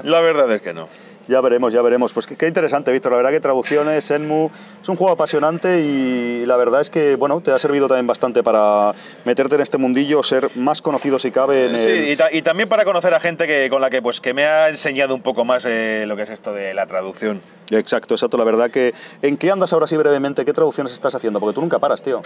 la 0.02 0.20
verdad 0.20 0.50
es 0.52 0.60
que 0.60 0.72
no. 0.72 0.88
Ya 1.26 1.40
veremos, 1.40 1.72
ya 1.72 1.80
veremos. 1.82 2.12
Pues 2.12 2.26
qué, 2.26 2.36
qué 2.36 2.46
interesante, 2.46 2.92
Víctor. 2.92 3.12
La 3.12 3.16
verdad 3.18 3.30
que 3.30 3.40
traducciones, 3.40 4.10
Enmu, 4.10 4.50
es 4.82 4.88
un 4.88 4.96
juego 4.96 5.12
apasionante 5.12 5.80
y 5.80 6.44
la 6.46 6.56
verdad 6.56 6.80
es 6.80 6.90
que, 6.90 7.16
bueno, 7.16 7.40
te 7.40 7.50
ha 7.50 7.58
servido 7.58 7.88
también 7.88 8.06
bastante 8.06 8.42
para 8.42 8.92
meterte 9.24 9.54
en 9.54 9.60
este 9.62 9.78
mundillo, 9.78 10.22
ser 10.22 10.50
más 10.54 10.82
conocido 10.82 11.18
si 11.18 11.30
cabe 11.30 11.66
en 11.66 11.80
Sí, 11.80 11.88
el... 11.88 12.08
y, 12.10 12.16
ta- 12.16 12.32
y 12.32 12.42
también 12.42 12.68
para 12.68 12.84
conocer 12.84 13.14
a 13.14 13.20
gente 13.20 13.46
que, 13.46 13.68
con 13.70 13.80
la 13.80 13.90
que, 13.90 14.02
pues, 14.02 14.20
que 14.20 14.34
me 14.34 14.44
ha 14.46 14.68
enseñado 14.68 15.14
un 15.14 15.22
poco 15.22 15.44
más 15.44 15.64
eh, 15.66 16.04
lo 16.06 16.16
que 16.16 16.22
es 16.22 16.30
esto 16.30 16.52
de 16.52 16.74
la 16.74 16.86
traducción. 16.86 17.40
Exacto, 17.70 18.14
exacto. 18.14 18.36
La 18.36 18.44
verdad 18.44 18.70
que... 18.70 18.92
¿En 19.22 19.36
qué 19.36 19.50
andas 19.50 19.72
ahora 19.72 19.86
sí 19.86 19.96
brevemente? 19.96 20.44
¿Qué 20.44 20.52
traducciones 20.52 20.92
estás 20.92 21.14
haciendo? 21.14 21.40
Porque 21.40 21.54
tú 21.54 21.60
nunca 21.62 21.78
paras, 21.78 22.02
tío. 22.02 22.20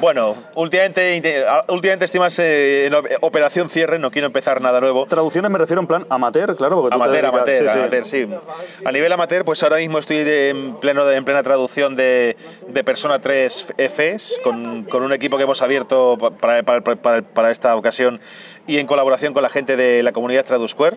Bueno, 0.00 0.34
últimamente, 0.54 1.44
últimamente 1.68 2.04
estoy 2.04 2.20
más 2.20 2.38
eh, 2.38 2.86
en 2.86 2.94
op- 2.94 3.06
operación 3.22 3.68
cierre, 3.68 3.98
no 3.98 4.10
quiero 4.10 4.26
empezar 4.26 4.60
nada 4.60 4.80
nuevo. 4.80 5.06
Traducciones 5.06 5.50
me 5.50 5.58
refiero 5.58 5.80
en 5.80 5.86
plan 5.88 6.06
amateur, 6.10 6.54
claro, 6.56 6.76
porque 6.80 6.96
tú 6.96 6.98
te 6.98 7.04
Amateur, 7.04 7.26
amateur, 7.26 7.62
sí, 7.64 7.68
sí. 7.72 7.78
amateur, 7.78 8.04
sí. 8.04 8.28
A 8.84 8.92
nivel 8.92 9.10
amateur, 9.12 9.44
pues 9.44 9.62
ahora 9.62 9.76
mismo 9.78 9.98
estoy 9.98 10.22
de- 10.24 10.50
en, 10.50 10.74
pleno, 10.76 11.10
en 11.10 11.24
plena 11.24 11.42
traducción 11.42 11.96
de, 11.96 12.36
de 12.68 12.84
Persona 12.84 13.20
3 13.20 13.66
Fs 13.76 14.38
con, 14.44 14.84
con 14.84 15.02
un 15.02 15.12
equipo 15.12 15.36
que 15.36 15.42
hemos 15.42 15.60
abierto 15.62 16.16
pa- 16.20 16.30
para, 16.30 16.62
para- 16.62 16.82
para- 16.96 17.22
para 17.22 17.50
esta 17.50 17.74
ocasión 17.76 18.20
y 18.66 18.78
en 18.78 18.86
colaboración 18.86 19.34
con 19.34 19.42
la 19.42 19.48
gente 19.48 19.76
de 19.76 20.02
la 20.02 20.12
comunidad 20.12 20.44
TraduSquare. 20.44 20.96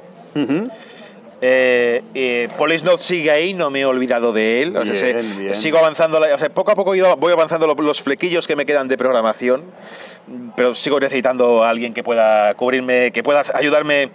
Eh, 1.42 2.02
eh, 2.16 2.50
Police 2.58 2.84
Note 2.84 3.04
sigue 3.04 3.30
ahí, 3.30 3.54
no 3.54 3.70
me 3.70 3.82
he 3.82 3.86
olvidado 3.86 4.34
de 4.34 4.64
él. 4.64 4.76
O 4.76 4.84
sea, 4.86 4.94
Bien, 4.94 4.96
se- 5.34 5.38
bien. 5.40 5.56
Sigo 5.56 5.78
avanzando, 5.78 6.20
o 6.20 6.40
sea, 6.40 6.50
poco 6.50 6.72
a 6.72 6.76
poco 6.76 6.94
voy 7.18 7.32
avanzando 7.32 7.68
lo- 7.68 7.76
los 7.76 8.02
flequillos 8.02 8.48
que 8.48 8.56
me 8.56 8.66
quedan 8.66 8.88
de 8.88 8.98
programación, 8.98 9.64
pero 10.56 10.74
sigo 10.74 11.00
necesitando 11.00 11.64
a 11.64 11.70
alguien 11.70 11.94
que 11.94 12.04
pueda 12.04 12.54
cubrirme, 12.56 13.12
que 13.12 13.22
pueda 13.24 13.44
ayudarme. 13.54 14.10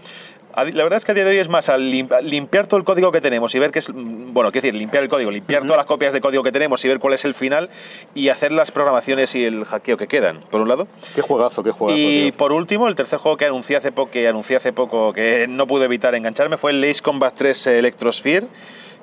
La 0.55 0.83
verdad 0.83 0.99
es 0.99 1.05
que 1.05 1.13
a 1.13 1.15
día 1.15 1.25
de 1.25 1.31
hoy 1.31 1.39
es 1.39 1.49
más 1.49 1.69
al 1.71 1.81
lim- 1.91 2.13
al 2.13 2.29
limpiar 2.29 2.67
todo 2.67 2.79
el 2.79 2.85
código 2.85 3.11
que 3.11 3.21
tenemos 3.23 3.55
y 3.55 3.59
ver 3.59 3.71
qué 3.71 3.79
es, 3.79 3.89
mm, 3.89 4.33
bueno, 4.35 4.53
qué 4.53 4.61
decir, 4.61 4.75
limpiar 4.75 5.03
el 5.03 5.09
código, 5.09 5.31
limpiar 5.31 5.63
todas 5.63 5.79
las 5.79 5.87
copias 5.87 6.13
de 6.13 6.21
código 6.21 6.43
que 6.43 6.53
tenemos 6.53 6.85
y 6.85 6.89
ver 6.89 6.99
cuál 6.99 7.15
es 7.15 7.25
el 7.25 7.33
final 7.35 7.71
y 8.15 8.29
hacer 8.29 8.53
las 8.53 8.71
programaciones 8.71 9.35
y 9.35 9.45
el 9.45 9.65
hackeo 9.65 9.97
que 9.97 10.07
quedan, 10.07 10.41
por 10.51 10.61
un 10.61 10.69
lado. 10.69 10.89
Qué 11.15 11.23
juegazo, 11.23 11.63
qué 11.63 11.71
juegazo, 11.71 11.99
Y 11.99 12.25
tío. 12.31 12.37
por 12.37 12.53
último, 12.53 12.87
el 12.89 12.95
tercer 12.95 13.19
juego 13.19 13.37
que 13.39 13.47
anuncié 13.47 13.77
hace 13.77 13.93
poco, 13.93 14.11
que 14.11 14.29
anuncié 14.29 14.57
hace 14.57 14.73
poco, 14.75 15.13
que 15.15 15.47
no 15.49 15.67
pude 15.67 15.87
evitar 15.87 16.15
engancharme, 16.15 16.59
fue 16.59 16.73
el 16.73 16.85
Ace 16.85 17.01
Combat 17.03 17.33
3 17.35 17.67
Electrosphere, 17.69 18.47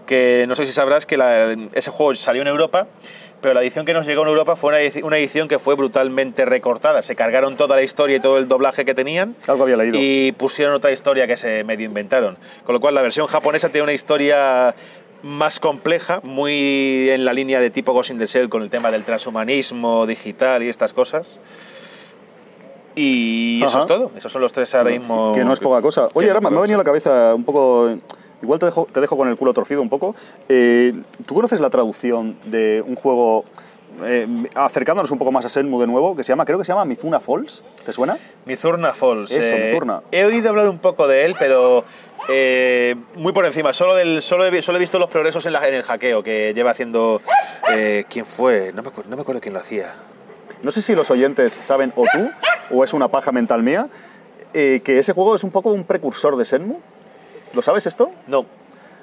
que 0.05 0.45
no 0.47 0.55
sé 0.55 0.65
si 0.65 0.71
sabrás 0.73 1.05
que 1.05 1.17
la- 1.17 1.55
ese 1.73 1.89
juego 1.91 2.13
salió 2.15 2.41
en 2.43 2.47
Europa, 2.47 2.87
pero 3.41 3.53
la 3.53 3.61
edición 3.61 3.85
que 3.85 3.93
nos 3.93 4.05
llegó 4.05 4.23
en 4.23 4.27
Europa 4.29 4.55
fue 4.55 4.69
una 4.69 4.79
edici- 4.81 5.03
una 5.03 5.17
edición 5.17 5.47
que 5.47 5.59
fue 5.59 5.75
brutalmente 5.75 6.45
recortada. 6.45 7.01
Se 7.01 7.15
cargaron 7.15 7.55
toda 7.57 7.75
la 7.75 7.83
historia 7.83 8.17
y 8.17 8.19
todo 8.19 8.37
el 8.37 8.47
doblaje 8.47 8.85
que 8.85 8.93
tenían. 8.93 9.35
Algo 9.47 9.63
había 9.63 9.77
leído. 9.77 9.97
Y 9.99 10.31
pusieron 10.33 10.73
otra 10.75 10.91
historia 10.91 11.27
que 11.27 11.37
se 11.37 11.63
medio 11.63 11.85
inventaron. 11.85 12.37
Con 12.65 12.73
lo 12.73 12.79
cual 12.81 12.95
la 12.95 13.01
versión 13.01 13.27
japonesa 13.27 13.69
tiene 13.69 13.83
una 13.83 13.93
historia 13.93 14.75
más 15.21 15.59
compleja, 15.59 16.21
muy 16.23 17.09
en 17.09 17.25
la 17.25 17.33
línea 17.33 17.59
de 17.59 17.69
tipo 17.69 17.91
Ghost 17.93 18.09
in 18.11 18.17
the 18.19 18.25
Shell 18.25 18.47
con 18.49 18.61
el 18.63 18.69
tema 18.69 18.89
del 18.91 19.03
transhumanismo 19.03 20.05
digital 20.07 20.63
y 20.63 20.69
estas 20.69 20.93
cosas. 20.93 21.39
Y 22.95 23.59
eso 23.63 23.69
Ajá. 23.69 23.79
es 23.81 23.85
todo. 23.87 24.11
Esos 24.17 24.31
son 24.31 24.41
los 24.41 24.51
tres 24.51 24.73
ahora 24.75 24.91
mismo. 24.91 25.31
Que 25.33 25.43
no 25.45 25.53
es 25.53 25.59
poca 25.59 25.81
cosa. 25.81 26.09
Oye, 26.13 26.33
no 26.33 26.41
me 26.41 26.57
ha 26.57 26.61
venido 26.61 26.77
a 26.79 26.83
la 26.83 26.83
cabeza 26.83 27.33
un 27.35 27.43
poco... 27.43 27.97
Igual 28.41 28.59
te 28.59 28.65
dejo, 28.67 28.87
te 28.91 29.01
dejo 29.01 29.17
con 29.17 29.27
el 29.27 29.35
culo 29.35 29.53
torcido 29.53 29.81
un 29.81 29.89
poco. 29.89 30.15
Eh, 30.47 30.93
¿Tú 31.25 31.33
conoces 31.35 31.59
la 31.59 31.69
traducción 31.69 32.37
de 32.45 32.83
un 32.87 32.95
juego, 32.95 33.43
eh, 34.05 34.27
acercándonos 34.55 35.11
un 35.11 35.17
poco 35.17 35.31
más 35.31 35.45
a 35.45 35.49
Senmu 35.49 35.79
de 35.81 35.87
nuevo, 35.87 36.15
que 36.15 36.23
se 36.23 36.29
llama, 36.31 36.45
creo 36.45 36.57
que 36.57 36.63
se 36.65 36.71
llama 36.71 36.85
Mizuna 36.85 37.19
Falls? 37.19 37.63
¿Te 37.85 37.91
suena? 37.91 38.17
Mizurna 38.45 38.93
Falls. 38.93 39.31
Eso, 39.31 39.55
Mizurna. 39.57 40.01
He 40.11 40.23
oído 40.25 40.49
hablar 40.49 40.69
un 40.69 40.79
poco 40.79 41.07
de 41.07 41.25
él, 41.25 41.35
pero 41.37 41.83
eh, 42.29 42.95
muy 43.17 43.33
por 43.33 43.45
encima. 43.45 43.73
Solo, 43.73 43.95
del, 43.95 44.21
solo, 44.21 44.45
he, 44.45 44.61
solo 44.61 44.77
he 44.77 44.81
visto 44.81 44.99
los 44.99 45.09
progresos 45.09 45.45
en, 45.45 45.53
la- 45.53 45.67
en 45.67 45.73
el 45.73 45.83
hackeo 45.83 46.23
que 46.23 46.53
lleva 46.53 46.71
haciendo. 46.71 47.21
eh, 47.73 48.05
¿Quién 48.09 48.25
fue? 48.25 48.71
No 48.73 48.81
me, 48.83 48.87
acuerdo, 48.89 49.09
no 49.09 49.15
me 49.17 49.21
acuerdo 49.23 49.41
quién 49.41 49.53
lo 49.53 49.59
hacía. 49.59 49.93
No 50.63 50.71
sé 50.71 50.81
si 50.81 50.95
los 50.95 51.09
oyentes 51.11 51.59
saben, 51.61 51.91
o 51.95 52.05
tú, 52.11 52.29
o 52.75 52.83
es 52.83 52.93
una 52.93 53.07
paja 53.09 53.31
mental 53.31 53.63
mía, 53.63 53.87
eh, 54.53 54.81
que 54.83 54.99
ese 54.99 55.13
juego 55.13 55.35
es 55.35 55.43
un 55.43 55.51
poco 55.51 55.71
un 55.71 55.83
precursor 55.83 56.35
de 56.37 56.45
Senmu. 56.45 56.77
¿Lo 57.53 57.61
sabes 57.61 57.85
esto? 57.87 58.11
No. 58.27 58.45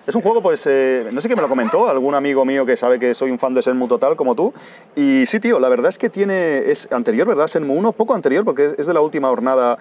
Es 0.07 0.15
un 0.15 0.23
juego, 0.23 0.41
pues, 0.41 0.65
eh, 0.71 1.09
no 1.13 1.21
sé 1.21 1.27
quién 1.27 1.37
me 1.37 1.43
lo 1.43 1.49
comentó, 1.49 1.89
algún 1.89 2.15
amigo 2.15 2.45
mío 2.45 2.65
que 2.65 2.77
sabe 2.77 3.01
que 3.01 3.13
soy 3.13 3.33
un 3.33 3.41
fan 3.41 3.55
de 3.55 3.63
Senmu 3.63 3.89
total, 3.89 4.15
como 4.15 4.37
tú. 4.37 4.55
Y 4.95 5.25
sí, 5.27 5.41
tío, 5.41 5.59
la 5.59 5.69
verdad 5.69 5.89
es 5.89 5.99
que 5.99 6.09
tiene, 6.09 6.59
es 6.71 6.87
anterior, 6.93 7.27
¿verdad? 7.27 7.49
Senmu 7.49 7.75
1, 7.75 7.91
poco 7.91 8.15
anterior, 8.15 8.45
porque 8.45 8.67
es, 8.79 8.87
de 8.87 8.95
la 8.95 9.01
última 9.01 9.27
jornada 9.31 9.79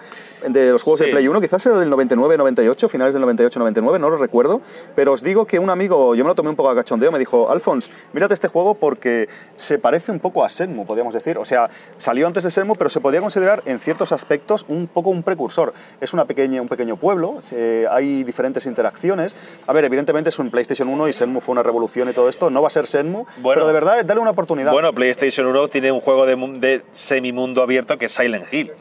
de 0.48 0.70
los 0.70 0.82
juegos 0.82 0.98
Sí. 0.98 1.06
de 1.06 1.12
Play 1.12 1.28
1, 1.28 1.40
quizás 1.40 1.64
era 1.66 1.78
del 1.78 1.90
99-98, 1.92 2.88
finales 2.88 3.14
del 3.14 3.22
98-99, 3.22 4.00
no 4.00 4.10
lo 4.10 4.18
recuerdo. 4.18 4.60
Pero 4.96 5.12
os 5.12 5.22
digo 5.22 5.46
que 5.46 5.60
un 5.60 5.70
amigo, 5.70 6.16
yo 6.16 6.24
me 6.24 6.28
lo 6.28 6.34
tomé 6.34 6.50
un 6.50 6.56
poco 6.56 6.70
a 6.70 6.74
cachondeo, 6.74 7.12
me 7.12 7.20
dijo, 7.20 7.48
Alfons, 7.48 7.88
mírate 8.12 8.34
este 8.34 8.48
juego 8.48 8.74
porque 8.74 9.28
se 9.54 9.78
parece 9.78 10.10
un 10.10 10.18
poco 10.18 10.44
a 10.44 10.50
Senmu, 10.50 10.86
podríamos 10.86 11.14
decir. 11.14 11.38
O 11.38 11.44
sea, 11.44 11.70
salió 11.98 12.26
antes 12.26 12.42
de 12.42 12.50
Senmu, 12.50 12.74
pero 12.74 12.90
se 12.90 13.00
podría 13.00 13.20
considerar 13.20 13.62
en 13.64 13.78
ciertos 13.78 14.10
aspectos 14.10 14.64
un 14.68 14.88
poco 14.88 15.10
un 15.10 15.22
precursor. 15.22 15.72
Es 16.00 16.12
una 16.14 16.24
pequeña, 16.24 16.60
un 16.60 16.68
pequeño 16.68 16.96
pueblo, 16.96 17.36
se- 17.42 17.86
hay 17.88 18.24
diferentes 18.24 18.66
interacciones. 18.66 19.36
A 19.68 19.72
ver, 19.72 19.84
evidentemente 19.84 20.15
es 20.24 20.38
un 20.38 20.50
PlayStation 20.50 20.88
1 20.88 21.08
y 21.08 21.12
Senmu 21.12 21.40
fue 21.40 21.52
una 21.52 21.62
revolución 21.62 22.08
y 22.08 22.12
todo 22.12 22.28
esto. 22.28 22.48
No 22.50 22.62
va 22.62 22.68
a 22.68 22.70
ser 22.70 22.86
Senmu, 22.86 23.24
Bueno. 23.38 23.54
pero 23.54 23.66
de 23.66 23.72
verdad, 23.72 24.04
dale 24.04 24.20
una 24.20 24.30
oportunidad. 24.30 24.72
Bueno, 24.72 24.92
PlayStation 24.94 25.46
1 25.46 25.68
tiene 25.68 25.92
un 25.92 26.00
juego 26.00 26.24
de, 26.26 26.36
de 26.58 26.82
semimundo 26.92 27.62
abierto 27.62 27.98
que 27.98 28.06
es 28.06 28.12
Silent 28.12 28.46
Hill. 28.52 28.72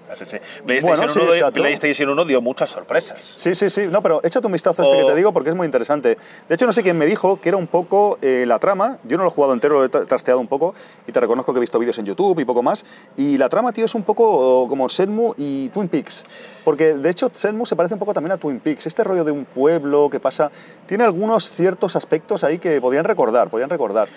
PlayStation, 0.66 0.98
Bueno, 0.98 1.08
sí, 1.08 1.20
1, 1.20 1.34
dio-. 1.34 1.52
PlayStation 1.52 2.10
1 2.10 2.26
dio 2.26 2.42
muchas 2.42 2.70
sorpresas. 2.70 3.34
Sí, 3.36 3.54
sí, 3.56 3.70
sí. 3.70 3.88
No, 3.88 4.02
pero 4.02 4.22
échate 4.24 4.46
un 4.48 4.54
vistazo 4.54 4.82
a 4.82 4.86
este 4.86 4.98
O- 4.98 5.02
que 5.06 5.12
te 5.12 5.16
digo 5.18 5.34
porque 5.34 5.50
es 5.50 5.56
muy 5.56 5.66
interesante. 5.66 6.18
De 6.48 6.56
hecho, 6.56 6.66
no 6.66 6.74
sé 6.74 6.84
quién 6.84 6.98
me 6.98 7.06
dijo 7.06 7.40
que 7.42 7.50
era 7.50 7.58
un 7.58 7.68
poco 7.68 8.18
eh, 8.22 8.46
la 8.48 8.60
trama. 8.60 9.00
Yo 9.04 9.18
no 9.18 9.24
lo 9.24 9.30
he 9.30 9.34
jugado 9.34 9.54
entero, 9.54 9.76
lo 9.80 9.86
he 9.86 9.90
tra- 9.92 10.06
trasteado 10.06 10.40
un 10.40 10.48
poco 10.48 10.74
y 11.08 11.12
te 11.12 11.20
reconozco 11.20 11.54
que 11.54 11.58
he 11.58 11.62
visto 11.62 11.80
vídeos 11.80 11.98
en 12.00 12.06
YouTube 12.06 12.40
y 12.40 12.46
poco 12.46 12.64
más. 12.64 12.86
Y 13.18 13.38
la 13.38 13.50
trama, 13.50 13.74
tío, 13.74 13.86
es 13.86 13.96
un 13.96 14.04
poco 14.04 14.26
oh, 14.28 14.68
como 14.68 14.88
Senmu 14.90 15.34
y 15.38 15.70
Twin 15.70 15.88
Peaks. 15.90 16.26
Porque 16.64 16.94
de 16.96 17.10
hecho, 17.10 17.30
Senmu 17.32 17.66
se 17.66 17.76
parece 17.76 17.94
un 17.94 18.00
poco 18.00 18.14
también 18.14 18.32
a 18.32 18.38
Twin 18.38 18.60
Peaks. 18.60 18.88
Este 18.88 19.04
rollo 19.04 19.24
de 19.24 19.32
un 19.32 19.46
pueblo 19.46 20.10
que 20.10 20.20
pasa. 20.20 20.50
Tiene 20.86 21.04
algunos 21.26 21.50
ciertos 21.50 21.96
aspectos 21.96 22.44
ahí 22.44 22.60
que 22.60 22.80
podían 22.80 23.04
recordar, 23.04 23.50
podían 23.50 23.72
recordar. 23.72 24.08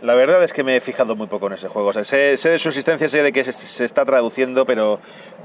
La 0.00 0.14
verdad 0.14 0.42
es 0.44 0.52
que 0.52 0.62
me 0.62 0.76
he 0.76 0.80
fijado 0.80 1.16
muy 1.16 1.26
poco 1.26 1.48
en 1.48 1.54
ese 1.54 1.66
juego. 1.66 1.88
O 1.88 1.92
sea, 1.92 2.04
sé, 2.04 2.36
sé 2.36 2.50
de 2.50 2.58
su 2.60 2.68
existencia, 2.68 3.08
sé 3.08 3.20
de 3.22 3.32
que 3.32 3.42
se, 3.42 3.52
se 3.52 3.84
está 3.84 4.04
traduciendo, 4.04 4.64
pero 4.64 5.00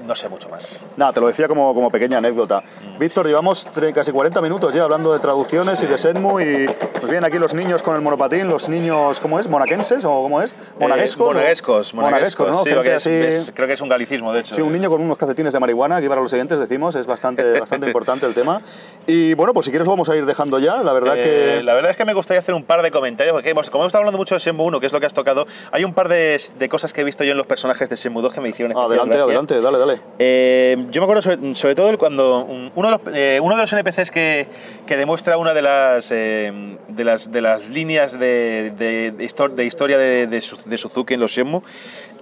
no 0.05 0.15
sé 0.15 0.29
mucho 0.29 0.47
más. 0.49 0.77
Nada, 0.95 1.11
te 1.11 1.19
lo 1.21 1.27
decía 1.27 1.47
como, 1.47 1.73
como 1.73 1.89
pequeña 1.89 2.19
anécdota. 2.19 2.61
Mm. 2.95 2.99
Víctor, 2.99 3.25
llevamos 3.25 3.65
casi 3.95 4.11
40 4.11 4.41
minutos 4.41 4.73
ya 4.75 4.83
hablando 4.83 5.11
de 5.11 5.19
traducciones 5.19 5.81
y 5.81 5.87
de 5.87 5.97
Senmu 5.97 6.39
y 6.39 6.65
nos 6.67 7.03
vienen 7.09 7.23
aquí 7.25 7.39
los 7.39 7.55
niños 7.55 7.81
con 7.81 7.95
el 7.95 8.01
monopatín, 8.01 8.47
los 8.47 8.69
niños, 8.69 9.19
¿cómo 9.19 9.39
es? 9.39 9.47
¿Monaquenses 9.47 10.05
o 10.05 10.09
cómo 10.21 10.39
es? 10.41 10.53
¿Monaguescos? 10.79 11.31
Eh, 11.31 11.33
monaguescos, 11.33 11.93
Monaguescos, 11.95 12.51
¿no? 12.51 12.63
sí, 12.63 12.69
Gente 12.69 12.89
es- 12.91 12.95
así... 12.97 13.09
es- 13.11 13.51
creo 13.55 13.67
que 13.67 13.73
es 13.73 13.81
un 13.81 13.89
galicismo, 13.89 14.33
de 14.33 14.41
hecho. 14.41 14.53
Sí, 14.53 14.61
un 14.61 14.71
niño 14.71 14.89
con 14.91 15.01
unos 15.01 15.17
calcetines 15.17 15.51
de 15.53 15.59
marihuana, 15.59 15.95
aquí 15.95 16.07
para 16.07 16.21
los 16.21 16.31
oyentes 16.31 16.59
decimos, 16.59 16.95
es 16.95 17.07
bastante, 17.07 17.59
bastante 17.59 17.87
importante 17.87 18.27
el 18.27 18.35
tema. 18.35 18.61
Y 19.07 19.33
bueno, 19.33 19.53
pues 19.53 19.65
si 19.65 19.71
quieres 19.71 19.87
lo 19.87 19.91
vamos 19.93 20.09
a 20.09 20.15
ir 20.15 20.27
dejando 20.27 20.59
ya, 20.59 20.83
la 20.83 20.93
verdad 20.93 21.15
Eh, 21.17 21.55
que... 21.57 21.63
La 21.63 21.73
verdad 21.73 21.89
es 21.89 21.97
que 21.97 22.05
me 22.05 22.13
gustaría 22.13 22.39
hacer 22.39 22.53
un 22.53 22.63
par 22.63 22.83
de 22.83 22.91
comentarios, 22.91 23.33
porque 23.33 23.49
hemos- 23.49 23.71
como 23.71 23.83
hemos 23.83 23.89
estado 23.89 24.01
hablando 24.03 24.19
mucho 24.19 24.35
de 24.35 24.42
Shenmue 24.43 24.65
1, 24.65 24.79
que 24.79 24.85
es 24.87 24.93
lo 24.93 24.99
que 24.99 25.05
has 25.05 25.13
tocado, 25.13 25.45
hay 25.71 25.83
un 25.83 25.93
par 25.93 26.09
de, 26.09 26.39
de 26.59 26.69
cosas 26.69 26.93
que 26.93 27.01
he 27.01 27.03
visto 27.03 27.23
yo 27.23 27.31
en 27.31 27.37
los 27.37 27.47
personajes 27.47 27.89
de 27.89 27.95
Shenmue 27.95 28.21
2 28.21 28.33
que 28.33 28.41
me 28.41 28.49
hicieron 28.49 28.75
Adelante, 28.77 29.09
gracia. 29.17 29.23
adelante, 29.23 29.61
dale, 29.61 29.77
dale. 29.77 30.01
Eh, 30.19 30.85
yo 30.91 31.01
me 31.01 31.05
acuerdo 31.05 31.21
sobre, 31.21 31.55
sobre 31.55 31.75
todo 31.75 31.97
cuando 31.97 32.43
un- 32.45 32.71
uno 32.75 32.91
de 32.91 32.97
los, 32.97 33.15
eh, 33.15 33.39
uno 33.41 33.55
de 33.55 33.61
los 33.61 33.73
NPCs 33.73 34.11
que, 34.11 34.47
que 34.85 34.97
demuestra 34.97 35.37
una 35.37 35.53
de 35.53 35.61
las, 35.61 36.11
eh, 36.11 36.77
de 36.87 37.03
las, 37.03 37.31
de 37.31 37.41
las 37.41 37.69
líneas 37.69 38.17
de, 38.19 38.71
de- 38.77 39.11
de 39.11 39.23
histor- 39.25 39.53
de 39.53 39.65
historia 39.65 39.97
de, 39.97 40.27
de 40.27 40.41
Suzuki 40.41 41.13
en 41.13 41.19
los 41.19 41.31
Shenmue 41.31 41.61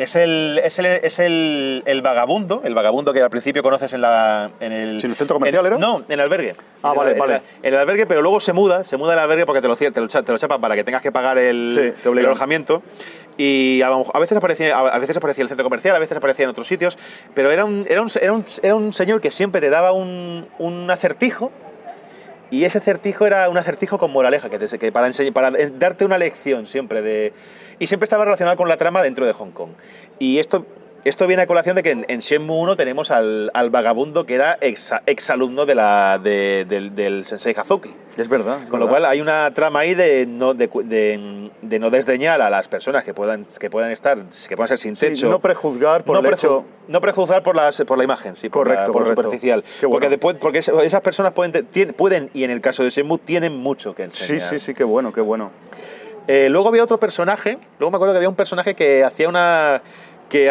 es 0.04 0.16
el, 0.16 0.60
es, 0.64 0.80
el, 0.80 0.86
es 0.86 1.20
el, 1.20 1.84
el 1.86 2.02
vagabundo, 2.02 2.62
el 2.64 2.74
vagabundo 2.74 3.14
que 3.14 3.22
al 3.22 3.30
principio 3.30 3.62
conoces 3.64 3.94
en, 3.94 4.02
la, 4.02 4.52
en 4.60 4.72
el... 4.72 5.00
¿Sí, 5.00 5.06
en 5.08 5.12
el 5.12 5.18
centro 5.18 5.36
comercial 5.36 5.66
en- 5.66 5.72
era? 5.74 5.78
No, 5.80 6.00
en 6.00 6.12
el 6.12 6.20
albergue. 6.20 6.54
Ah, 6.84 6.92
En 6.92 6.98
vale, 6.98 7.10
el- 7.12 7.16
en 7.16 7.20
vale. 7.20 7.34
la- 7.34 7.42
en 7.68 7.74
el 7.74 7.80
albergue, 7.80 8.06
pero 8.06 8.22
luego 8.22 8.40
se 8.40 8.54
muda, 8.54 8.84
se 8.84 8.98
muda 8.98 9.14
al 9.14 9.20
albergue 9.20 9.46
porque 9.46 9.62
te 9.62 9.68
lo, 9.68 9.76
te 9.76 9.90
lo, 10.02 10.08
te 10.08 10.32
lo 10.32 10.38
chapan 10.38 10.60
para 10.62 10.76
que 10.76 10.84
tengas 10.84 11.02
que 11.02 11.12
pagar 11.12 11.38
el, 11.38 11.72
Sí, 11.74 11.80
te 11.80 12.02
el 12.04 12.08
obligan. 12.10 12.32
alojamiento. 12.32 12.82
Y 13.38 13.82
a, 13.82 13.90
veces 14.20 14.38
aparecía, 14.38 14.78
a 14.78 15.00
veces 15.00 15.18
aparecía 15.18 15.42
el 15.44 15.48
centro 15.48 15.64
comercial, 15.64 15.96
a 15.96 16.00
veces 16.00 16.18
aparecía 16.18 16.44
en 16.44 16.50
otros 16.52 16.68
sitios, 16.68 16.98
pero 17.34 17.50
era 17.52 17.66
un, 17.66 17.86
era 17.90 18.02
un, 18.02 18.10
era 18.22 18.34
un, 18.34 18.46
era 18.62 18.76
un 18.76 18.94
señor 18.94 19.22
que 19.22 19.32
siempre 19.32 19.62
te 19.62 19.70
daba 19.70 19.94
un, 19.94 20.48
un 20.60 20.92
acertijo. 20.92 21.52
Y 22.52 22.66
ese 22.66 22.78
acertijo 22.80 23.26
era 23.26 23.50
un 23.50 23.58
acertijo 23.58 23.98
con 23.98 24.12
moraleja, 24.12 24.50
que, 24.50 24.60
te- 24.60 24.78
que 24.78 24.92
para, 24.92 25.08
enseñ- 25.08 25.34
para 25.34 25.52
darte 25.80 26.06
una 26.06 26.18
lección 26.18 26.68
siempre 26.68 27.02
de... 27.02 27.34
Y 27.80 27.88
siempre 27.88 28.04
estaba 28.04 28.26
relacionado 28.26 28.58
con 28.58 28.68
la 28.68 28.78
trama 28.78 29.02
dentro 29.02 29.26
de 29.26 29.34
Hong 29.34 29.52
Kong. 29.52 29.72
Y 30.20 30.38
esto 30.38 30.66
esto 31.04 31.26
viene 31.28 31.42
a 31.44 31.48
colación 31.48 31.76
de 31.76 31.84
que 31.84 31.92
en, 31.92 32.06
en 32.08 32.20
Shenmue 32.20 32.58
1 32.62 32.76
tenemos 32.76 33.10
al, 33.12 33.50
al 33.54 33.70
vagabundo 33.72 34.26
que 34.26 34.36
era 34.36 34.58
ex, 34.62 34.94
exalumno 35.08 35.66
de 35.66 35.76
la, 35.76 36.20
de- 36.22 36.66
del, 36.68 36.94
del 36.94 37.26
Sensei 37.26 37.56
Hazuki. 37.58 37.94
Es 38.18 38.28
verdad. 38.28 38.60
es 38.64 38.70
Con 38.70 38.80
lo 38.80 38.88
cual 38.88 39.06
hay 39.06 39.20
una 39.22 39.52
trama 39.54 39.80
ahí 39.80 39.96
de 39.96 40.26
no, 40.28 40.54
de, 40.54 40.68
de- 40.84 41.50
de 41.62 41.80
no 41.80 41.90
desdeñar 41.90 42.42
a 42.42 42.50
las 42.50 42.68
personas 42.68 43.04
que 43.04 43.14
puedan, 43.14 43.46
que 43.60 43.70
puedan 43.70 43.92
estar, 43.92 44.18
que 44.48 44.56
puedan 44.56 44.68
ser 44.68 44.78
sin 44.78 44.96
Sí, 44.96 45.08
techo. 45.08 45.30
no 45.30 45.40
prejuzgar 45.40 46.04
por 46.04 46.14
no, 46.16 46.20
el 46.28 46.34
preju- 46.36 46.38
hecho... 46.38 46.66
no 46.88 47.02
prejuzgar 47.02 47.42
por, 47.42 47.56
las, 47.56 47.82
por 47.82 47.98
la 47.98 48.04
imagen, 48.04 48.36
sí, 48.36 48.50
por, 48.50 48.68
la- 48.68 48.74
Correcto, 48.76 48.92
por 48.92 49.02
lo 49.02 49.06
correcto. 49.08 49.24
superficial. 49.24 49.64
Bueno. 49.82 49.92
Porque, 49.92 50.10
después, 50.10 50.36
porque 50.40 50.60
es- 50.60 50.68
esas 50.68 51.02
personas 51.02 51.32
pueden, 51.32 51.68
pueden, 51.96 52.30
y 52.34 52.44
en 52.44 52.52
el 52.52 52.62
caso 52.62 52.84
de 52.84 52.90
Shenmue, 52.92 53.18
tienen 53.18 53.56
mucho 53.56 53.96
que 53.96 54.04
Sí, 54.10 54.34
enseñar. 54.34 54.42
sí, 54.50 54.60
sí, 54.60 54.74
qué 54.76 54.84
bueno, 54.84 55.12
qué 55.14 55.22
bueno. 55.22 55.52
Eh, 56.28 56.50
luego 56.50 56.70
había 56.70 56.84
otro 56.84 57.00
personaje, 57.00 57.58
luego 57.80 57.90
me 57.92 57.96
acuerdo 57.98 58.14
que 58.14 58.18
había 58.18 58.30
un 58.30 58.36
personaje 58.36 58.76
que 58.76 59.04
hacía 59.04 59.28
una 59.28 59.82
que 60.32 60.50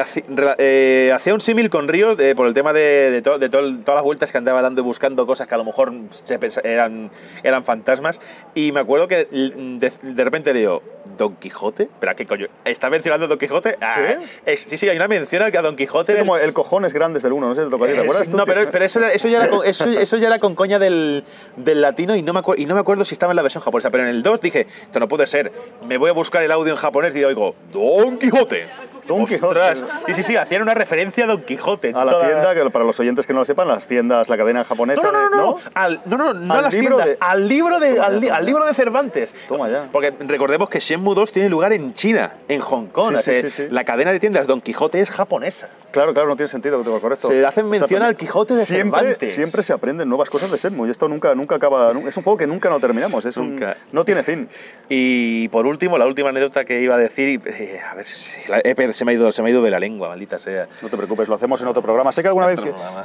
eh, 0.58 1.10
hacía 1.14 1.32
un 1.32 1.40
símil 1.40 1.70
con 1.70 1.88
Río 1.88 2.14
de- 2.14 2.34
por 2.34 2.46
el 2.46 2.52
tema 2.52 2.74
de, 2.74 3.10
de 3.10 3.22
to- 3.22 3.38
de 3.38 3.48
to- 3.48 3.78
todas 3.78 3.94
las 3.96 4.04
vueltas 4.04 4.30
que 4.30 4.36
andaba 4.36 4.60
dando 4.60 4.82
y 4.82 4.84
buscando 4.84 5.26
cosas 5.26 5.46
que 5.46 5.54
a 5.54 5.58
lo 5.58 5.64
mejor 5.64 5.90
se 6.10 6.38
eran, 6.64 7.10
eran 7.42 7.64
fantasmas. 7.64 8.20
Y 8.54 8.72
me 8.72 8.80
acuerdo 8.80 9.08
que 9.08 9.24
de, 9.24 9.90
de 10.02 10.24
repente 10.24 10.52
leo, 10.52 10.82
¿Don 11.16 11.34
Quijote? 11.36 11.88
¿Pero 11.98 12.14
qué 12.14 12.26
coño? 12.26 12.46
¿Está 12.66 12.90
mencionando 12.90 13.24
a 13.24 13.28
Don 13.28 13.38
Quijote? 13.38 13.78
Ah, 13.80 13.94
¿Sí? 14.20 14.26
es- 14.44 14.60
sí, 14.68 14.76
sí, 14.76 14.86
hay 14.86 14.96
una 14.98 15.08
mención 15.08 15.42
al 15.42 15.50
que 15.50 15.56
a 15.56 15.62
Don 15.62 15.76
Quijote... 15.76 16.12
Es 16.12 16.18
como 16.18 16.36
el 16.36 16.52
cojones 16.52 16.92
grandes 16.92 17.22
del 17.22 17.32
uno, 17.32 17.48
no 17.48 17.54
sé 17.54 17.62
si 17.62 17.66
te 17.66 17.70
tocaría, 17.70 17.94
¿te 17.94 18.00
Eh, 18.02 18.04
acuerdas 18.04 18.26
sí, 18.28 18.34
no, 18.34 18.44
pero, 18.44 18.70
pero 18.70 18.84
eso, 18.84 19.00
eso, 19.00 19.28
ya 19.28 19.38
era 19.38 19.48
con, 19.48 19.66
eso, 19.66 19.88
eso 19.88 20.16
ya 20.18 20.26
era 20.28 20.38
con 20.38 20.54
coña 20.54 20.78
del, 20.78 21.24
del 21.56 21.80
latino 21.80 22.14
y 22.16 22.22
no, 22.22 22.34
me 22.34 22.42
y 22.58 22.66
no 22.66 22.74
me 22.74 22.80
acuerdo 22.80 23.06
si 23.06 23.14
estaba 23.14 23.32
en 23.32 23.36
la 23.36 23.42
versión 23.42 23.62
japonesa, 23.64 23.90
pero 23.90 24.02
en 24.04 24.10
el 24.10 24.22
2 24.22 24.40
dije, 24.42 24.66
esto 24.82 25.00
no 25.00 25.08
puede 25.08 25.26
ser, 25.26 25.50
me 25.88 25.96
voy 25.96 26.10
a 26.10 26.12
buscar 26.12 26.42
el 26.42 26.52
audio 26.52 26.70
en 26.74 26.78
japonés 26.78 27.16
y 27.16 27.24
oigo, 27.24 27.54
Don 27.72 28.18
Quijote. 28.18 28.66
Don 29.10 29.22
Ostras. 29.22 29.80
Quijote. 29.82 30.04
Sí, 30.06 30.14
sí, 30.14 30.22
sí, 30.22 30.36
hacían 30.36 30.62
una 30.62 30.74
referencia 30.74 31.24
a 31.24 31.26
Don 31.26 31.42
Quijote. 31.42 31.92
A 31.94 32.04
la 32.04 32.12
toda- 32.12 32.26
tienda, 32.26 32.54
que 32.54 32.70
para 32.70 32.84
los 32.84 32.98
oyentes 33.00 33.26
que 33.26 33.32
no 33.32 33.40
lo 33.40 33.44
sepan, 33.44 33.68
las 33.68 33.86
tiendas, 33.86 34.28
la 34.28 34.36
cadena 34.36 34.64
japonesa... 34.64 35.02
No, 35.02 35.12
no, 35.12 35.28
no, 35.28 35.36
no, 35.36 35.56
Al, 35.74 36.00
no, 36.06 36.16
no, 36.16 36.34
no 36.34 36.52
Al 36.54 36.58
a 36.60 36.62
las 36.62 36.70
tiendas, 36.70 37.06
de- 37.06 37.16
al 37.20 37.48
libro 37.48 37.78
de, 37.80 38.00
al, 38.00 38.20
li- 38.20 38.28
al 38.28 38.44
libro 38.46 38.64
de 38.64 38.74
Cervantes. 38.74 39.32
Toma 39.48 39.68
ya. 39.68 39.88
Porque 39.92 40.12
recordemos 40.20 40.68
que 40.68 40.80
Shenmue 40.80 41.14
2 41.14 41.32
tiene 41.32 41.48
lugar 41.48 41.72
en 41.72 41.94
China, 41.94 42.34
en 42.48 42.60
Hong 42.60 42.86
Kong. 42.86 43.10
Sí, 43.16 43.18
o 43.18 43.22
sea, 43.22 43.40
sí, 43.42 43.50
sí. 43.50 43.66
La 43.70 43.84
cadena 43.84 44.12
de 44.12 44.20
tiendas 44.20 44.46
Don 44.46 44.60
Quijote 44.60 45.00
es 45.00 45.10
japonesa. 45.10 45.68
Claro, 45.90 46.12
claro, 46.14 46.28
no 46.28 46.36
tiene 46.36 46.48
sentido, 46.48 46.80
te 46.82 46.90
correcto. 47.00 47.28
Se 47.28 47.44
hacen 47.44 47.68
mención 47.68 48.02
al 48.02 48.14
Quijote 48.16 48.54
de 48.54 48.64
siempre, 48.64 49.00
Cervantes. 49.00 49.34
Siempre 49.34 49.62
se 49.64 49.72
aprenden 49.72 50.08
nuevas 50.08 50.30
cosas 50.30 50.50
de 50.50 50.56
Shenmue 50.56 50.86
y 50.86 50.90
esto 50.92 51.08
nunca, 51.08 51.34
nunca 51.34 51.56
acaba... 51.56 51.90
Es 52.06 52.16
un 52.16 52.22
juego 52.22 52.36
que 52.36 52.46
nunca 52.46 52.68
no 52.68 52.78
terminamos, 52.78 53.24
es 53.24 53.36
un- 53.36 53.50
Nunca. 53.56 53.76
no 53.90 54.04
tiene 54.04 54.22
fin. 54.22 54.48
Y 54.88 55.48
por 55.48 55.66
último, 55.66 55.98
la 55.98 56.06
última 56.06 56.28
anécdota 56.28 56.64
que 56.64 56.80
iba 56.80 56.94
a 56.94 56.98
decir, 56.98 57.40
eh, 57.46 57.80
a 57.90 57.94
ver, 57.94 58.04
si 58.06 58.30
la- 58.48 58.60
pero 58.76 58.92
se, 59.00 59.04
me 59.06 59.12
ha 59.12 59.14
ido, 59.14 59.32
se 59.32 59.40
me 59.42 59.48
ha 59.48 59.50
ido 59.52 59.62
de 59.62 59.70
la 59.70 59.78
lengua, 59.80 60.08
maldita 60.10 60.38
sea. 60.38 60.68
No 60.82 60.88
te 60.90 60.96
preocupes, 60.98 61.26
lo 61.26 61.34
hacemos 61.34 61.60
en 61.62 61.68
otro 61.68 61.80
programa. 61.82 62.12
Sé 62.12 62.20
que 62.22 62.28
alguna 62.28 62.46
vez, 62.46 62.58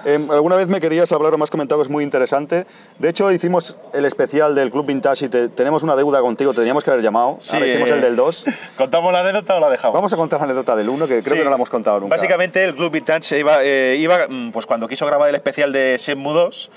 em, 0.05 0.29
alguna 0.29 0.57
vez 0.57 0.67
me 0.67 0.81
querías 0.81 1.09
hablar 1.13 1.33
o 1.33 1.37
me 1.37 1.43
has 1.45 1.49
comentado 1.49 1.81
es 1.81 1.89
muy 1.89 2.03
interesante. 2.03 2.65
De 2.99 3.09
hecho, 3.09 3.31
hicimos 3.31 3.77
el 3.93 4.03
especial 4.05 4.53
del 4.55 4.71
Club 4.71 4.85
Vintage 4.85 5.25
y 5.25 5.29
te- 5.29 5.47
tenemos 5.47 5.83
una 5.83 5.95
deuda 5.95 6.19
contigo, 6.19 6.51
te 6.53 6.57
teníamos 6.59 6.83
que 6.83 6.91
haber 6.91 7.01
llamado. 7.01 7.39
Ahora 7.53 7.65
hicimos 7.67 7.89
eh, 7.89 7.93
el 7.93 8.01
del 8.01 8.15
2. 8.17 8.45
¿Contamos 8.77 9.13
la 9.13 9.21
anécdota 9.21 9.55
o 9.55 9.59
la 9.61 9.69
dejamos? 9.69 9.93
Vamos 9.95 10.11
a 10.13 10.17
contar 10.17 10.39
la 10.39 10.45
anécdota 10.45 10.75
del 10.75 10.89
1, 10.89 11.07
que 11.07 11.21
creo 11.21 11.33
Sí. 11.33 11.39
que 11.39 11.43
no 11.45 11.49
la 11.49 11.55
hemos 11.55 11.69
contado 11.69 11.99
nunca. 12.01 12.15
Básicamente 12.15 12.63
el 12.63 12.75
Club 12.75 12.91
Vintage 12.91 13.39
iba, 13.39 13.63
eh, 13.63 13.95
iba, 13.97 14.27
mm, 14.27 14.51
pues 14.51 14.65
cuando 14.65 14.87
quiso 14.87 15.05
grabar 15.05 15.29
el 15.29 15.35
especial 15.35 15.71
de 15.71 15.95
Shenmue 15.97 16.33
2, 16.33 16.69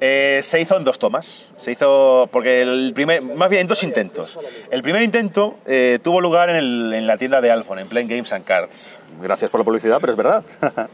eh, 0.00 0.40
se 0.42 0.60
hizo 0.60 0.76
en 0.76 0.84
dos 0.84 0.98
tomas. 0.98 1.44
Se 1.58 1.72
hizo, 1.72 2.28
porque 2.32 2.62
el 2.62 2.92
primer, 2.94 3.22
más 3.22 3.50
bien 3.50 3.62
en 3.62 3.66
dos 3.66 3.82
intentos. 3.82 4.38
El 4.70 4.82
primer 4.82 5.02
intento 5.02 5.56
eh, 5.66 5.98
tuvo 6.02 6.20
lugar 6.20 6.48
en, 6.50 7.06
la 7.06 7.16
tienda 7.18 7.40
de 7.40 7.50
Alphon, 7.50 7.78
en 7.78 7.88
Plain 7.88 8.08
Games 8.08 8.32
and 8.32 8.44
Cards. 8.44 8.94
Gracias 9.22 9.50
por 9.50 9.60
la 9.60 9.64
publicidad, 9.64 9.98
pero 10.00 10.12
es 10.12 10.16
verdad. 10.16 10.44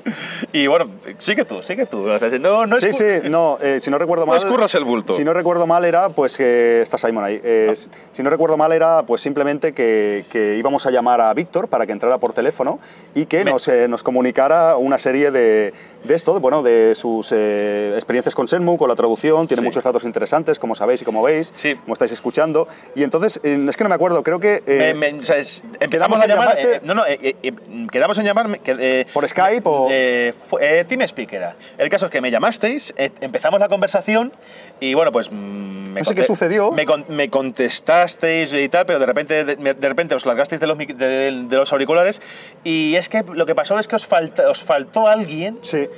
Y 0.53 0.67
bueno, 0.69 0.87
sigue 1.19 1.45
tú, 1.45 1.63
sigue 1.63 1.87
tú. 1.87 2.09
O 2.09 2.19
sea, 2.19 2.29
no, 2.39 2.67
no 2.67 2.79
sí, 2.79 2.87
es 2.87 2.97
sí, 2.97 3.05
no, 3.29 3.59
eh, 3.61 3.79
si 3.81 3.91
no 3.91 3.99
recuerdo 3.99 4.25
No 4.25 4.33
mal... 4.33 4.39
escurras 4.39 4.75
el 4.75 4.85
bulto. 4.85 5.13
Si 5.13 5.25
no 5.25 5.33
recuerdo 5.35 5.67
mal 5.67 5.85
era, 5.85 6.09
pues 6.11 6.37
que... 6.37 6.81
Está 6.81 6.97
Simon 6.99 7.25
ahí. 7.25 7.41
Eh, 7.43 7.75
Si 8.13 8.23
no 8.23 8.31
recuerdo 8.31 8.57
mal 8.57 8.73
era, 8.73 9.03
pues 9.05 9.21
simplemente 9.21 9.73
que, 9.73 10.25
que 10.31 10.57
íbamos 10.57 10.87
a 10.87 10.91
llamar 10.91 11.21
a 11.21 11.33
Víctor 11.35 11.69
para 11.69 11.87
que 11.87 11.93
entrara 11.93 12.19
por 12.19 12.33
teléfono 12.33 12.79
y 13.15 13.27
que 13.27 13.45
Me- 13.45 13.51
nos, 13.51 13.69
eh, 13.69 13.87
nos 13.89 14.03
comunicara 14.03 14.77
una 14.77 14.99
serie 14.99 15.31
de, 15.31 15.73
de 16.05 16.15
esto, 16.15 16.33
de, 16.35 16.41
bueno, 16.41 16.63
de 16.63 16.95
sus 16.95 17.33
eh, 17.33 17.93
experiencias 17.95 18.35
con 18.35 18.49
Senmu, 18.49 18.77
con 18.79 18.89
la 18.89 18.95
traducción, 18.97 19.47
tiene 19.47 19.61
Sí. 19.61 19.65
muchos 19.67 19.85
datos 19.85 20.05
interesantes, 20.05 20.59
como 20.59 20.75
sabéis 20.75 21.03
y 21.03 21.05
como 21.05 21.23
veis, 21.23 21.53
Sí. 21.57 21.75
como 21.75 21.93
estáis 21.93 22.13
escuchando. 22.13 22.69
Y 22.95 23.03
entonces, 23.03 23.41
eh, 23.43 23.65
es 23.69 23.77
que 23.77 23.85
no 23.85 23.89
me 23.91 23.95
acuerdo, 23.97 24.23
creo 24.23 24.41
que... 24.41 24.63
eh, 24.67 24.95
Me- 24.97 25.13
me- 25.13 25.21
o 25.21 25.25
sea, 25.25 25.37
es- 25.37 25.63
empezamos 25.81 26.21
a 26.23 26.27
llamar. 26.27 26.57
llamarte- 26.57 26.77
eh, 26.77 26.81
no, 26.85 26.95
no, 26.95 27.05
eh, 27.07 27.19
eh, 27.23 27.37
eh, 27.43 27.53
quedamos 27.91 28.16
en 28.19 28.25
llamarme. 28.25 28.59
que, 28.61 28.77
eh, 28.79 29.07
¿Por 29.13 29.29
Skype 29.29 29.63
o...? 29.65 29.89
eh, 29.91 30.33
eh, 30.61 30.85
TeamSpeak 30.89 31.33
era. 31.33 31.57
El 31.79 31.89
caso 31.91 32.07
es 32.07 32.11
que 32.13 32.21
me 32.21 32.31
llamasteis, 32.31 32.95
eh, 32.97 33.11
empezamos 33.21 33.61
la 33.61 33.69
conversación 33.69 34.33
y 34.81 34.95
bueno, 34.95 35.13
pues. 35.13 35.31
mm, 35.31 35.35
me 35.35 36.01
No 36.01 36.05
sé 36.05 36.15
qué 36.15 36.23
sucedió. 36.25 36.71
Me, 36.73 36.85
con- 36.87 37.05
me 37.09 37.31
contestasteis 37.31 38.53
y 38.53 38.69
tal, 38.69 38.87
pero 38.87 38.99
de 38.99 39.07
repente, 39.07 39.45
de, 39.45 39.57
de 39.75 39.89
repente 39.89 40.15
os 40.15 40.27
largasteis 40.27 40.61
de 40.61 40.67
los, 40.67 40.77
de, 40.79 40.87
de 41.49 41.57
los 41.57 41.73
auriculares 41.73 42.21
y 42.65 42.95
es 42.97 43.09
que 43.09 43.25
lo 43.33 43.47
que 43.47 43.55
pasó 43.55 43.79
es 43.79 43.89
que 43.89 43.97
os, 43.97 44.07
falta, 44.07 44.49
os 44.51 44.63
faltó 44.63 45.07
alguien. 45.07 45.59
Sí, 45.63 45.89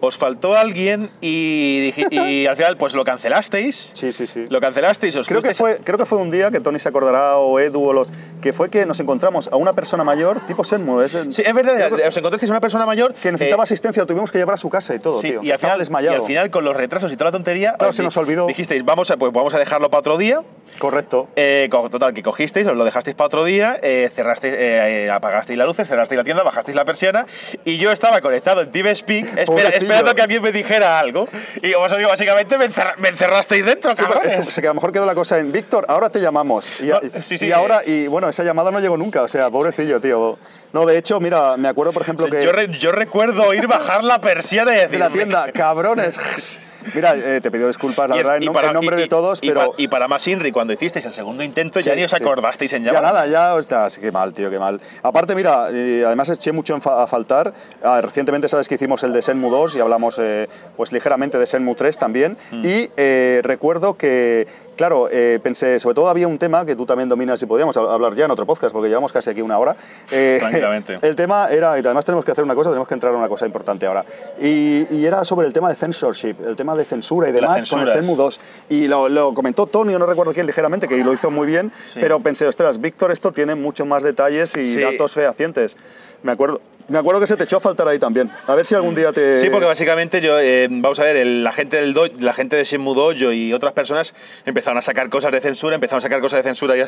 Os 0.00 0.16
faltó 0.16 0.56
alguien 0.56 1.10
y, 1.20 1.92
y 2.10 2.46
al 2.46 2.56
final, 2.56 2.76
pues 2.76 2.94
lo 2.94 3.04
cancelasteis. 3.04 3.90
sí, 3.94 4.12
sí, 4.12 4.26
sí. 4.26 4.46
Lo 4.48 4.60
cancelasteis, 4.60 5.16
os 5.16 5.26
Creo 5.26 5.42
que, 5.42 5.54
fue, 5.54 5.78
creo 5.82 5.98
que 5.98 6.04
fue 6.04 6.18
un 6.18 6.30
día 6.30 6.50
que 6.50 6.60
Tony 6.60 6.78
se 6.78 6.88
acordará, 6.88 7.36
o 7.38 7.58
Edu, 7.58 7.82
o 7.84 7.92
los. 7.92 8.12
que 8.40 8.52
fue 8.52 8.70
que 8.70 8.86
nos 8.86 9.00
encontramos 9.00 9.48
a 9.48 9.56
una 9.56 9.72
persona 9.72 10.04
mayor, 10.04 10.46
tipo 10.46 10.62
Senmu, 10.64 11.00
es, 11.00 11.16
Sí, 11.30 11.42
es 11.44 11.54
verdad, 11.54 11.92
os 11.92 12.16
encontrasteis 12.16 12.50
una 12.50 12.60
persona 12.60 12.86
mayor 12.86 13.14
que 13.14 13.32
necesitaba 13.32 13.62
eh, 13.62 13.64
asistencia, 13.64 14.02
lo 14.02 14.06
tuvimos 14.06 14.30
que 14.30 14.38
llevar 14.38 14.54
a 14.54 14.58
su 14.58 14.68
casa 14.70 14.94
y 14.94 14.98
todo, 14.98 15.20
Sí, 15.20 15.28
tío. 15.30 15.40
y 15.42 15.50
al, 15.50 15.58
final, 15.58 15.78
desmayado. 15.78 16.16
y 16.16 16.20
al 16.20 16.26
final, 16.26 16.50
con 16.50 16.64
los 16.64 16.76
retrasos 16.76 17.10
y 17.12 17.16
toda 17.16 17.26
la 17.30 17.32
tontería, 17.32 17.74
Claro, 17.76 17.90
eh, 17.90 17.92
se 17.92 18.02
nos 18.02 18.16
olvidó. 18.16 18.46
Dijisteis, 18.46 18.84
vamos 18.84 19.10
a, 19.10 19.16
pues 19.16 19.32
vamos 19.32 19.52
a 19.54 19.58
dejarlo 19.58 19.90
para 19.90 20.00
otro 20.00 20.16
día. 20.16 20.42
Correcto. 20.78 21.28
Eh, 21.36 21.68
total, 21.90 22.14
que 22.14 22.22
cogisteis, 22.22 22.66
os 22.66 22.76
lo 22.76 22.84
dejasteis 22.84 23.16
para 23.16 23.26
otro 23.26 23.44
día, 23.44 23.78
eh, 23.82 24.10
cerrasteis, 24.14 24.54
eh, 24.54 25.04
eh, 25.06 25.10
apagasteis 25.10 25.58
las 25.58 25.66
luces, 25.66 25.88
cerrasteis 25.88 26.16
la 26.18 26.24
tienda, 26.24 26.42
bajasteis 26.42 26.76
la 26.76 26.84
persiana 26.84 27.26
y 27.64 27.78
yo 27.78 27.90
estaba 27.90 28.20
conectado 28.20 28.60
en 28.62 28.70
TeamSpeak 28.70 29.24
espera- 29.38 29.70
esperando 29.70 30.14
que 30.14 30.22
alguien 30.22 30.42
me 30.42 30.52
dijera 30.52 30.98
algo. 30.98 31.26
Y 31.62 31.74
os 31.74 31.96
digo, 31.96 32.08
básicamente 32.08 32.56
me, 32.58 32.66
encerra- 32.66 32.94
me 32.98 33.08
encerrasteis 33.08 33.64
dentro, 33.64 33.94
Sí, 33.96 34.04
es 34.24 34.54
que, 34.54 34.60
que 34.62 34.66
a 34.68 34.70
lo 34.70 34.74
mejor 34.74 34.92
quedó 34.92 35.06
la 35.06 35.14
cosa 35.14 35.38
en 35.38 35.50
Víctor, 35.50 35.84
ahora 35.88 36.10
te 36.10 36.20
llamamos. 36.20 36.80
Y, 36.80 36.86
No, 36.86 37.00
sí, 37.22 37.38
sí, 37.38 37.46
y 37.46 37.52
ahora, 37.52 37.82
y 37.84 38.06
bueno, 38.06 38.28
esa 38.28 38.44
llamada 38.44 38.70
no 38.70 38.78
llegó 38.80 38.96
nunca, 38.96 39.22
o 39.22 39.28
sea, 39.28 39.50
pobrecillo, 39.50 40.00
tío. 40.00 40.38
No, 40.72 40.84
de 40.86 40.98
hecho, 40.98 41.18
mira, 41.18 41.56
me 41.56 41.68
acuerdo, 41.68 41.92
por 41.92 42.02
ejemplo, 42.02 42.26
que. 42.26 42.42
yo, 42.42 42.52
re- 42.52 42.68
yo 42.78 42.92
recuerdo 42.92 43.44
oír 43.46 43.66
bajar 43.66 44.04
la 44.04 44.20
persiana 44.20 44.72
y 44.72 44.76
decir, 44.76 44.90
de 44.90 44.98
la 44.98 45.10
tienda, 45.10 45.50
cabrones. 45.52 46.18
Mira, 46.94 47.14
eh, 47.16 47.40
te 47.40 47.50
pido 47.50 47.66
disculpas, 47.66 48.08
la 48.08 48.14
Y- 48.14 48.18
verdad, 48.18 48.36
en, 48.36 48.42
y 48.44 48.48
para- 48.50 48.68
en 48.68 48.74
nombre 48.74 48.96
y- 48.96 49.00
de 49.00 49.06
todos, 49.08 49.38
y 49.42 49.48
pero. 49.48 49.74
y 49.76 49.88
para 49.88 50.08
más 50.08 50.26
Inri, 50.28 50.52
cuando 50.52 50.72
hicisteis 50.72 51.04
el 51.06 51.12
segundo 51.12 51.42
intento, 51.42 51.80
ya 51.80 51.94
ni 51.94 52.04
os 52.04 52.10
sí. 52.10 52.16
acordasteis 52.22 52.72
en 52.74 52.84
Ya 52.84 52.92
llamar. 52.92 53.12
nada, 53.14 53.26
ya, 53.26 53.54
ostras, 53.54 53.98
qué 53.98 54.12
mal, 54.12 54.32
tío, 54.32 54.50
qué 54.50 54.58
mal. 54.58 54.80
Aparte, 55.02 55.34
mira, 55.34 55.68
eh, 55.72 56.04
además 56.06 56.28
eché 56.30 56.52
mucho 56.52 56.76
a 56.84 57.06
faltar. 57.06 57.52
Ah, 57.82 58.00
recientemente 58.00 58.48
sabes 58.48 58.68
que 58.68 58.76
hicimos 58.76 59.02
el 59.02 59.12
de 59.12 59.22
Senmu 59.22 59.50
2 59.50 59.76
y 59.76 59.80
hablamos 59.80 60.18
eh, 60.20 60.48
pues 60.76 60.92
ligeramente 60.92 61.38
de 61.38 61.46
Senmu 61.46 61.74
3 61.74 61.98
también. 61.98 62.36
Mm. 62.52 62.64
Y 62.64 62.90
eh, 62.96 63.40
recuerdo 63.42 63.96
que, 63.96 64.46
claro, 64.78 65.08
eh, 65.12 65.38
pensé, 65.42 65.78
sobre 65.78 65.94
todo 65.94 66.08
había 66.08 66.26
un 66.26 66.38
tema 66.38 66.64
que 66.64 66.74
tú 66.74 66.86
también 66.86 67.06
dominas 67.10 67.42
y 67.42 67.46
podríamos 67.46 67.76
hab- 67.76 67.90
hablar 67.92 68.14
ya 68.14 68.24
en 68.24 68.30
otro 68.30 68.46
podcast 68.46 68.72
porque 68.72 68.88
llevamos 68.88 69.12
casi 69.12 69.28
aquí 69.28 69.42
una 69.42 69.58
hora. 69.58 69.76
Eh, 70.10 70.38
Tranquilamente. 70.40 70.98
El 71.02 71.14
tema 71.14 71.48
era, 71.50 71.76
y 71.76 71.80
además 71.80 72.06
tenemos 72.06 72.24
que 72.24 72.30
hacer 72.32 72.44
una 72.44 72.54
cosa, 72.54 72.70
tenemos 72.70 72.88
que 72.88 72.94
entrar 72.94 73.12
a 73.12 73.16
una 73.18 73.28
cosa 73.28 73.44
importante 73.44 73.84
ahora. 73.86 74.06
Y, 74.40 74.86
y 74.94 75.04
era 75.04 75.22
sobre 75.24 75.46
el 75.46 75.52
tema 75.52 75.68
de 75.68 75.74
censorship, 75.74 76.36
el 76.46 76.56
tema 76.56 76.74
de 76.74 76.84
censura 76.86 77.28
y 77.28 77.32
demás 77.32 77.68
con 77.68 77.80
el. 77.80 77.90
Senmu 77.90 78.16
2. 78.16 78.40
Y 78.70 78.88
lo, 78.88 79.08
lo 79.10 79.34
comentó 79.34 79.66
Tony, 79.66 79.92
no 79.92 80.06
recuerdo 80.06 80.32
quién, 80.32 80.46
ligeramente, 80.46 80.88
que 80.88 80.96
lo 81.04 81.12
hizo 81.12 81.30
muy 81.30 81.46
bien, 81.46 81.70
Sí. 81.92 81.98
pero 82.00 82.20
pensé, 82.20 82.46
ostras, 82.46 82.80
Víctor, 82.80 83.10
esto 83.10 83.32
tiene 83.32 83.54
mucho 83.54 83.84
más 83.84 84.02
detalles 84.02 84.56
y 84.56 84.74
Sí. 84.76 84.80
datos 84.80 85.12
fehacientes. 85.12 85.76
Me 86.22 86.32
acuerdo, 86.32 86.60
me 86.88 86.98
acuerdo 86.98 87.20
que 87.20 87.26
se 87.26 87.36
te 87.36 87.44
echó 87.44 87.58
a 87.58 87.60
faltar 87.60 87.86
ahí 87.88 87.98
también. 87.98 88.30
A 88.46 88.54
ver 88.54 88.64
si 88.66 88.74
algún 88.74 88.94
día 88.94 89.12
te... 89.12 89.38
Sí, 89.38 89.50
porque 89.50 89.66
básicamente 89.66 90.20
yo, 90.20 90.38
eh, 90.40 90.66
vamos 90.70 90.98
a 90.98 91.04
ver, 91.04 91.26
la 91.26 91.52
gente 91.52 91.76
del 91.80 91.92
do- 91.94 92.06
la 92.18 92.32
gente 92.32 92.56
de 92.56 92.64
Shenmue 92.64 92.94
Dojo 92.94 93.32
y 93.32 93.52
otras 93.52 93.72
personas 93.72 94.14
empezaron 94.46 94.78
a 94.78 94.82
sacar 94.82 95.08
cosas 95.10 95.30
de 95.32 95.40
censura, 95.40 95.74
empezaron 95.74 95.98
a 95.98 96.02
sacar 96.02 96.20
cosas 96.20 96.38
de 96.38 96.42
censura 96.44 96.76
y 96.76 96.80
a- 96.80 96.86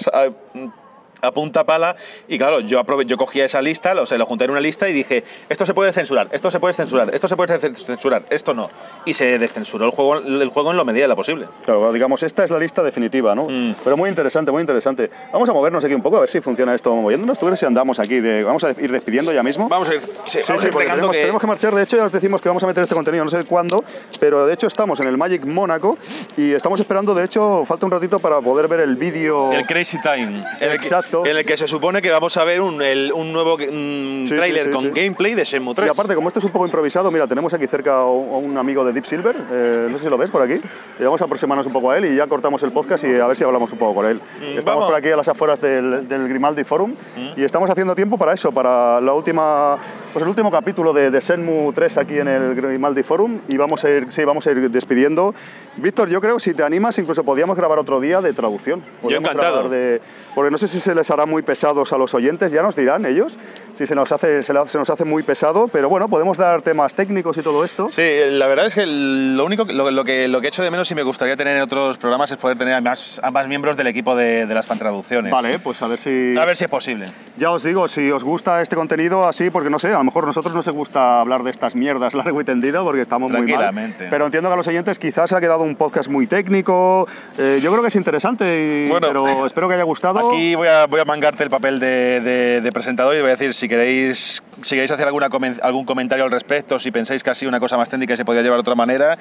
a 1.22 1.32
punta 1.32 1.64
pala 1.64 1.96
y 2.28 2.38
claro, 2.38 2.60
yo 2.60 2.80
aprove- 2.84 3.06
yo 3.06 3.16
cogía 3.16 3.44
esa 3.44 3.62
lista, 3.62 3.92
o 4.00 4.06
sea, 4.06 4.18
lo 4.18 4.26
junté 4.26 4.44
en 4.44 4.50
una 4.52 4.60
lista 4.60 4.88
y 4.88 4.92
dije, 4.92 5.24
esto 5.48 5.66
se 5.66 5.74
puede 5.74 5.92
censurar, 5.92 6.28
esto 6.32 6.50
se 6.50 6.60
puede 6.60 6.74
censurar, 6.74 7.14
esto 7.14 7.28
se 7.28 7.36
puede 7.36 7.58
cen- 7.60 7.74
censurar, 7.76 8.24
esto 8.30 8.54
no. 8.54 8.68
Y 9.04 9.14
se 9.14 9.38
descensuró 9.38 9.84
el 9.86 9.90
juego, 9.90 10.16
el 10.18 10.48
juego 10.48 10.70
en 10.70 10.76
lo 10.76 10.84
medida 10.84 11.04
de 11.04 11.08
lo 11.08 11.16
posible. 11.16 11.46
Claro, 11.64 11.92
digamos, 11.92 12.22
esta 12.22 12.44
es 12.44 12.50
la 12.50 12.58
lista 12.58 12.82
definitiva, 12.82 13.34
¿no? 13.34 13.44
Mm. 13.48 13.74
Pero 13.84 13.96
muy 13.96 14.08
interesante, 14.08 14.50
muy 14.52 14.60
interesante. 14.60 15.10
Vamos 15.32 15.48
a 15.48 15.52
movernos 15.52 15.84
aquí 15.84 15.94
un 15.94 16.02
poco, 16.02 16.16
a 16.18 16.20
ver 16.20 16.28
si 16.28 16.40
funciona 16.40 16.74
esto 16.74 16.94
moviéndonos. 16.94 17.38
¿Tú 17.38 17.46
crees 17.46 17.60
si 17.60 17.66
andamos 17.66 17.98
aquí? 17.98 18.20
De... 18.20 18.44
Vamos 18.44 18.64
a 18.64 18.70
ir 18.70 18.90
despidiendo 18.92 19.32
ya 19.32 19.42
mismo. 19.42 19.68
Vamos 19.68 19.88
a 19.88 19.94
ir, 19.94 20.00
sí, 20.00 20.10
Sí, 20.26 20.38
vamos 20.48 20.62
sí, 20.62 20.68
porque 20.72 20.88
tenemos, 20.88 21.12
que- 21.12 21.18
tenemos 21.20 21.40
que 21.40 21.46
marchar. 21.46 21.74
De 21.74 21.82
hecho, 21.82 21.96
ya 21.96 22.04
os 22.04 22.12
decimos 22.12 22.40
que 22.40 22.48
vamos 22.48 22.62
a 22.62 22.66
meter 22.66 22.82
este 22.82 22.94
contenido, 22.94 23.24
no 23.24 23.30
sé 23.30 23.44
cuándo, 23.44 23.82
pero 24.18 24.46
de 24.46 24.54
hecho 24.54 24.66
estamos 24.66 25.00
en 25.00 25.06
el 25.08 25.16
Magic 25.18 25.44
Mónaco 25.44 25.98
y 26.36 26.52
estamos 26.52 26.80
esperando, 26.80 27.14
de 27.14 27.24
hecho, 27.24 27.64
falta 27.64 27.86
un 27.86 27.92
ratito 27.92 28.18
para 28.18 28.40
poder 28.40 28.68
ver 28.68 28.80
el 28.80 28.96
vídeo. 28.96 29.52
El 29.52 29.66
Crazy 29.66 29.98
Time. 30.00 30.44
El, 30.60 30.72
Exacto. 30.72 31.09
Exacto. 31.18 31.26
En 31.30 31.36
el 31.36 31.44
que 31.44 31.56
se 31.56 31.66
supone 31.68 32.00
que 32.02 32.10
vamos 32.10 32.36
a 32.36 32.44
ver 32.44 32.60
un, 32.60 32.80
el- 32.82 33.12
un 33.12 33.32
nuevo 33.32 33.56
mm, 33.58 34.26
Sí, 34.26 34.34
tráiler 34.36 34.62
sí, 34.64 34.68
sí, 34.68 34.74
con 34.74 34.94
gameplay 34.94 35.34
de 35.34 35.44
Shenmue 35.44 35.74
3. 35.74 35.88
Y 35.88 35.90
aparte, 35.90 36.14
como 36.14 36.28
esto 36.28 36.38
es 36.38 36.44
un 36.44 36.52
poco 36.52 36.66
improvisado, 36.66 37.10
mira, 37.10 37.26
tenemos 37.26 37.52
aquí 37.54 37.66
cerca 37.66 38.00
a 38.00 38.06
un 38.06 38.50
un 38.50 38.56
amigo 38.58 38.84
de 38.84 38.92
Deep 38.92 39.04
Silver, 39.06 39.36
eh, 39.52 39.88
no 39.90 39.98
sé 39.98 40.04
si 40.04 40.10
lo 40.10 40.16
ves 40.18 40.30
por 40.30 40.40
aquí, 40.42 40.60
y 40.98 41.02
vamos 41.04 41.20
a 41.20 41.24
aproximarnos 41.24 41.66
un 41.66 41.72
poco 41.72 41.90
a 41.90 41.98
él 41.98 42.04
y 42.06 42.16
ya 42.16 42.26
cortamos 42.26 42.62
el 42.62 42.72
podcast 42.72 43.04
y 43.04 43.14
a 43.18 43.26
ver 43.26 43.36
si 43.36 43.44
hablamos 43.44 43.70
un 43.72 43.78
poco 43.78 43.94
con 43.96 44.06
él. 44.06 44.20
estamos 44.40 44.64
vamos. 44.64 44.84
por 44.86 44.94
aquí 44.94 45.08
a 45.10 45.16
las 45.16 45.28
afueras 45.28 45.60
del, 45.60 46.08
del 46.08 46.28
Grimaldi 46.28 46.64
Forum 46.64 46.94
y 47.36 47.42
estamos 47.44 47.68
haciendo 47.70 47.94
tiempo 47.94 48.16
para 48.18 48.32
eso, 48.32 48.50
para 48.52 49.00
la 49.00 49.12
última, 49.12 49.78
pues 50.12 50.22
el 50.22 50.28
último 50.28 50.50
capítulo 50.50 50.92
de, 50.92 51.10
de 51.10 51.20
Shenmue 51.20 51.72
3 51.74 51.98
aquí 51.98 52.18
en 52.18 52.28
el 52.28 52.54
Grimaldi 52.54 53.02
Forum 53.02 53.40
y 53.48 53.56
vamos 53.56 53.84
a 53.84 53.90
ir, 53.90 54.06
sí, 54.10 54.24
vamos 54.24 54.46
a 54.46 54.50
ir 54.52 54.70
despidiendo. 54.70 55.34
Víctor, 55.76 56.08
yo 56.08 56.20
creo, 56.20 56.38
si 56.38 56.54
te 56.54 56.62
animas, 56.62 56.98
incluso 56.98 57.22
podíamos 57.24 57.56
grabar 57.56 57.78
otro 57.78 58.00
día 58.00 58.20
de 58.20 58.32
traducción. 58.32 58.82
Podríamos 59.02 59.28
encantado. 59.30 59.54
grabar 59.54 59.70
de- 59.70 60.00
porque 60.34 60.50
no 60.50 60.58
sé 60.58 60.66
si 60.68 60.80
se 60.80 60.94
les 61.00 61.10
hará 61.10 61.26
muy 61.26 61.42
pesados 61.42 61.92
a 61.92 61.98
los 61.98 62.14
oyentes, 62.14 62.52
ya 62.52 62.62
nos 62.62 62.76
dirán 62.76 63.06
ellos, 63.06 63.38
si 63.72 63.86
se 63.86 63.94
nos 63.94 64.12
hace, 64.12 64.42
se, 64.42 64.52
nos 64.52 64.90
hace 64.90 65.04
muy 65.04 65.22
pesado, 65.22 65.68
pero 65.68 65.88
bueno, 65.88 66.08
podemos 66.08 66.36
dar 66.36 66.62
temas 66.62 66.94
técnicos 66.94 67.36
y 67.38 67.42
todo 67.42 67.64
esto. 67.64 67.88
Sí, 67.88 68.02
la 68.30 68.46
verdad 68.46 68.66
es 68.66 68.74
que 68.74 68.84
lo 68.86 69.44
único 69.44 69.64
lo, 69.64 69.90
lo 69.90 70.04
que 70.04 70.28
lo 70.28 70.40
que 70.40 70.48
echo 70.48 70.62
de 70.62 70.70
menos 70.70 70.90
y 70.90 70.94
me 70.94 71.02
gustaría 71.02 71.36
tener 71.36 71.56
en 71.56 71.62
otros 71.62 71.96
programas 71.98 72.30
es 72.30 72.36
poder 72.36 72.58
tener 72.58 72.74
a 72.74 72.80
más, 72.80 73.20
a 73.24 73.30
más 73.30 73.48
miembros 73.48 73.76
del 73.76 73.86
equipo 73.86 74.14
de, 74.14 74.46
de 74.46 74.54
las 74.54 74.66
fan 74.66 74.78
traducciones. 74.78 75.32
Vale, 75.32 75.58
pues 75.58 75.80
a 75.82 75.86
ver 75.86 75.98
si... 75.98 76.36
A 76.38 76.44
ver 76.44 76.56
si 76.56 76.64
es 76.64 76.70
posible. 76.70 77.10
Ya 77.36 77.50
os 77.50 77.62
digo, 77.62 77.88
si 77.88 78.10
os 78.10 78.22
gusta 78.24 78.60
este 78.60 78.76
contenido 78.76 79.26
así, 79.26 79.50
porque 79.50 79.70
no 79.70 79.78
sé, 79.78 79.88
a 79.88 79.98
lo 79.98 80.04
mejor 80.04 80.24
a 80.24 80.26
nosotros 80.26 80.54
nos 80.54 80.68
gusta 80.68 81.20
hablar 81.20 81.42
de 81.42 81.50
estas 81.50 81.74
mierdas 81.74 82.14
largo 82.20 82.40
y 82.40 82.44
tendido 82.44 82.84
porque 82.84 83.00
estamos 83.00 83.32
muy 83.32 83.50
mal. 83.52 83.94
Pero 84.10 84.26
entiendo 84.26 84.48
que 84.50 84.54
a 84.54 84.56
los 84.56 84.68
oyentes 84.68 84.98
quizás 84.98 85.32
ha 85.32 85.40
quedado 85.40 85.62
un 85.62 85.76
podcast 85.76 86.10
muy 86.10 86.26
técnico. 86.26 87.06
eh, 87.38 87.60
yo 87.62 87.70
creo 87.70 87.82
que 87.82 87.88
es 87.88 87.96
interesante, 87.96 88.44
y- 88.44 88.88
Bueno, 88.90 89.08
pero 89.08 89.46
espero 89.46 89.68
que 89.68 89.74
haya 89.74 89.84
gustado. 89.84 90.28
Aquí 90.30 90.54
voy 90.54 90.68
a, 90.68 90.86
voy 90.90 91.00
a 91.00 91.04
mangarte 91.04 91.42
el 91.44 91.50
papel 91.50 91.78
de, 91.80 92.20
de- 92.20 92.60
de 92.60 92.72
presentador 92.72 93.14
y 93.16 93.20
voy 93.20 93.28
a 93.28 93.32
decir 93.32 93.54
si 93.54 93.68
queréis, 93.68 94.42
si 94.62 94.70
queréis 94.74 94.90
hacer 94.90 95.06
alguna 95.06 95.28
algún 95.62 95.84
comentario 95.84 96.24
al 96.24 96.30
respecto, 96.30 96.78
si 96.78 96.90
pensáis 96.90 97.22
que 97.22 97.30
ha 97.30 97.34
sido 97.34 97.48
una 97.48 97.60
cosa 97.60 97.76
más 97.76 97.88
técnica 97.88 98.14
y 98.14 98.16
se 98.16 98.24
podría 98.24 98.42
llevar 98.42 98.58
de 98.58 98.62
otra 98.62 98.74
manera, 98.74 99.16